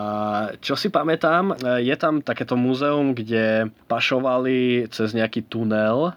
čo 0.63 0.79
si 0.79 0.87
pamätám, 0.87 1.59
je 1.83 1.95
tam 1.99 2.23
takéto 2.23 2.55
múzeum, 2.55 3.11
kde 3.11 3.67
pašovali 3.91 4.87
cez 4.95 5.11
nejaký 5.11 5.43
tunel 5.51 6.15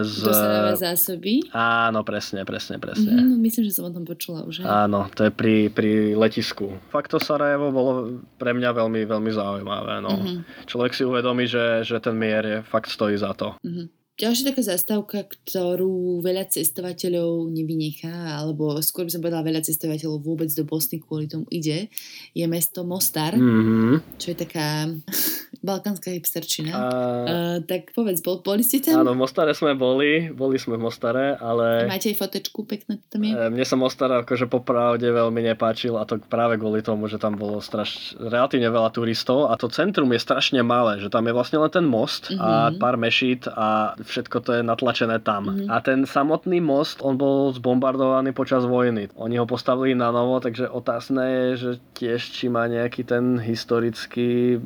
Z... 0.00 0.24
Do 0.24 0.76
zásoby? 0.80 1.44
Áno, 1.52 2.00
presne, 2.00 2.48
presne, 2.48 2.80
presne. 2.80 3.12
Mm, 3.12 3.44
myslím, 3.44 3.68
že 3.68 3.76
som 3.76 3.84
o 3.88 3.92
tom 3.92 4.08
počula 4.08 4.40
už. 4.48 4.64
Áno, 4.64 5.12
to 5.12 5.28
je 5.28 5.32
pri, 5.32 5.68
pri 5.68 6.16
letisku. 6.16 6.80
Fakt 6.88 7.12
to 7.12 7.20
Sarajevo 7.20 7.68
bolo 7.68 8.24
pre 8.40 8.56
mňa 8.56 8.70
veľmi, 8.72 9.04
veľmi 9.04 9.30
zaujímavé. 9.30 10.00
No. 10.00 10.16
Mm-hmm. 10.16 10.64
Človek 10.64 10.96
si 10.96 11.04
uvedomí, 11.04 11.44
že, 11.44 11.84
že 11.84 12.00
ten 12.00 12.16
mier 12.16 12.44
je, 12.44 12.58
fakt 12.64 12.88
stojí 12.88 13.20
za 13.20 13.36
to. 13.36 13.52
Mm-hmm. 13.60 13.99
Ďalšia 14.20 14.52
taká 14.52 14.62
zastávka, 14.64 15.18
ktorú 15.24 16.20
veľa 16.20 16.52
cestovateľov 16.52 17.48
nevynechá, 17.56 18.36
alebo 18.36 18.76
skôr 18.84 19.08
by 19.08 19.12
som 19.16 19.24
povedala 19.24 19.48
veľa 19.48 19.64
cestovateľov 19.64 20.20
vôbec 20.20 20.52
do 20.52 20.68
Bosny 20.68 21.00
kvôli 21.00 21.24
tomu 21.24 21.48
ide, 21.48 21.88
je 22.36 22.44
mesto 22.44 22.84
Mostar, 22.84 23.32
mm-hmm. 23.32 24.20
čo 24.20 24.26
je 24.32 24.36
taká 24.36 24.92
balkánska 25.64 26.12
hipsterčina. 26.12 26.72
A... 26.72 26.80
Uh, 26.80 27.56
tak 27.64 27.96
povedz, 27.96 28.20
bol, 28.20 28.44
boli 28.44 28.60
ste 28.60 28.84
tam? 28.84 29.04
Áno, 29.04 29.16
v 29.16 29.24
Mostare 29.24 29.56
sme 29.56 29.72
boli, 29.72 30.28
boli 30.28 30.60
sme 30.60 30.76
v 30.76 30.84
Mostare, 30.84 31.40
ale... 31.40 31.88
Máte 31.88 32.12
aj 32.12 32.20
fotečku, 32.20 32.68
pekné 32.68 33.00
tam 33.08 33.24
je? 33.24 33.32
Mne 33.32 33.64
sa 33.64 33.80
Mostar 33.80 34.12
akože 34.12 34.48
popravde 34.52 35.08
veľmi 35.08 35.40
nepáčil 35.48 35.96
a 35.96 36.04
to 36.04 36.20
práve 36.20 36.60
kvôli 36.60 36.84
tomu, 36.84 37.08
že 37.08 37.16
tam 37.16 37.40
bolo 37.40 37.64
straš... 37.64 38.16
relatívne 38.20 38.68
veľa 38.68 38.92
turistov 38.92 39.48
a 39.48 39.56
to 39.56 39.72
centrum 39.72 40.12
je 40.12 40.20
strašne 40.20 40.60
malé, 40.60 41.00
že 41.00 41.08
tam 41.08 41.24
je 41.24 41.32
vlastne 41.32 41.56
len 41.56 41.72
ten 41.72 41.88
most 41.88 42.28
mm-hmm. 42.28 42.40
a 42.40 42.50
mhm. 42.68 42.76
pár 42.76 43.00
mešít 43.00 43.48
a 43.48 43.96
všetko 44.10 44.36
to 44.42 44.50
je 44.58 44.62
natlačené 44.66 45.22
tam. 45.22 45.48
Mm-hmm. 45.48 45.68
A 45.70 45.78
ten 45.78 46.02
samotný 46.02 46.58
most, 46.58 46.98
on 47.00 47.14
bol 47.14 47.54
zbombardovaný 47.54 48.34
počas 48.34 48.66
vojny. 48.66 49.08
Oni 49.14 49.38
ho 49.38 49.46
postavili 49.46 49.94
na 49.94 50.10
novo, 50.10 50.42
takže 50.42 50.66
otázne 50.66 51.22
je, 51.22 51.46
že 51.56 51.70
tiež 51.94 52.20
či 52.34 52.50
má 52.50 52.66
nejaký 52.66 53.06
ten 53.06 53.38
historický 53.38 54.58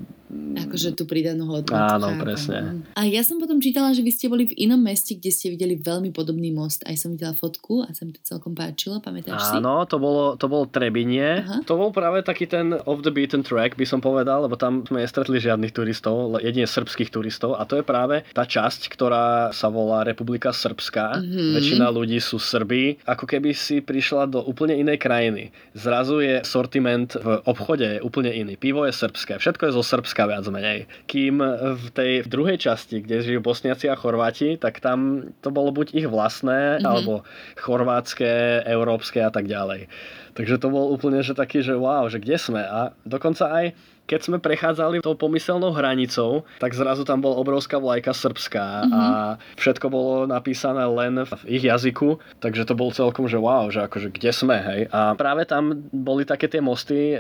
Akože 0.54 0.94
tú 0.94 1.06
pridanú 1.06 1.50
hodnotu. 1.50 1.74
Áno, 1.74 2.14
chápam. 2.14 2.22
presne. 2.22 2.58
A 2.94 3.06
ja 3.06 3.22
som 3.22 3.38
potom 3.38 3.58
čítala, 3.58 3.90
že 3.94 4.02
vy 4.02 4.10
ste 4.14 4.26
boli 4.30 4.50
v 4.50 4.54
inom 4.66 4.78
meste, 4.78 5.14
kde 5.14 5.30
ste 5.30 5.50
videli 5.50 5.78
veľmi 5.78 6.10
podobný 6.10 6.50
most. 6.54 6.82
Aj 6.86 6.94
som 6.98 7.14
videla 7.14 7.34
fotku 7.34 7.82
a 7.86 7.90
sa 7.94 8.06
mi 8.06 8.14
to 8.14 8.22
celkom 8.22 8.54
páčilo, 8.54 8.98
pamätáš 8.98 9.34
Áno, 9.34 9.46
si? 9.46 9.56
Áno, 9.62 9.74
to 9.86 9.96
bolo, 10.02 10.34
to 10.34 10.46
bolo 10.50 10.66
Trebinie. 10.66 11.42
Aha. 11.42 11.62
To 11.66 11.78
bol 11.78 11.90
práve 11.94 12.26
taký 12.26 12.50
ten 12.50 12.74
off 12.86 13.02
the 13.06 13.14
beaten 13.14 13.46
track, 13.46 13.78
by 13.78 13.86
som 13.86 14.02
povedal, 14.02 14.46
lebo 14.46 14.58
tam 14.58 14.82
sme 14.86 15.02
nestretli 15.02 15.38
žiadnych 15.38 15.70
turistov, 15.70 16.38
jedine 16.42 16.66
srbských 16.66 17.10
turistov. 17.14 17.54
A 17.54 17.66
to 17.66 17.78
je 17.78 17.84
práve 17.86 18.26
tá 18.34 18.42
časť, 18.42 18.90
ktorá 18.90 19.54
sa 19.54 19.70
volá 19.70 20.02
Republika 20.02 20.50
Srbská. 20.50 21.22
Mm-hmm. 21.22 21.50
Väčšina 21.54 21.86
ľudí 21.90 22.18
sú 22.18 22.42
Srbí. 22.42 22.98
Ako 23.06 23.26
keby 23.26 23.54
si 23.54 23.78
prišla 23.82 24.26
do 24.30 24.42
úplne 24.42 24.74
inej 24.74 24.98
krajiny. 24.98 25.54
Zrazu 25.78 26.22
je 26.22 26.42
sortiment 26.42 27.10
v 27.14 27.42
obchode 27.46 28.02
úplne 28.02 28.34
iný. 28.34 28.58
Pivo 28.58 28.82
je 28.86 28.94
srbské, 28.94 29.38
všetko 29.38 29.70
je 29.70 29.76
zo 29.76 29.82
Srbska 29.84 30.23
Viac 30.26 30.46
menej. 30.48 30.90
Kým 31.06 31.40
v 31.74 31.86
tej 31.92 32.12
druhej 32.26 32.58
časti, 32.60 33.00
kde 33.04 33.24
žijú 33.24 33.40
Bosniaci 33.44 33.88
a 33.88 33.98
Chorváti, 33.98 34.56
tak 34.56 34.80
tam 34.80 35.30
to 35.44 35.48
bolo 35.48 35.70
buď 35.70 35.94
ich 35.94 36.08
vlastné, 36.08 36.78
mm-hmm. 36.78 36.86
alebo 36.88 37.22
chorvátske, 37.58 38.64
európske 38.66 39.22
a 39.22 39.30
tak 39.30 39.46
ďalej. 39.46 39.88
Takže 40.34 40.58
to 40.58 40.68
bol 40.68 40.90
úplne 40.90 41.22
že 41.22 41.32
taký, 41.38 41.62
že 41.62 41.78
wow, 41.78 42.10
že 42.10 42.18
kde 42.18 42.36
sme. 42.36 42.62
A 42.62 42.90
dokonca 43.06 43.46
aj 43.48 43.66
keď 44.04 44.20
sme 44.20 44.36
prechádzali 44.40 45.00
tou 45.00 45.16
pomyselnou 45.16 45.72
hranicou, 45.72 46.44
tak 46.60 46.76
zrazu 46.76 47.08
tam 47.08 47.24
bol 47.24 47.36
obrovská 47.40 47.80
vlajka 47.80 48.12
srbská 48.12 48.66
mm-hmm. 48.84 48.92
a 48.92 49.02
mhm. 49.04 49.36
všetko 49.56 49.86
bolo 49.88 50.14
napísané 50.28 50.84
len 50.84 51.24
v 51.24 51.42
ich 51.48 51.64
jazyku, 51.64 52.20
takže 52.40 52.68
to 52.68 52.76
bol 52.76 52.92
celkom, 52.92 53.24
že 53.26 53.40
wow, 53.40 53.72
že 53.72 53.84
akože 53.84 54.12
kde 54.12 54.30
sme, 54.30 54.56
hej. 54.60 54.80
A 54.92 55.16
práve 55.16 55.48
tam 55.48 55.88
boli 55.90 56.28
také 56.28 56.48
tie 56.48 56.60
mosty 56.60 57.16
e, 57.16 57.18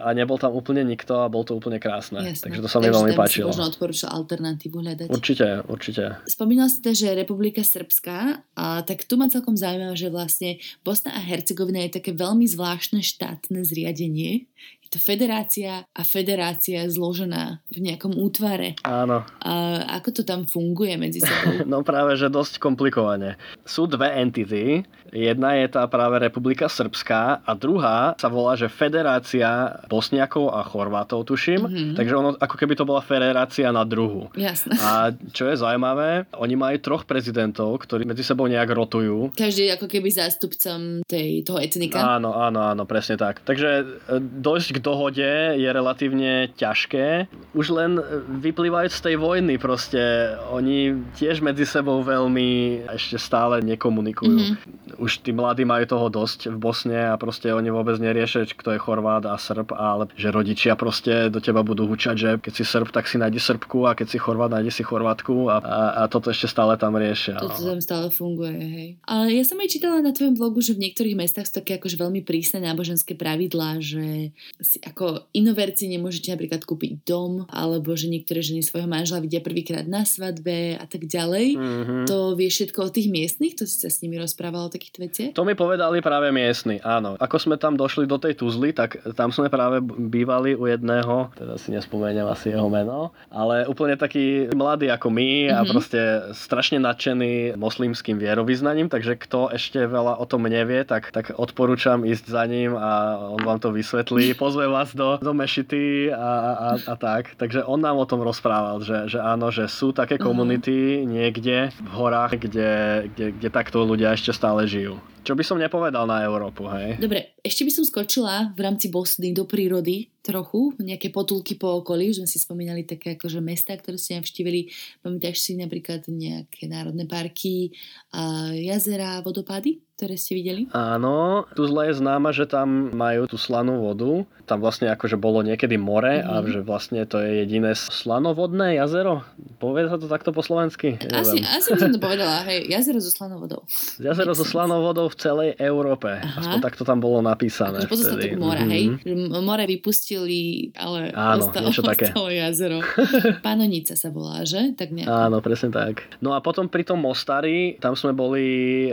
a 0.00 0.08
nebol 0.12 0.36
tam 0.36 0.52
úplne 0.52 0.84
nikto 0.84 1.24
a 1.24 1.26
bol 1.32 1.42
to 1.42 1.56
úplne 1.56 1.80
krásne. 1.80 2.20
Jasne. 2.20 2.52
Takže 2.52 2.60
to 2.64 2.68
sa 2.68 2.78
mi 2.80 2.92
veľmi 2.92 3.12
páčilo. 3.16 3.48
možno 3.50 3.68
odporúčal 3.72 4.12
alternatívu 4.12 4.76
hľadať. 4.80 5.08
Určite, 5.08 5.64
určite. 5.66 6.20
Spomínal 6.28 6.68
ste, 6.68 6.92
že 6.92 7.16
Republika 7.16 7.64
Srbská, 7.64 8.44
a 8.56 8.84
tak 8.84 9.08
tu 9.08 9.16
ma 9.16 9.32
celkom 9.32 9.56
zaujímavé, 9.56 9.96
že 9.96 10.08
vlastne 10.12 10.60
Bosna 10.84 11.16
a 11.16 11.20
Hercegovina 11.20 11.84
je 11.88 12.00
také 12.00 12.12
veľmi 12.12 12.44
zvláštne 12.44 13.00
štátne 13.00 13.64
zriadenie. 13.64 14.48
Je 14.86 14.94
to 14.94 15.02
federácia 15.02 15.82
a 15.82 16.02
federácia 16.06 16.86
zložená 16.86 17.58
v 17.74 17.90
nejakom 17.90 18.14
útvare. 18.14 18.78
Áno. 18.86 19.26
A 19.42 19.82
ako 19.98 20.08
to 20.14 20.22
tam 20.22 20.46
funguje 20.46 20.94
medzi 20.94 21.26
sebou? 21.26 21.66
no 21.74 21.82
práve, 21.82 22.14
že 22.14 22.30
dosť 22.30 22.62
komplikovane. 22.62 23.34
Sú 23.66 23.90
dve 23.90 24.14
entity. 24.14 24.86
Jedna 25.10 25.58
je 25.58 25.66
tá 25.74 25.82
práve 25.90 26.22
Republika 26.22 26.70
Srbská 26.70 27.42
a 27.42 27.52
druhá 27.58 28.14
sa 28.14 28.30
volá, 28.30 28.54
že 28.54 28.70
Federácia 28.70 29.74
Bosniakov 29.90 30.54
a 30.54 30.62
Chorvátov, 30.62 31.26
tuším. 31.26 31.66
Mm-hmm. 31.66 31.94
Takže 31.98 32.14
ono 32.14 32.30
ako 32.38 32.54
keby 32.54 32.78
to 32.78 32.86
bola 32.86 33.02
federácia 33.02 33.66
na 33.74 33.82
druhu. 33.82 34.30
Jasné. 34.38 34.78
A 34.78 35.10
čo 35.34 35.50
je 35.50 35.58
zaujímavé, 35.58 36.30
oni 36.38 36.54
majú 36.54 36.78
troch 36.78 37.02
prezidentov, 37.10 37.74
ktorí 37.82 38.06
medzi 38.06 38.22
sebou 38.22 38.46
nejak 38.46 38.70
rotujú. 38.70 39.34
Každý 39.34 39.66
ako 39.74 39.90
keby 39.90 40.14
zástupcom 40.14 41.02
tej, 41.10 41.42
toho 41.42 41.58
etnika. 41.58 41.98
Áno, 41.98 42.38
áno, 42.38 42.62
áno, 42.62 42.86
presne 42.86 43.18
tak. 43.18 43.42
Takže 43.42 43.68
e, 43.82 43.86
dosť 44.20 44.75
k 44.76 44.84
dohode 44.84 45.56
je 45.56 45.68
relatívne 45.72 46.52
ťažké. 46.52 47.32
Už 47.56 47.72
len 47.72 47.96
vyplývajúc 48.44 48.92
z 48.92 49.04
tej 49.08 49.16
vojny 49.16 49.56
proste, 49.56 50.36
oni 50.52 50.92
tiež 51.16 51.40
medzi 51.40 51.64
sebou 51.64 52.04
veľmi 52.04 52.84
ešte 52.92 53.16
stále 53.16 53.64
nekomunikujú. 53.64 54.36
Mm-hmm. 54.36 55.00
už 55.00 55.24
tí 55.24 55.32
mladí 55.32 55.64
majú 55.64 55.88
toho 55.88 56.06
dosť 56.12 56.52
v 56.52 56.56
Bosne 56.60 57.00
a 57.08 57.16
proste 57.16 57.48
oni 57.48 57.72
vôbec 57.72 57.96
neriešia, 57.96 58.44
kto 58.48 58.76
je 58.76 58.82
Chorvát 58.82 59.24
a 59.24 59.36
Srb, 59.40 59.72
ale 59.72 60.12
že 60.16 60.28
rodičia 60.28 60.76
proste 60.76 61.32
do 61.32 61.40
teba 61.40 61.64
budú 61.64 61.88
hučať, 61.88 62.16
že 62.16 62.30
keď 62.36 62.52
si 62.52 62.64
Srb, 62.64 62.92
tak 62.92 63.08
si 63.08 63.16
nájdi 63.16 63.40
Srbku 63.40 63.88
a 63.88 63.96
keď 63.96 64.06
si 64.12 64.18
Chorvát, 64.20 64.52
nájdi 64.52 64.72
si 64.72 64.82
Chorvátku 64.84 65.48
a, 65.48 65.56
a, 65.64 65.80
a 66.00 66.02
toto 66.12 66.28
ešte 66.28 66.50
stále 66.50 66.76
tam 66.76 66.96
riešia. 66.96 67.40
Toto 67.40 67.60
no. 67.64 67.76
tam 67.76 67.80
stále 67.80 68.08
funguje, 68.12 68.56
hej. 68.60 68.88
Ale 69.08 69.32
ja 69.32 69.44
som 69.46 69.56
aj 69.56 69.68
čítala 69.72 70.04
na 70.04 70.12
tvojom 70.12 70.36
blogu, 70.36 70.60
že 70.60 70.76
v 70.76 70.88
niektorých 70.88 71.16
mestách 71.16 71.48
sú 71.48 71.60
také 71.60 71.80
akože 71.80 71.96
veľmi 71.96 72.20
prísne 72.26 72.60
náboženské 72.64 73.16
pravidlá, 73.16 73.80
že 73.80 74.32
si 74.66 74.82
ako 74.82 75.30
inoverci 75.30 75.86
nemôžete 75.86 76.34
napríklad 76.34 76.66
kúpiť 76.66 77.06
dom, 77.06 77.46
alebo 77.46 77.94
že 77.94 78.10
niektoré 78.10 78.42
ženy 78.42 78.66
svojho 78.66 78.90
manžela 78.90 79.22
vidia 79.22 79.38
prvýkrát 79.38 79.86
na 79.86 80.02
svadbe 80.02 80.74
a 80.74 80.82
tak 80.90 81.06
ďalej. 81.06 81.54
Mm-hmm. 81.54 82.02
To 82.10 82.34
vieš 82.34 82.66
všetko 82.66 82.80
o 82.82 82.90
tých 82.90 83.06
miestnych? 83.06 83.54
To 83.62 83.64
si 83.64 83.78
sa 83.78 83.86
s 83.86 84.02
nimi 84.02 84.18
rozprával 84.18 84.66
o 84.66 84.74
takýchto 84.74 84.98
veciach? 84.98 85.32
To 85.38 85.46
mi 85.46 85.54
povedali 85.54 86.02
práve 86.02 86.34
miestni, 86.34 86.82
áno. 86.82 87.14
Ako 87.22 87.38
sme 87.38 87.54
tam 87.54 87.78
došli 87.78 88.10
do 88.10 88.18
tej 88.18 88.34
Tuzly, 88.34 88.74
tak 88.74 88.98
tam 89.14 89.30
sme 89.30 89.46
práve 89.46 89.78
bývali 89.86 90.58
u 90.58 90.66
jedného, 90.66 91.30
teda 91.38 91.54
si 91.62 91.70
nespomeniem 91.70 92.26
asi 92.26 92.50
jeho 92.50 92.66
meno, 92.66 93.14
ale 93.30 93.70
úplne 93.70 93.94
taký 93.94 94.50
mladý 94.50 94.90
ako 94.90 95.14
my 95.14 95.30
mm-hmm. 95.46 95.56
a 95.56 95.60
mhm. 95.62 95.68
proste 95.70 96.00
strašne 96.34 96.82
nadšený 96.82 97.54
moslimským 97.54 98.18
vierovýznaním, 98.18 98.90
takže 98.90 99.14
kto 99.14 99.54
ešte 99.54 99.86
veľa 99.86 100.18
o 100.18 100.26
tom 100.26 100.42
nevie, 100.50 100.82
tak, 100.82 101.14
tak 101.14 101.30
odporúčam 101.38 102.02
ísť 102.02 102.24
za 102.26 102.42
ním 102.50 102.74
a 102.74 103.20
on 103.30 103.42
vám 103.46 103.62
to 103.62 103.70
vysvetlí, 103.70 104.34
pozve 104.56 104.72
vás 104.72 104.90
do, 104.96 105.20
do 105.20 105.36
mešity 105.36 106.08
a, 106.16 106.32
a, 106.56 106.68
a 106.80 106.94
tak. 106.96 107.36
Takže 107.36 107.68
on 107.68 107.76
nám 107.76 108.00
o 108.00 108.08
tom 108.08 108.24
rozprával, 108.24 108.80
že, 108.80 109.04
že 109.04 109.20
áno, 109.20 109.52
že 109.52 109.68
sú 109.68 109.92
také 109.92 110.16
komunity 110.16 111.04
uh-huh. 111.04 111.12
niekde 111.12 111.68
v 111.76 111.90
horách, 111.92 112.40
kde, 112.40 113.04
kde, 113.12 113.26
kde 113.36 113.48
takto 113.52 113.84
ľudia 113.84 114.16
ešte 114.16 114.32
stále 114.32 114.64
žijú. 114.64 114.96
Čo 115.28 115.36
by 115.36 115.44
som 115.44 115.60
nepovedal 115.60 116.08
na 116.08 116.24
Európu, 116.24 116.72
hej? 116.72 116.96
Dobre, 116.96 117.35
ešte 117.46 117.62
by 117.62 117.72
som 117.72 117.84
skočila 117.86 118.50
v 118.58 118.60
rámci 118.66 118.90
Bosny 118.90 119.30
do 119.30 119.46
prírody 119.46 120.10
trochu, 120.26 120.74
nejaké 120.82 121.14
potulky 121.14 121.54
po 121.54 121.78
okolí, 121.78 122.10
už 122.10 122.18
sme 122.18 122.28
si 122.28 122.42
spomínali 122.42 122.82
také 122.82 123.14
akože 123.14 123.38
mesta, 123.38 123.78
ktoré 123.78 123.94
ste 123.94 124.18
navštívili. 124.18 124.74
Pamätáš 124.98 125.38
si 125.38 125.54
napríklad 125.54 126.02
nejaké 126.10 126.66
národné 126.66 127.06
parky, 127.06 127.70
a 128.10 128.50
jazera, 128.50 129.22
vodopády? 129.22 129.86
ktoré 129.96 130.20
ste 130.20 130.36
videli? 130.36 130.68
Áno, 130.76 131.48
Tuzla 131.56 131.88
je 131.88 131.96
známa, 131.96 132.28
že 132.28 132.44
tam 132.44 132.92
majú 132.92 133.24
tú 133.24 133.40
slanú 133.40 133.80
vodu. 133.80 134.28
Tam 134.44 134.60
vlastne 134.60 134.92
akože 134.92 135.16
bolo 135.16 135.40
niekedy 135.40 135.80
more 135.80 136.20
mm. 136.20 136.28
a 136.28 136.34
mhm. 136.44 136.46
že 136.52 136.60
vlastne 136.60 137.00
to 137.08 137.16
je 137.24 137.42
jediné 137.42 137.72
slanovodné 137.72 138.76
jazero. 138.76 139.24
Povedz 139.56 139.88
sa 139.88 139.96
to 139.96 140.04
takto 140.04 140.36
po 140.36 140.44
slovensky? 140.44 141.00
Asi, 141.00 141.40
asi 141.40 141.72
by 141.72 141.78
som 141.80 141.92
to 141.96 142.00
povedala, 142.00 142.44
hej, 142.44 142.68
jazero 142.68 143.00
so 143.00 143.08
slanou 143.08 143.40
vodou. 143.40 143.64
Jazero 143.96 144.36
so 144.36 144.44
slanou 144.44 144.84
vodou 144.84 145.08
v 145.08 145.16
celej 145.16 145.50
Európe. 145.56 146.12
Aha. 146.12 146.44
Aspoň 146.44 146.60
takto 146.60 146.84
tam 146.84 147.00
bolo 147.00 147.24
napísané. 147.36 147.84
Akože 147.84 147.92
pozostatok 147.92 148.32
mora, 148.40 148.64
mm-hmm. 148.64 149.04
hej? 149.04 149.36
More 149.44 149.64
vypustili, 149.68 150.72
ale 150.72 151.12
Áno, 151.12 151.44
ostalo, 151.44 151.68
niečo 151.68 151.84
také. 151.92 152.08
ostalo 152.08 152.28
jazero. 152.32 152.80
Panonica 153.46 153.92
sa 153.92 154.08
volá, 154.08 154.40
že? 154.48 154.72
Tak 154.72 154.88
nejako. 154.96 155.12
Áno, 155.12 155.36
presne 155.44 155.68
tak. 155.68 156.08
No 156.24 156.32
a 156.32 156.40
potom 156.40 156.70
pri 156.72 156.88
tom 156.88 157.04
Mostari, 157.04 157.76
tam 157.76 157.92
sme 157.92 158.16
boli 158.16 158.46
e, 158.88 158.92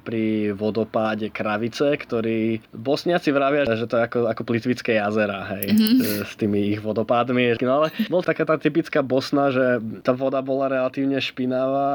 pri 0.00 0.56
vodopáde 0.56 1.28
Kravice, 1.28 1.92
ktorý 2.00 2.62
Bosniaci 2.72 3.28
vravia, 3.34 3.68
že 3.68 3.84
to 3.84 4.00
je 4.00 4.02
ako, 4.08 4.18
ako 4.30 4.42
plitvické 4.46 4.96
jazera, 4.96 5.44
hej, 5.58 5.74
mm-hmm. 5.74 6.24
s 6.30 6.34
tými 6.38 6.72
ich 6.72 6.80
vodopádmi. 6.80 7.60
No 7.60 7.82
ale 7.84 7.88
bol 8.08 8.24
taká 8.24 8.46
tá 8.46 8.56
typická 8.56 9.02
Bosna, 9.02 9.50
že 9.50 9.82
tá 10.06 10.14
voda 10.14 10.40
bola 10.40 10.70
relatívne 10.70 11.18
špinavá 11.18 11.92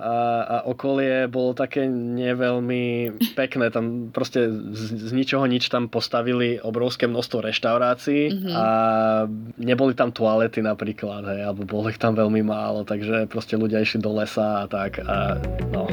a, 0.00 0.18
a 0.42 0.56
okolie 0.66 1.28
bolo 1.28 1.52
také 1.52 1.84
neveľmi 1.86 3.12
pekné. 3.36 3.68
Tam 3.68 4.08
proste 4.08 4.48
z, 4.48 5.10
z 5.10 5.10
ničoho 5.12 5.35
nič 5.44 5.68
tam 5.68 5.92
postavili 5.92 6.56
obrovské 6.56 7.04
množstvo 7.04 7.44
reštaurácií 7.44 8.32
mm-hmm. 8.32 8.54
a 8.56 8.66
neboli 9.60 9.92
tam 9.92 10.08
toalety 10.14 10.64
napríklad, 10.64 11.28
hej, 11.28 11.40
alebo 11.52 11.68
bolo 11.68 11.92
ich 11.92 12.00
tam 12.00 12.16
veľmi 12.16 12.40
málo, 12.40 12.88
takže 12.88 13.28
proste 13.28 13.60
ľudia 13.60 13.84
išli 13.84 14.00
do 14.00 14.16
lesa 14.16 14.64
a 14.64 14.66
tak 14.70 15.04
a 15.04 15.36
no. 15.68 15.84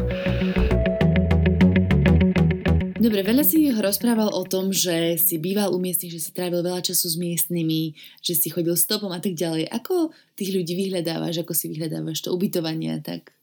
Dobre, 3.03 3.19
veľa 3.19 3.43
si 3.43 3.67
rozprával 3.67 4.31
o 4.31 4.47
tom, 4.47 4.71
že 4.71 5.19
si 5.19 5.35
býval 5.35 5.75
u 5.75 5.79
miestnych, 5.83 6.15
že 6.15 6.23
si 6.23 6.31
trávil 6.31 6.63
veľa 6.63 6.79
času 6.79 7.11
s 7.11 7.19
miestnymi, 7.19 7.99
že 8.23 8.31
si 8.31 8.47
chodil 8.47 8.79
stopom 8.79 9.11
a 9.11 9.19
tak 9.19 9.35
ďalej. 9.35 9.67
Ako 9.67 10.15
tých 10.33 10.51
ľudí 10.53 10.73
vyhľadávaš, 10.73 11.45
ako 11.45 11.53
si 11.53 11.69
vyhľadávaš 11.69 12.25
to 12.25 12.33
ubytovanie 12.33 12.97
tak? 13.05 13.33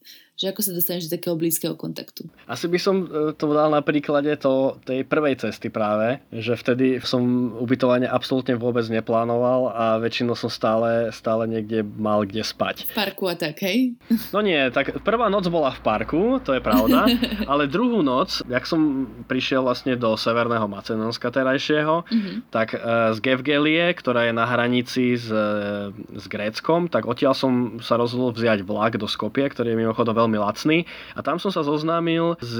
že 0.40 0.48
ako 0.48 0.64
sa 0.64 0.72
dostaneš 0.72 1.12
do 1.12 1.20
takého 1.20 1.36
blízkeho 1.36 1.76
kontaktu? 1.76 2.24
Asi 2.48 2.64
by 2.64 2.80
som 2.80 3.04
e, 3.04 3.36
to 3.36 3.52
dal 3.52 3.68
na 3.68 3.84
príklade 3.84 4.32
to, 4.40 4.80
tej 4.88 5.04
prvej 5.04 5.36
cesty 5.36 5.68
práve, 5.68 6.16
že 6.32 6.56
vtedy 6.56 6.96
som 7.04 7.52
ubytovanie 7.60 8.08
absolútne 8.08 8.56
vôbec 8.56 8.88
neplánoval 8.88 9.68
a 9.68 9.84
väčšinou 10.00 10.32
som 10.32 10.48
stále, 10.48 11.12
stále 11.12 11.44
niekde 11.44 11.84
mal 11.84 12.24
kde 12.24 12.40
spať. 12.40 12.88
V 12.88 12.96
parku 12.96 13.28
a 13.28 13.36
tak, 13.36 13.60
hej? 13.68 14.00
No 14.32 14.40
nie, 14.40 14.56
tak 14.72 15.04
prvá 15.04 15.28
noc 15.28 15.44
bola 15.52 15.76
v 15.76 15.84
parku, 15.84 16.40
to 16.40 16.56
je 16.56 16.64
pravda, 16.64 17.04
ale 17.52 17.68
druhú 17.68 18.00
noc, 18.00 18.40
jak 18.48 18.64
som 18.64 19.12
prišiel 19.28 19.60
vlastne 19.60 19.92
do 19.92 20.16
Severného 20.16 20.64
Macedónska 20.64 21.28
terajšieho, 21.28 22.08
mm-hmm. 22.08 22.36
tak 22.48 22.72
e, 22.72 23.12
z 23.12 23.18
Gevgelie, 23.20 23.92
ktorá 23.92 24.24
je 24.24 24.32
na 24.32 24.48
hranici 24.48 25.20
s, 25.20 25.28
e, 25.28 25.92
s 26.16 26.24
Gréckom, 26.32 26.79
tak 26.86 27.04
odtiaľ 27.04 27.34
som 27.34 27.52
sa 27.82 27.98
rozhodol 27.98 28.32
vziať 28.32 28.62
vlak 28.62 28.96
do 28.96 29.10
Skopie, 29.10 29.50
ktorý 29.50 29.74
je 29.74 29.80
mimochodom 29.82 30.14
veľmi 30.14 30.38
lacný. 30.38 30.86
A 31.18 31.20
tam 31.20 31.42
som 31.42 31.50
sa 31.50 31.66
zoznámil 31.66 32.38
s 32.38 32.54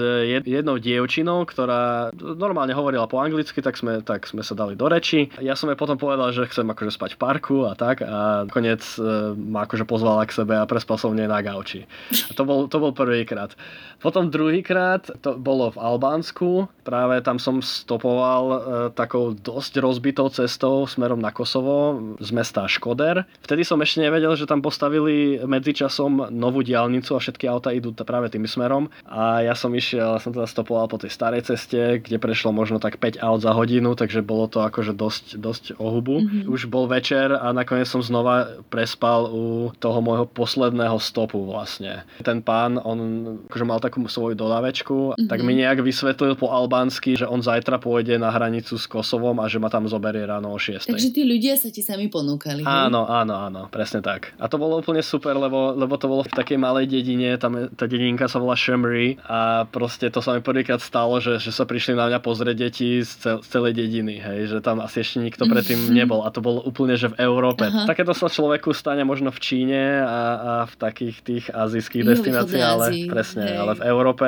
jednou 0.45 0.77
dievčinou, 0.77 1.47
ktorá 1.47 2.11
normálne 2.19 2.75
hovorila 2.75 3.07
po 3.07 3.23
anglicky, 3.23 3.63
tak 3.63 3.79
sme, 3.79 4.03
tak 4.03 4.27
sme 4.27 4.43
sa 4.43 4.59
dali 4.59 4.75
do 4.75 4.91
reči. 4.91 5.31
Ja 5.39 5.55
som 5.55 5.71
jej 5.71 5.79
potom 5.79 5.97
povedal, 5.97 6.35
že 6.35 6.51
chcem 6.51 6.67
akože 6.67 6.93
spať 6.99 7.11
v 7.15 7.21
parku 7.23 7.57
a 7.65 7.79
tak 7.79 8.03
a 8.03 8.45
nakoniec 8.51 8.83
e, 8.99 9.33
ma 9.39 9.65
akože 9.65 9.87
pozvala 9.87 10.27
k 10.27 10.35
sebe 10.35 10.59
a 10.59 10.67
prespal 10.67 10.99
som 10.99 11.15
nej 11.15 11.31
na 11.31 11.39
gauči. 11.45 11.87
A 12.11 12.33
to 12.35 12.43
bol, 12.43 12.67
to 12.67 12.83
bol 12.83 12.91
prvýkrát. 12.91 13.55
Potom 14.01 14.33
druhýkrát 14.33 15.07
to 15.21 15.37
bolo 15.37 15.71
v 15.71 15.79
Albánsku, 15.79 16.67
práve 16.83 17.21
tam 17.21 17.37
som 17.37 17.61
stopoval 17.61 18.45
e, 18.51 18.59
takou 18.97 19.37
dosť 19.37 19.79
rozbitou 19.79 20.33
cestou 20.33 20.89
smerom 20.89 21.21
na 21.21 21.31
Kosovo 21.31 22.01
z 22.19 22.31
mesta 22.33 22.65
Škoder. 22.65 23.29
Vtedy 23.45 23.63
som 23.63 23.79
ešte 23.85 24.01
nevedel, 24.11 24.35
že 24.35 24.51
tam 24.51 24.59
postavili 24.59 25.39
medzičasom 25.39 26.35
novú 26.35 26.67
diálnicu 26.67 27.15
a 27.15 27.23
všetky 27.23 27.47
auta 27.47 27.71
idú 27.71 27.95
práve 27.95 28.27
tým 28.27 28.43
smerom. 28.51 28.91
A 29.07 29.47
ja 29.47 29.55
som 29.55 29.71
išiel, 29.71 30.19
som 30.19 30.35
teda 30.35 30.51
stopoval 30.51 30.91
po 30.91 30.99
tej 30.99 31.15
starej 31.15 31.47
ceste, 31.47 32.03
kde 32.03 32.19
prešlo 32.19 32.51
možno 32.51 32.83
tak 32.83 32.99
5 32.99 33.23
aut 33.23 33.41
za 33.47 33.55
hodinu, 33.55 33.95
takže 33.95 34.27
bolo 34.27 34.51
to 34.51 34.67
akože 34.67 34.99
dosť, 34.99 35.39
dosť 35.39 35.65
ohubu. 35.79 36.27
Mm-hmm. 36.27 36.51
Už 36.51 36.67
bol 36.67 36.91
večer 36.91 37.31
a 37.31 37.55
nakoniec 37.55 37.87
som 37.87 38.03
znova 38.03 38.59
prespal 38.67 39.31
u 39.31 39.71
toho 39.79 40.03
môjho 40.03 40.27
posledného 40.27 40.99
stopu 40.99 41.39
vlastne. 41.47 42.03
Ten 42.27 42.43
pán, 42.43 42.83
on 42.83 42.99
akože 43.47 43.65
mal 43.65 43.79
takú 43.79 44.03
svoju 44.11 44.35
dodávečku, 44.35 45.15
mm-hmm. 45.15 45.31
tak 45.31 45.47
mi 45.47 45.55
nejak 45.55 45.87
vysvetlil 45.87 46.35
po 46.35 46.51
albánsky, 46.51 47.15
že 47.15 47.31
on 47.31 47.39
zajtra 47.39 47.79
pôjde 47.79 48.19
na 48.19 48.35
hranicu 48.35 48.75
s 48.75 48.91
Kosovom 48.91 49.39
a 49.39 49.47
že 49.47 49.63
ma 49.63 49.71
tam 49.71 49.87
zoberie 49.87 50.27
ráno 50.27 50.51
o 50.51 50.59
6. 50.59 50.91
Takže 50.91 51.15
tí 51.15 51.23
ľudia 51.23 51.55
sa 51.55 51.71
ti 51.71 51.85
sami 51.85 52.11
ponúkali. 52.11 52.67
Áno, 52.67 53.07
áno, 53.07 53.35
áno, 53.37 53.61
presne 53.71 54.00
tak. 54.01 54.35
A 54.41 54.49
to 54.49 54.57
bolo 54.61 54.81
úplne 54.81 55.05
super, 55.05 55.37
lebo, 55.37 55.73
lebo 55.77 55.95
to 55.97 56.09
bolo 56.09 56.23
v 56.25 56.33
takej 56.33 56.59
malej 56.61 56.89
dedine, 56.89 57.37
tam 57.37 57.57
je, 57.57 57.65
tá 57.73 57.85
dedinka 57.87 58.27
sa 58.27 58.41
volá 58.41 58.57
Shemry 58.57 59.21
a 59.25 59.65
proste 59.69 60.09
to 60.09 60.21
sa 60.25 60.37
mi 60.37 60.41
prvýkrát 60.45 60.81
stalo, 60.81 61.21
že, 61.21 61.41
že 61.41 61.53
sa 61.53 61.65
prišli 61.69 61.97
na 61.97 62.09
mňa 62.09 62.21
pozrieť 62.25 62.57
deti 62.57 63.01
z, 63.05 63.13
cel, 63.21 63.37
z 63.45 63.49
celej 63.49 63.73
dediny, 63.77 64.21
hej, 64.21 64.39
že 64.51 64.59
tam 64.65 64.81
asi 64.81 65.05
ešte 65.05 65.21
nikto 65.21 65.45
predtým 65.47 65.93
nebol 65.93 66.25
a 66.25 66.33
to 66.33 66.41
bolo 66.41 66.65
úplne, 66.65 66.97
že 66.97 67.13
v 67.13 67.21
Európe. 67.21 67.69
Aha. 67.69 67.85
Takéto 67.85 68.17
sa 68.17 68.33
človeku 68.33 68.73
stane 68.73 69.05
možno 69.05 69.29
v 69.35 69.41
Číne 69.41 69.83
a, 70.01 70.19
a 70.41 70.53
v 70.65 70.75
takých 70.79 71.17
tých 71.21 71.45
azijských 71.53 72.03
destináciách, 72.07 72.65
ale 72.65 72.87
presne, 73.11 73.45
hej. 73.45 73.57
ale 73.59 73.73
v 73.77 73.83
Európe 73.85 74.27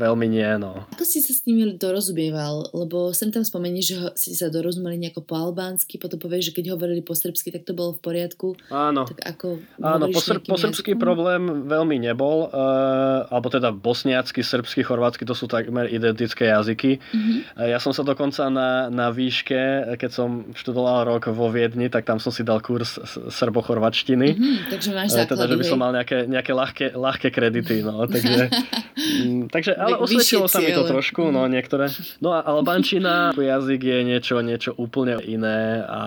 veľmi 0.00 0.26
nie, 0.30 0.50
no. 0.56 0.86
Ako 0.96 1.04
si 1.04 1.20
sa 1.20 1.36
s 1.36 1.44
nimi 1.44 1.76
dorozumieval? 1.76 2.72
Lebo 2.72 3.12
sem 3.12 3.28
tam 3.34 3.42
spomení, 3.44 3.84
že 3.84 4.14
si 4.14 4.32
sa 4.32 4.48
dorozumeli 4.48 4.96
nejako 4.96 5.26
po 5.26 5.34
albánsky, 5.36 6.00
potom 6.00 6.16
povieš, 6.16 6.50
že 6.50 6.56
keď 6.56 6.64
hovorili 6.78 7.02
po 7.04 7.12
srbsky, 7.12 7.50
tak 7.50 7.66
to 7.66 7.76
bolo 7.76 7.96
v 7.96 8.00
poriadku. 8.00 8.56
Áno. 8.70 8.93
Tak 9.02 9.34
ako 9.34 9.58
Áno, 9.82 10.06
po, 10.14 10.22
sr- 10.22 10.38
po 10.38 10.54
srbsky 10.54 10.94
problém 10.94 11.66
veľmi 11.66 11.98
nebol, 11.98 12.46
uh, 12.46 13.26
alebo 13.26 13.50
teda 13.50 13.74
bosniacky, 13.74 14.46
srbsky, 14.46 14.86
chorvátsky, 14.86 15.26
to 15.26 15.34
sú 15.34 15.50
takmer 15.50 15.90
identické 15.90 16.54
jazyky. 16.54 17.02
Mm-hmm. 17.02 17.58
Uh, 17.58 17.66
ja 17.74 17.82
som 17.82 17.90
sa 17.90 18.06
dokonca 18.06 18.46
na, 18.46 18.86
na 18.94 19.10
výške, 19.10 19.96
keď 19.98 20.10
som 20.14 20.54
študoval 20.54 21.10
rok 21.10 21.34
vo 21.34 21.50
Viedni, 21.50 21.90
tak 21.90 22.06
tam 22.06 22.22
som 22.22 22.30
si 22.30 22.46
dal 22.46 22.62
kurz 22.62 23.02
srbo-chorvačtiny. 23.34 24.28
Mm-hmm, 24.38 24.56
takže 24.70 24.88
máš 24.94 25.10
základy, 25.18 25.26
uh, 25.26 25.42
Teda, 25.42 25.50
že 25.50 25.56
by 25.58 25.64
som 25.66 25.78
mal 25.82 25.90
nejaké, 25.90 26.18
nejaké 26.30 26.52
ľahké, 26.54 26.86
ľahké 26.94 27.28
kredity, 27.34 27.82
no, 27.82 28.06
takže 28.14 28.46
Mm, 28.94 29.50
takže, 29.50 29.74
ale 29.74 29.98
osvedčilo 29.98 30.46
sa 30.46 30.62
mi 30.62 30.70
to 30.70 30.86
trošku, 30.86 31.34
no 31.34 31.44
niektoré. 31.50 31.90
No 32.22 32.30
a 32.30 32.46
albančina, 32.46 33.34
jazyk 33.34 33.80
je 33.82 33.98
niečo, 34.06 34.38
niečo 34.38 34.70
úplne 34.78 35.18
iné 35.26 35.82
a 35.82 36.02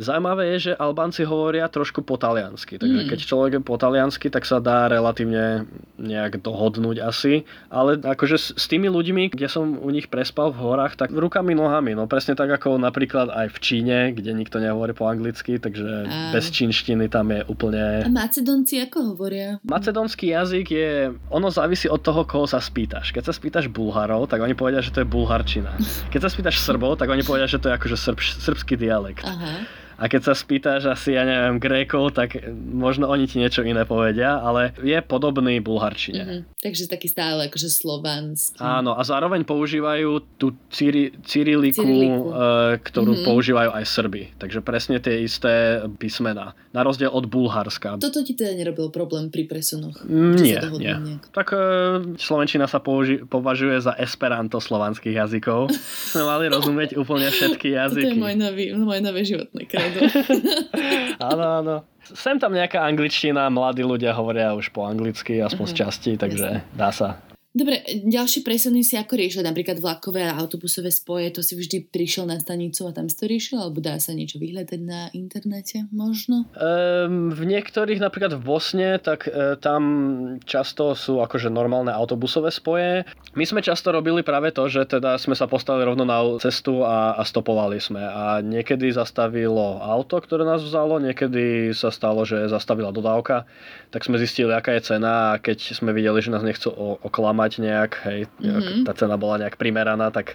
zaujímavé 0.00 0.56
je, 0.56 0.72
že 0.72 0.72
Albánci 0.72 1.28
hovoria 1.28 1.68
trošku 1.68 1.97
trošku 1.98 2.06
po 2.06 2.16
taliansky. 2.16 2.78
Takže 2.78 3.02
mm. 3.04 3.08
keď 3.10 3.18
človek 3.18 3.52
je 3.58 3.62
po 3.62 3.74
taliansky, 3.74 4.30
tak 4.30 4.46
sa 4.46 4.62
dá 4.62 4.86
relatívne 4.86 5.66
nejak 5.98 6.38
dohodnúť 6.38 7.02
asi. 7.02 7.42
Ale 7.70 7.98
akože 7.98 8.36
s, 8.38 8.46
s 8.54 8.64
tými 8.70 8.86
ľuďmi, 8.86 9.34
kde 9.34 9.50
som 9.50 9.82
u 9.82 9.90
nich 9.90 10.06
prespal 10.06 10.54
v 10.54 10.62
horách, 10.62 10.94
tak 10.94 11.10
rukami, 11.10 11.58
nohami. 11.58 11.98
No 11.98 12.06
presne 12.06 12.38
tak 12.38 12.50
ako 12.54 12.78
napríklad 12.78 13.34
aj 13.34 13.50
v 13.50 13.58
Číne, 13.58 13.98
kde 14.14 14.30
nikto 14.30 14.62
nehovorí 14.62 14.94
po 14.94 15.10
anglicky, 15.10 15.58
takže 15.58 16.06
a... 16.06 16.30
bez 16.30 16.54
čínštiny 16.54 17.10
tam 17.10 17.34
je 17.34 17.42
úplne... 17.50 18.06
A 18.06 18.10
Macedonci 18.10 18.78
ako 18.78 19.14
hovoria? 19.14 19.58
Macedonský 19.66 20.30
jazyk 20.30 20.66
je... 20.70 20.90
Ono 21.34 21.50
závisí 21.50 21.90
od 21.90 21.98
toho, 21.98 22.22
koho 22.22 22.46
sa 22.46 22.62
spýtaš. 22.62 23.10
Keď 23.10 23.24
sa 23.26 23.34
spýtaš 23.34 23.66
Bulharov, 23.66 24.30
tak 24.30 24.38
oni 24.44 24.54
povedia, 24.54 24.78
že 24.78 24.94
to 24.94 25.02
je 25.02 25.08
bulharčina. 25.08 25.74
Keď 26.14 26.20
sa 26.22 26.30
spýtaš 26.30 26.62
Srbov, 26.62 27.00
tak 27.00 27.10
oni 27.10 27.26
povedia, 27.26 27.50
že 27.50 27.58
to 27.58 27.72
je 27.72 27.74
akože 27.74 27.96
srb, 27.98 28.18
srbský 28.20 28.74
dialekt. 28.78 29.26
Aha. 29.26 29.66
A 29.98 30.06
keď 30.06 30.30
sa 30.30 30.34
spýtaš 30.38 30.86
asi, 30.86 31.18
ja 31.18 31.26
neviem, 31.26 31.58
Grékov, 31.58 32.14
tak 32.14 32.38
možno 32.54 33.10
oni 33.10 33.26
ti 33.26 33.42
niečo 33.42 33.66
iné 33.66 33.82
povedia, 33.82 34.38
ale 34.38 34.70
je 34.78 34.94
podobný 35.02 35.58
bulharčine. 35.58 36.22
Mm-hmm. 36.22 36.40
Takže 36.62 36.86
taký 36.86 37.10
stále 37.10 37.50
akože 37.50 37.66
slovanský. 37.66 38.62
Áno, 38.62 38.94
a 38.94 39.02
zároveň 39.02 39.42
používajú 39.42 40.38
tú 40.38 40.54
ciri, 40.70 41.10
cyriliku, 41.26 41.82
cyriliku. 41.82 42.30
Uh, 42.30 42.78
ktorú 42.78 43.18
mm-hmm. 43.18 43.26
používajú 43.26 43.70
aj 43.74 43.84
Srby. 43.90 44.22
Takže 44.38 44.62
presne 44.62 45.02
tie 45.02 45.26
isté 45.26 45.82
písmena. 45.98 46.54
Na 46.70 46.86
rozdiel 46.86 47.10
od 47.10 47.26
Bulharska. 47.26 47.98
Toto 47.98 48.22
ti 48.22 48.38
teda 48.38 48.54
nerobil 48.54 48.94
problém 48.94 49.34
pri 49.34 49.50
presunoch? 49.50 50.06
Nie, 50.06 50.62
nie. 50.78 50.94
Nejak? 50.94 51.34
Tak 51.34 51.50
uh, 51.50 51.58
Slovenčina 52.14 52.70
sa 52.70 52.78
použi- 52.78 53.26
považuje 53.26 53.82
za 53.82 53.98
esperanto 53.98 54.62
slovanských 54.62 55.26
jazykov. 55.26 55.74
Sme 56.14 56.22
mali 56.22 56.46
rozumieť 56.46 56.94
úplne 56.94 57.34
všetky 57.34 57.74
jazyky. 57.74 58.06
To 58.06 58.14
je 58.14 58.22
môj 58.22 58.34
nový, 58.38 58.64
moje 58.78 59.02
nové 59.02 59.26
životné 59.26 59.66
kraj 59.66 59.87
áno, 61.32 61.44
áno. 61.62 61.74
Sem 62.08 62.40
tam 62.40 62.56
nejaká 62.56 62.80
angličtina, 62.88 63.52
mladí 63.52 63.84
ľudia 63.84 64.16
hovoria 64.16 64.56
už 64.56 64.72
po 64.72 64.88
anglicky, 64.88 65.44
aspoň 65.44 65.66
uh-huh. 65.68 65.76
z 65.76 65.80
časti, 65.84 66.12
takže 66.16 66.46
Jasne. 66.64 66.76
dá 66.76 66.88
sa. 66.88 67.08
Dobre, 67.56 67.80
ďalší 68.04 68.44
presuny 68.44 68.84
si 68.84 69.00
ako 69.00 69.16
riešil, 69.16 69.40
napríklad 69.40 69.80
vlakové 69.80 70.20
a 70.28 70.36
autobusové 70.36 70.92
spoje, 70.92 71.32
to 71.32 71.40
si 71.40 71.56
vždy 71.56 71.88
prišiel 71.88 72.28
na 72.28 72.36
stanicu 72.36 72.84
a 72.84 72.92
tam 72.92 73.08
si 73.08 73.16
to 73.16 73.24
riešil, 73.24 73.56
alebo 73.56 73.80
dá 73.80 73.96
sa 73.96 74.12
niečo 74.12 74.36
vyhľadať 74.36 74.80
na 74.84 75.08
internete 75.16 75.88
možno? 75.88 76.44
Um, 76.52 77.32
v 77.32 77.48
niektorých, 77.48 78.04
napríklad 78.04 78.36
v 78.36 78.44
Bosne, 78.44 79.00
tak 79.00 79.32
e, 79.32 79.56
tam 79.56 79.82
často 80.44 80.92
sú 80.92 81.24
akože 81.24 81.48
normálne 81.48 81.88
autobusové 81.88 82.52
spoje. 82.52 83.08
My 83.32 83.48
sme 83.48 83.64
často 83.64 83.96
robili 83.96 84.20
práve 84.20 84.52
to, 84.52 84.68
že 84.68 84.84
teda 84.84 85.16
sme 85.16 85.32
sa 85.32 85.48
postavili 85.48 85.88
rovno 85.88 86.04
na 86.04 86.20
cestu 86.44 86.84
a, 86.84 87.16
a 87.16 87.24
stopovali 87.24 87.80
sme 87.80 88.04
a 88.04 88.44
niekedy 88.44 88.92
zastavilo 88.92 89.80
auto, 89.80 90.20
ktoré 90.20 90.44
nás 90.44 90.60
vzalo, 90.60 91.00
niekedy 91.00 91.72
sa 91.72 91.88
stalo, 91.88 92.28
že 92.28 92.44
zastavila 92.52 92.92
dodávka, 92.92 93.48
tak 93.88 94.04
sme 94.04 94.20
zistili, 94.20 94.52
aká 94.52 94.76
je 94.76 94.94
cena 94.94 95.32
a 95.32 95.40
keď 95.40 95.72
sme 95.72 95.96
videli, 95.96 96.20
že 96.20 96.28
nás 96.28 96.44
nechcú 96.44 96.68
oklamať, 97.00 97.37
mať 97.38 97.62
nejak, 97.62 97.92
hej, 98.10 98.20
mm-hmm. 98.42 98.82
tá 98.82 98.92
cena 98.98 99.14
bola 99.14 99.46
nejak 99.46 99.54
primeraná, 99.54 100.10
tak, 100.10 100.34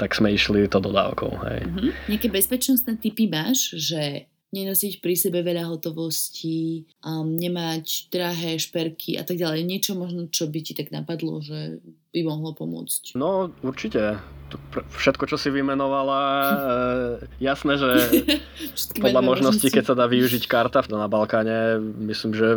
tak 0.00 0.16
sme 0.16 0.32
išli 0.32 0.64
to 0.72 0.80
dodávkou. 0.80 1.32
Hej. 1.44 1.60
Mm-hmm. 1.68 1.90
Nejaké 2.08 2.28
bezpečnostné 2.32 2.96
typy 2.96 3.28
máš, 3.28 3.76
že 3.76 4.24
nenosiť 4.50 4.98
pri 4.98 5.14
sebe 5.14 5.46
veľa 5.46 5.70
hotovostí, 5.70 6.88
um, 7.06 7.38
nemať 7.38 8.10
drahé 8.10 8.58
šperky 8.58 9.14
a 9.14 9.22
tak 9.22 9.38
ďalej. 9.38 9.62
Niečo 9.62 9.92
možno, 9.94 10.26
čo 10.26 10.50
by 10.50 10.58
ti 10.64 10.72
tak 10.74 10.90
napadlo, 10.90 11.38
že 11.38 11.78
by 12.10 12.20
mohlo 12.26 12.50
pomôcť. 12.52 13.14
No, 13.14 13.54
určite 13.62 14.18
všetko, 14.98 15.30
čo 15.30 15.36
si 15.38 15.48
vymenovala, 15.52 16.22
e, 16.26 16.54
jasné, 17.38 17.78
že 17.78 17.90
podľa 19.04 19.22
možností, 19.22 19.70
keď 19.70 19.84
sa 19.86 19.94
dá 19.94 20.10
využiť 20.10 20.50
karta 20.50 20.82
na 20.90 21.06
Balkáne, 21.06 21.78
myslím, 22.10 22.32
že 22.34 22.48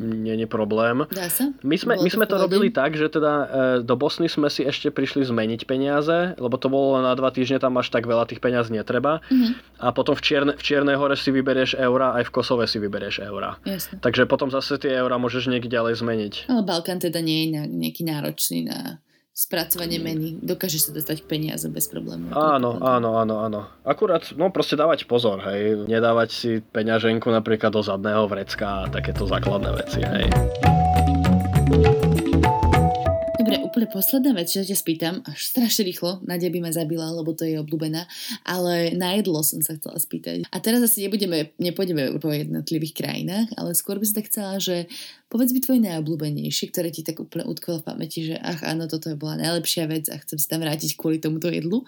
nie 0.00 0.34
je 0.34 0.48
problém. 0.50 1.06
Dá 1.12 1.30
sa? 1.30 1.52
My 1.62 1.76
sme, 1.78 2.00
my 2.00 2.10
sme 2.10 2.26
to 2.26 2.40
robili 2.40 2.72
tak, 2.72 2.98
že 2.98 3.12
teda 3.12 3.32
e, 3.32 3.46
do 3.84 3.94
Bosny 3.94 4.26
sme 4.26 4.50
si 4.50 4.66
ešte 4.66 4.90
prišli 4.90 5.22
zmeniť 5.22 5.60
peniaze, 5.68 6.34
lebo 6.40 6.56
to 6.58 6.66
bolo 6.72 6.98
na 6.98 7.14
dva 7.14 7.30
týždne, 7.30 7.62
tam 7.62 7.78
až 7.78 7.92
tak 7.92 8.08
veľa 8.08 8.26
tých 8.26 8.42
peniazí 8.42 8.74
netreba. 8.74 9.22
Uh-huh. 9.28 9.54
A 9.78 9.94
potom 9.94 10.16
v, 10.16 10.22
Čierne, 10.24 10.52
v 10.56 10.62
Čiernej 10.62 10.96
hore 10.96 11.14
si 11.14 11.30
vyberieš 11.30 11.78
eura, 11.78 12.16
aj 12.18 12.26
v 12.26 12.34
Kosove 12.34 12.64
si 12.66 12.80
vyberieš 12.80 13.22
eura. 13.22 13.60
Jasne. 13.62 14.00
Takže 14.00 14.26
potom 14.26 14.48
zase 14.50 14.80
tie 14.80 14.98
eura 14.98 15.20
môžeš 15.20 15.46
niekde 15.46 15.70
ďalej 15.70 16.00
zmeniť. 16.00 16.34
Ale 16.50 16.62
Balkán 16.64 16.98
teda 16.98 17.20
nie 17.20 17.46
je 17.46 17.66
nejaký 17.68 18.02
náročný 18.06 18.66
na 18.66 18.79
spracovanie 19.32 19.98
mm. 19.98 20.04
meny. 20.04 20.28
Dokáže 20.42 20.82
sa 20.82 20.90
dostať 20.92 21.24
peniaze 21.24 21.66
bez 21.70 21.88
problémov. 21.88 22.34
Áno, 22.34 22.76
áno, 22.82 23.16
áno, 23.16 23.34
áno. 23.40 23.60
Akurát, 23.86 24.26
no 24.34 24.52
proste 24.52 24.76
dávať 24.76 25.06
pozor, 25.08 25.40
hej. 25.48 25.86
Nedávať 25.88 26.28
si 26.28 26.50
peňaženku 26.60 27.30
napríklad 27.30 27.72
do 27.72 27.80
zadného 27.80 28.26
vrecka 28.28 28.84
a 28.84 28.88
takéto 28.90 29.24
základné 29.24 29.70
veci, 29.78 30.00
hej. 30.02 30.26
Dobre, 31.70 32.09
úplne 33.70 33.86
posledná 33.86 34.34
vec, 34.34 34.50
čo 34.50 34.66
ťa 34.66 34.74
spýtam, 34.74 35.14
až 35.22 35.38
strašne 35.46 35.86
rýchlo, 35.86 36.18
Nadia 36.26 36.50
by 36.50 36.58
ma 36.58 36.74
zabila, 36.74 37.06
lebo 37.14 37.30
to 37.30 37.46
je 37.46 37.62
obľúbená, 37.62 38.02
ale 38.42 38.90
na 38.98 39.14
jedlo 39.14 39.46
som 39.46 39.62
sa 39.62 39.78
chcela 39.78 39.94
spýtať. 40.02 40.50
A 40.50 40.58
teraz 40.58 40.82
asi 40.82 41.06
nebudeme, 41.06 41.54
nepôjdeme 41.62 42.18
po 42.18 42.34
jednotlivých 42.34 42.98
krajinách, 42.98 43.48
ale 43.54 43.78
skôr 43.78 44.02
by 44.02 44.04
som 44.10 44.16
tak 44.18 44.26
chcela, 44.26 44.58
že 44.58 44.90
povedz 45.30 45.54
mi 45.54 45.62
tvoje 45.62 45.78
najobľúbenejšie, 45.86 46.74
ktoré 46.74 46.90
ti 46.90 47.06
tak 47.06 47.22
úplne 47.22 47.46
utkvelo 47.46 47.78
v 47.78 47.86
pamäti, 47.86 48.26
že 48.26 48.36
ach 48.42 48.66
áno, 48.66 48.90
toto 48.90 49.14
bola 49.14 49.38
najlepšia 49.38 49.86
vec 49.86 50.10
a 50.10 50.18
chcem 50.18 50.42
sa 50.42 50.58
tam 50.58 50.66
vrátiť 50.66 50.98
kvôli 50.98 51.22
tomuto 51.22 51.46
jedlu. 51.46 51.86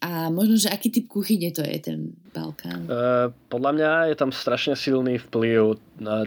A 0.00 0.32
možno, 0.32 0.56
že 0.56 0.72
aký 0.72 0.88
typ 0.88 1.12
kuchyne 1.12 1.52
to 1.52 1.60
je 1.60 1.76
ten 1.76 2.16
Balkán? 2.32 2.88
Uh, 2.88 3.28
podľa 3.52 3.70
mňa 3.76 3.90
je 4.08 4.16
tam 4.16 4.32
strašne 4.32 4.72
silný 4.72 5.20
vplyv 5.20 5.76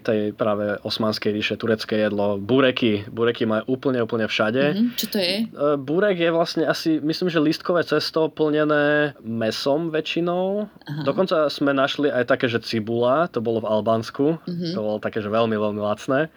tej 0.06 0.32
práve 0.38 0.78
osmanskej 0.86 1.34
ríše, 1.34 1.56
turecké 1.58 2.06
jedlo. 2.06 2.38
Bureky. 2.38 3.10
Bureky 3.10 3.50
majú 3.50 3.76
úplne, 3.76 4.00
úplne 4.06 4.30
všade. 4.30 4.64
Mm-hmm. 4.74 4.90
Čo 4.96 5.06
to 5.10 5.18
je? 5.18 5.36
Uh, 5.52 5.76
burek 5.76 6.22
je 6.22 6.30
vlastne 6.30 6.64
asi, 6.70 7.02
myslím, 7.02 7.34
že 7.34 7.42
listkové 7.42 7.82
cesto 7.84 8.30
plnené 8.30 9.18
mesom 9.26 9.90
väčšinou. 9.90 10.70
Aha. 10.70 11.02
Dokonca 11.04 11.50
sme 11.50 11.74
našli 11.74 12.14
aj 12.14 12.30
také, 12.30 12.46
že 12.48 12.62
cibula, 12.62 13.28
to 13.28 13.42
bolo 13.42 13.66
v 13.66 13.70
Albánsku. 13.70 14.38
Mm-hmm. 14.46 14.72
To 14.78 14.80
bolo 14.80 15.00
také, 15.02 15.20
že 15.20 15.34
veľmi, 15.34 15.58
veľmi 15.58 15.82
lacné. 15.82 16.30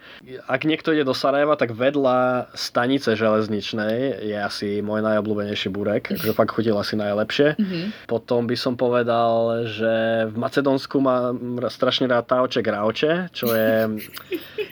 Ak 0.49 0.65
niekto 0.65 0.91
ide 0.91 1.05
do 1.05 1.13
Sarajeva, 1.13 1.55
tak 1.55 1.77
vedľa 1.77 2.49
stanice 2.57 3.13
železničnej 3.13 4.25
je 4.25 4.37
asi 4.37 4.81
môj 4.81 5.05
najobľúbenejší 5.05 5.69
burek. 5.69 6.09
Takže 6.11 6.33
fakt 6.33 6.57
chutil 6.57 6.75
asi 6.75 6.97
najlepšie 6.97 7.27
lepšie. 7.27 7.47
Mm-hmm. 7.59 7.85
Potom 8.07 8.47
by 8.47 8.55
som 8.55 8.73
povedal, 8.79 9.67
že 9.67 10.25
v 10.31 10.35
Macedónsku 10.39 10.97
mám 11.03 11.59
strašne 11.67 12.07
rád 12.07 12.25
Tauče 12.25 12.61
Grauče, 12.63 13.26
čo 13.31 13.51
je 13.51 14.01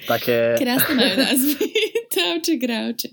také... 0.06 0.56
Krásne 0.60 0.94
majú 0.96 1.16
názvy. 1.20 1.68
Tauče 2.16 2.56
Grauče. 2.56 3.12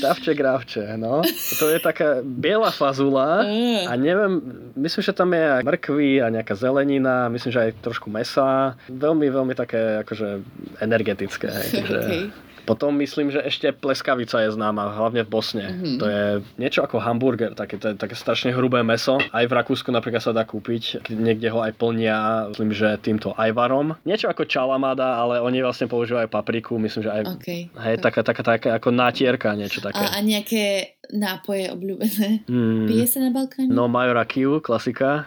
Tauče 0.00 0.32
Grauče, 0.34 0.84
no. 0.96 1.20
To 1.60 1.64
je 1.68 1.78
taká 1.78 2.24
biela 2.24 2.72
fazula 2.72 3.44
a 3.84 3.92
neviem, 4.00 4.40
myslím, 4.80 5.02
že 5.04 5.12
tam 5.12 5.36
je 5.36 5.44
aj 5.44 5.62
mrkvy 5.62 6.24
a 6.24 6.32
nejaká 6.32 6.56
zelenina, 6.56 7.28
myslím, 7.28 7.52
že 7.52 7.60
aj 7.68 7.84
trošku 7.84 8.08
mesa. 8.08 8.80
Veľmi, 8.88 9.28
veľmi 9.28 9.52
také 9.52 10.00
akože 10.04 10.40
energetické. 10.80 11.48
Takže... 11.48 12.00
Okay. 12.10 12.49
Potom 12.70 12.94
myslím, 13.02 13.34
že 13.34 13.42
ešte 13.42 13.74
pleskavica 13.74 14.46
je 14.46 14.54
známa, 14.54 14.94
hlavne 14.94 15.26
v 15.26 15.30
Bosne. 15.34 15.66
Mm-hmm. 15.74 15.98
To 15.98 16.06
je 16.06 16.24
niečo 16.54 16.86
ako 16.86 17.02
hamburger, 17.02 17.50
také, 17.58 17.82
to 17.82 17.90
je 17.90 17.98
také 17.98 18.14
strašne 18.14 18.54
hrubé 18.54 18.86
meso. 18.86 19.18
Aj 19.34 19.42
v 19.42 19.50
Rakúsku 19.50 19.90
napríklad 19.90 20.22
sa 20.22 20.30
dá 20.30 20.46
kúpiť, 20.46 21.10
niekde 21.10 21.50
ho 21.50 21.58
aj 21.66 21.74
plnia, 21.74 22.46
myslím, 22.54 22.70
že 22.70 22.94
týmto 23.02 23.34
ajvarom. 23.34 23.98
Niečo 24.06 24.30
ako 24.30 24.46
čalamada, 24.46 25.18
ale 25.18 25.42
oni 25.42 25.66
vlastne 25.66 25.90
používajú 25.90 26.30
papriku, 26.30 26.78
myslím, 26.78 27.02
že 27.02 27.10
aj 27.10 27.22
okay. 27.42 27.60
hej, 27.74 27.98
taká, 27.98 28.22
taká, 28.22 28.42
taká 28.46 28.78
ako 28.78 28.94
natierka, 28.94 29.50
niečo 29.58 29.82
také. 29.82 30.06
A, 30.06 30.14
a 30.14 30.22
nejaké 30.22 30.94
nápoje 31.10 31.74
obľúbené? 31.74 32.46
Mm. 32.46 32.86
Pije 32.86 33.06
sa 33.10 33.18
na 33.18 33.34
Balkáne? 33.34 33.66
No 33.66 33.90
majú 33.90 34.14
rakiu, 34.14 34.62
klasika 34.62 35.26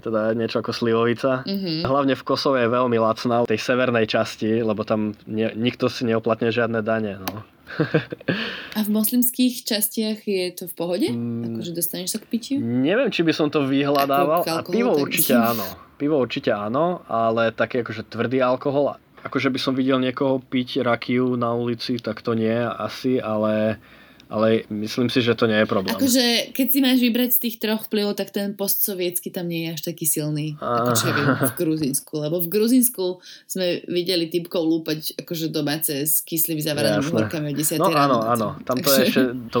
teda 0.00 0.32
niečo 0.34 0.60
ako 0.60 0.72
slivovica. 0.72 1.44
Mm-hmm. 1.44 1.84
Hlavne 1.84 2.14
v 2.16 2.22
Kosove 2.26 2.64
je 2.64 2.70
veľmi 2.70 2.98
lacná, 2.98 3.44
v 3.44 3.50
tej 3.54 3.60
severnej 3.60 4.06
časti, 4.08 4.64
lebo 4.64 4.82
tam 4.82 5.14
nie, 5.28 5.48
nikto 5.54 5.86
si 5.92 6.08
neoplatne 6.08 6.50
žiadne 6.50 6.80
dane. 6.80 7.20
No. 7.20 7.44
A 8.76 8.84
v 8.84 8.90
moslimských 8.92 9.64
častiach 9.64 10.24
je 10.24 10.44
to 10.52 10.64
v 10.68 10.74
pohode? 10.74 11.08
Mm, 11.08 11.56
akože 11.56 11.72
dostaneš 11.72 12.16
sa 12.16 12.18
k 12.20 12.26
pitiu? 12.28 12.56
Neviem, 12.60 13.08
či 13.08 13.24
by 13.24 13.32
som 13.32 13.48
to 13.48 13.64
vyhľadával. 13.64 14.44
Alkohol, 14.44 14.60
a 14.60 14.74
pivo 14.74 14.92
určite 14.94 15.34
áno. 15.34 15.64
Pivo 15.94 16.16
určite 16.18 16.50
áno, 16.50 17.06
ale 17.06 17.54
taký 17.54 17.86
akože 17.86 18.10
tvrdý 18.10 18.42
alkohol, 18.42 18.98
akože 19.24 19.48
by 19.48 19.58
som 19.58 19.72
videl 19.72 20.02
niekoho 20.02 20.42
piť 20.42 20.84
rakiu 20.84 21.38
na 21.38 21.56
ulici, 21.56 21.96
tak 21.96 22.20
to 22.20 22.36
nie 22.36 22.52
asi, 22.52 23.22
ale 23.22 23.80
ale 24.28 24.64
myslím 24.72 25.08
si, 25.12 25.20
že 25.20 25.36
to 25.36 25.44
nie 25.44 25.58
je 25.62 25.68
problém. 25.68 25.94
Akože, 25.94 26.54
keď 26.56 26.66
si 26.70 26.78
máš 26.80 26.98
vybrať 27.00 27.30
z 27.36 27.40
tých 27.48 27.56
troch 27.60 27.82
vplyvov, 27.88 28.16
tak 28.16 28.32
ten 28.32 28.56
postsovietsky 28.56 29.28
tam 29.30 29.48
nie 29.48 29.68
je 29.68 29.68
až 29.76 29.82
taký 29.90 30.04
silný, 30.08 30.56
ako 30.60 30.90
čo 30.96 31.06
viem, 31.12 31.28
v 31.34 31.52
Gruzínsku. 31.58 32.14
Lebo 32.20 32.36
v 32.40 32.48
Gruzínsku 32.48 33.22
sme 33.48 33.84
videli 33.90 34.30
typkov 34.32 34.62
lúpať 34.64 35.18
akože 35.20 35.52
domáce 35.52 36.04
s 36.04 36.24
kyslými 36.24 36.62
zavaranými 36.62 37.10
horkami 37.10 37.52
o 37.52 37.54
10 37.56 37.80
No 37.80 37.90
ráno, 37.92 38.24
áno, 38.24 38.56
áno. 38.56 38.64
Tam 38.64 38.80
to 38.80 38.88
Takže... 38.88 39.00
je 39.00 39.04
ešte, 39.08 39.22
to, 39.50 39.58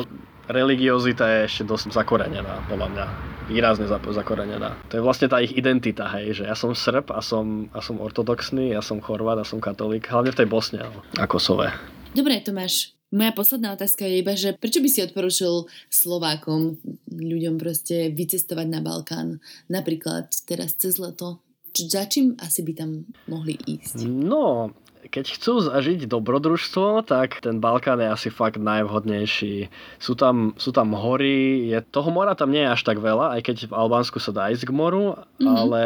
religiozita 0.48 1.24
je 1.28 1.38
ešte 1.48 1.62
dosť 1.64 1.96
zakorenená, 1.96 2.64
podľa 2.68 2.88
mňa. 2.92 3.06
výrazne 3.44 3.84
zakorenená. 3.88 4.72
To 4.88 4.96
je 4.96 5.02
vlastne 5.04 5.28
tá 5.28 5.36
ich 5.44 5.52
identita, 5.52 6.08
hej, 6.16 6.40
že 6.40 6.48
ja 6.48 6.56
som 6.56 6.72
Srb 6.72 7.12
a 7.12 7.20
som, 7.20 7.68
a 7.76 7.84
som 7.84 8.00
ortodoxný, 8.00 8.72
ja 8.72 8.80
som 8.80 9.04
Chorvát 9.04 9.36
a 9.36 9.44
som 9.44 9.60
katolík, 9.60 10.08
hlavne 10.08 10.32
v 10.32 10.38
tej 10.40 10.48
Bosne 10.48 10.80
no, 10.80 11.04
a 11.20 11.28
Kosove. 11.28 11.68
Dobre, 12.16 12.40
Tomáš, 12.40 12.93
moja 13.14 13.32
posledná 13.32 13.72
otázka 13.72 14.02
je 14.04 14.14
iba, 14.18 14.34
že 14.34 14.58
prečo 14.58 14.82
by 14.82 14.88
si 14.90 15.06
odporučil 15.06 15.70
Slovákom, 15.86 16.82
ľuďom 17.14 17.56
proste 17.62 18.10
vycestovať 18.10 18.66
na 18.66 18.82
Balkán, 18.82 19.38
napríklad 19.70 20.34
teraz 20.44 20.74
cez 20.74 20.98
leto? 20.98 21.38
Za 21.74 22.06
čím 22.06 22.38
asi 22.38 22.62
by 22.62 22.72
tam 22.74 22.90
mohli 23.26 23.54
ísť? 23.54 24.06
No, 24.06 24.70
keď 25.14 25.38
chcú 25.38 25.62
zažiť 25.62 26.10
dobrodružstvo, 26.10 27.06
tak 27.06 27.38
ten 27.38 27.62
Balkán 27.62 28.02
je 28.02 28.10
asi 28.10 28.28
fakt 28.34 28.58
najvhodnejší. 28.58 29.70
Sú 30.02 30.18
tam, 30.18 30.58
sú 30.58 30.74
tam 30.74 30.90
hory, 30.90 31.70
je, 31.70 31.78
toho 31.86 32.10
mora 32.10 32.34
tam 32.34 32.50
nie 32.50 32.66
je 32.66 32.74
až 32.74 32.82
tak 32.82 32.98
veľa, 32.98 33.38
aj 33.38 33.40
keď 33.46 33.56
v 33.70 33.76
Albánsku 33.78 34.18
sa 34.18 34.34
dá 34.34 34.50
ísť 34.50 34.66
k 34.66 34.74
moru, 34.74 35.14
mm-hmm. 35.14 35.46
ale 35.46 35.82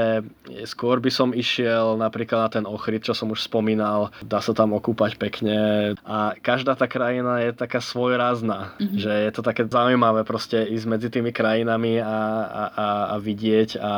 skôr 0.64 0.96
by 1.04 1.12
som 1.12 1.36
išiel 1.36 2.00
napríklad 2.00 2.40
na 2.40 2.48
ten 2.48 2.64
Ochryt, 2.64 3.04
čo 3.04 3.12
som 3.12 3.28
už 3.28 3.44
spomínal. 3.44 4.08
Dá 4.24 4.40
sa 4.40 4.56
tam 4.56 4.72
okúpať 4.72 5.20
pekne 5.20 5.92
a 6.08 6.32
každá 6.40 6.72
tá 6.72 6.88
krajina 6.88 7.44
je 7.44 7.52
taká 7.52 7.84
svojrázna, 7.84 8.72
mm-hmm. 8.80 8.96
že 8.96 9.12
je 9.12 9.30
to 9.36 9.44
také 9.44 9.68
zaujímavé 9.68 10.24
proste 10.24 10.64
ísť 10.64 10.86
medzi 10.88 11.08
tými 11.12 11.36
krajinami 11.36 12.00
a, 12.00 12.08
a, 12.08 12.64
a, 12.72 12.86
a 13.12 13.14
vidieť 13.20 13.76
a 13.76 13.92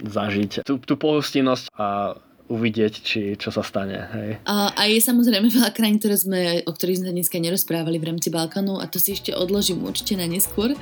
zažiť 0.00 0.64
tú, 0.64 0.80
tú 0.80 0.94
pohostinnosť 0.96 1.68
a 1.76 2.16
uvidieť, 2.48 2.92
či 3.00 3.20
čo 3.40 3.48
sa 3.48 3.64
stane. 3.64 3.96
Hej. 4.12 4.30
A, 4.44 4.72
a 4.76 4.82
je 4.84 5.00
samozrejme 5.00 5.48
veľa 5.48 5.72
krajín, 5.72 5.96
ktoré 5.96 6.16
sme, 6.20 6.42
o 6.68 6.70
ktorých 6.72 7.00
sme 7.00 7.10
dneska 7.16 7.40
nerozprávali 7.40 7.96
v 7.96 8.12
rámci 8.12 8.28
Balkánu 8.28 8.78
a 8.80 8.88
to 8.88 9.00
si 9.00 9.16
ešte 9.16 9.32
odložím 9.32 9.80
určite 9.80 10.20
na 10.20 10.28
neskôr. 10.28 10.76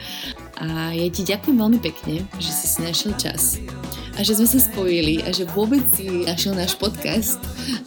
A 0.59 0.91
ja 0.91 1.07
ti 1.09 1.23
ďakujem 1.23 1.57
veľmi 1.59 1.79
pekne, 1.79 2.27
že 2.43 2.51
si 2.51 2.67
si 2.67 2.79
našiel 2.83 3.15
čas 3.15 3.63
a 4.17 4.21
že 4.21 4.37
sme 4.37 4.49
sa 4.49 4.61
spojili 4.61 5.25
a 5.25 5.33
že 5.33 5.49
vôbec 5.57 5.81
si 5.97 6.29
našiel 6.29 6.53
náš 6.53 6.77
podcast 6.77 7.41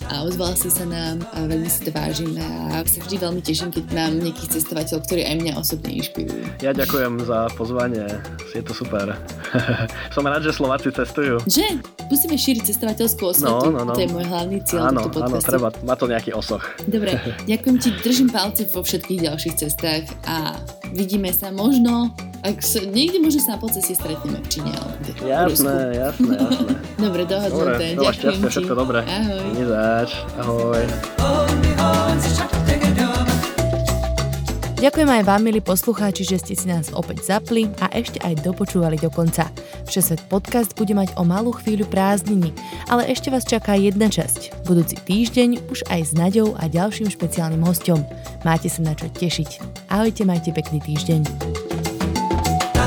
a 0.10 0.26
ozval 0.26 0.58
si 0.58 0.74
sa 0.74 0.86
nám 0.86 1.22
a 1.38 1.46
veľmi 1.46 1.70
si 1.70 1.86
to 1.86 1.92
vážime 1.94 2.42
a 2.42 2.82
sa 2.86 3.00
vždy 3.06 3.16
veľmi 3.22 3.42
teším, 3.46 3.70
keď 3.70 3.86
mám 3.94 4.14
nejakých 4.18 4.58
cestovateľov, 4.58 5.06
ktorí 5.06 5.22
aj 5.22 5.36
mňa 5.42 5.54
osobne 5.58 5.92
inšpirujú. 6.02 6.44
Ja 6.66 6.74
ďakujem 6.74 7.22
za 7.26 7.50
pozvanie, 7.54 8.06
je 8.54 8.62
to 8.66 8.74
super. 8.74 9.14
Som 10.16 10.26
rád, 10.26 10.46
že 10.46 10.54
Slováci 10.54 10.90
cestujú. 10.90 11.42
Že? 11.46 11.82
Musíme 12.10 12.38
šíriť 12.38 12.70
cestovateľskú 12.70 13.24
osvetu, 13.34 13.74
no, 13.74 13.82
no, 13.82 13.82
no. 13.90 13.94
to 13.98 14.02
je 14.06 14.10
môj 14.10 14.26
hlavný 14.30 14.62
cieľ 14.66 14.94
áno, 14.94 15.10
tohto 15.10 15.26
podcastu. 15.26 15.38
Áno, 15.38 15.50
treba, 15.50 15.68
má 15.86 15.94
to 15.98 16.06
nejaký 16.06 16.32
osoch. 16.38 16.64
Dobre, 16.86 17.18
ďakujem 17.52 17.76
ti, 17.82 17.90
držím 18.02 18.30
palce 18.30 18.70
vo 18.70 18.82
všetkých 18.86 19.20
ďalších 19.26 19.56
cestách 19.58 20.06
a 20.30 20.58
vidíme 20.94 21.34
sa 21.34 21.50
možno 21.50 22.14
ak 22.46 22.62
sa, 22.62 22.78
niekde 22.86 23.18
možno 23.18 23.42
sa 23.42 23.58
na 23.58 23.60
polceste 23.60 23.98
stretneme 23.98 24.38
v 24.38 24.48
Číne 24.54 24.70
alebo 24.78 24.94
kde. 25.02 25.12
Jasné, 25.26 25.76
jasné, 25.98 26.34
jasné. 26.38 26.74
Dobre, 27.06 27.22
dohodnuté. 27.26 27.98
Dobre, 27.98 28.06
Ďakujem 28.06 28.38
ti. 28.38 28.50
všetko 28.54 28.74
dobré. 28.78 29.00
Ahoj. 29.02 29.46
Nezač. 29.58 30.10
Ahoj. 30.38 30.84
Ďakujem 34.76 35.10
aj 35.10 35.24
vám, 35.26 35.42
milí 35.42 35.66
poslucháči, 35.66 36.22
že 36.22 36.38
ste 36.38 36.54
si 36.54 36.70
nás 36.70 36.94
opäť 36.94 37.26
zapli 37.26 37.66
a 37.82 37.90
ešte 37.90 38.22
aj 38.22 38.46
dopočúvali 38.46 39.02
do 39.02 39.10
konca. 39.10 39.50
Všesvet 39.90 40.22
podcast 40.30 40.78
bude 40.78 40.94
mať 40.94 41.18
o 41.18 41.26
malú 41.26 41.50
chvíľu 41.58 41.90
prázdniny, 41.90 42.54
ale 42.86 43.10
ešte 43.10 43.34
vás 43.34 43.50
čaká 43.50 43.74
jedna 43.74 44.06
časť. 44.14 44.70
Budúci 44.70 44.94
týždeň 45.02 45.74
už 45.74 45.90
aj 45.90 46.02
s 46.06 46.12
Naďou 46.14 46.54
a 46.62 46.70
ďalším 46.70 47.10
špeciálnym 47.10 47.66
hostom. 47.66 48.06
Máte 48.46 48.70
sa 48.70 48.86
na 48.86 48.94
čo 48.94 49.10
tešiť. 49.10 49.82
Ahojte, 49.90 50.22
majte 50.22 50.54
pekný 50.54 50.78
týždeň. 50.86 51.85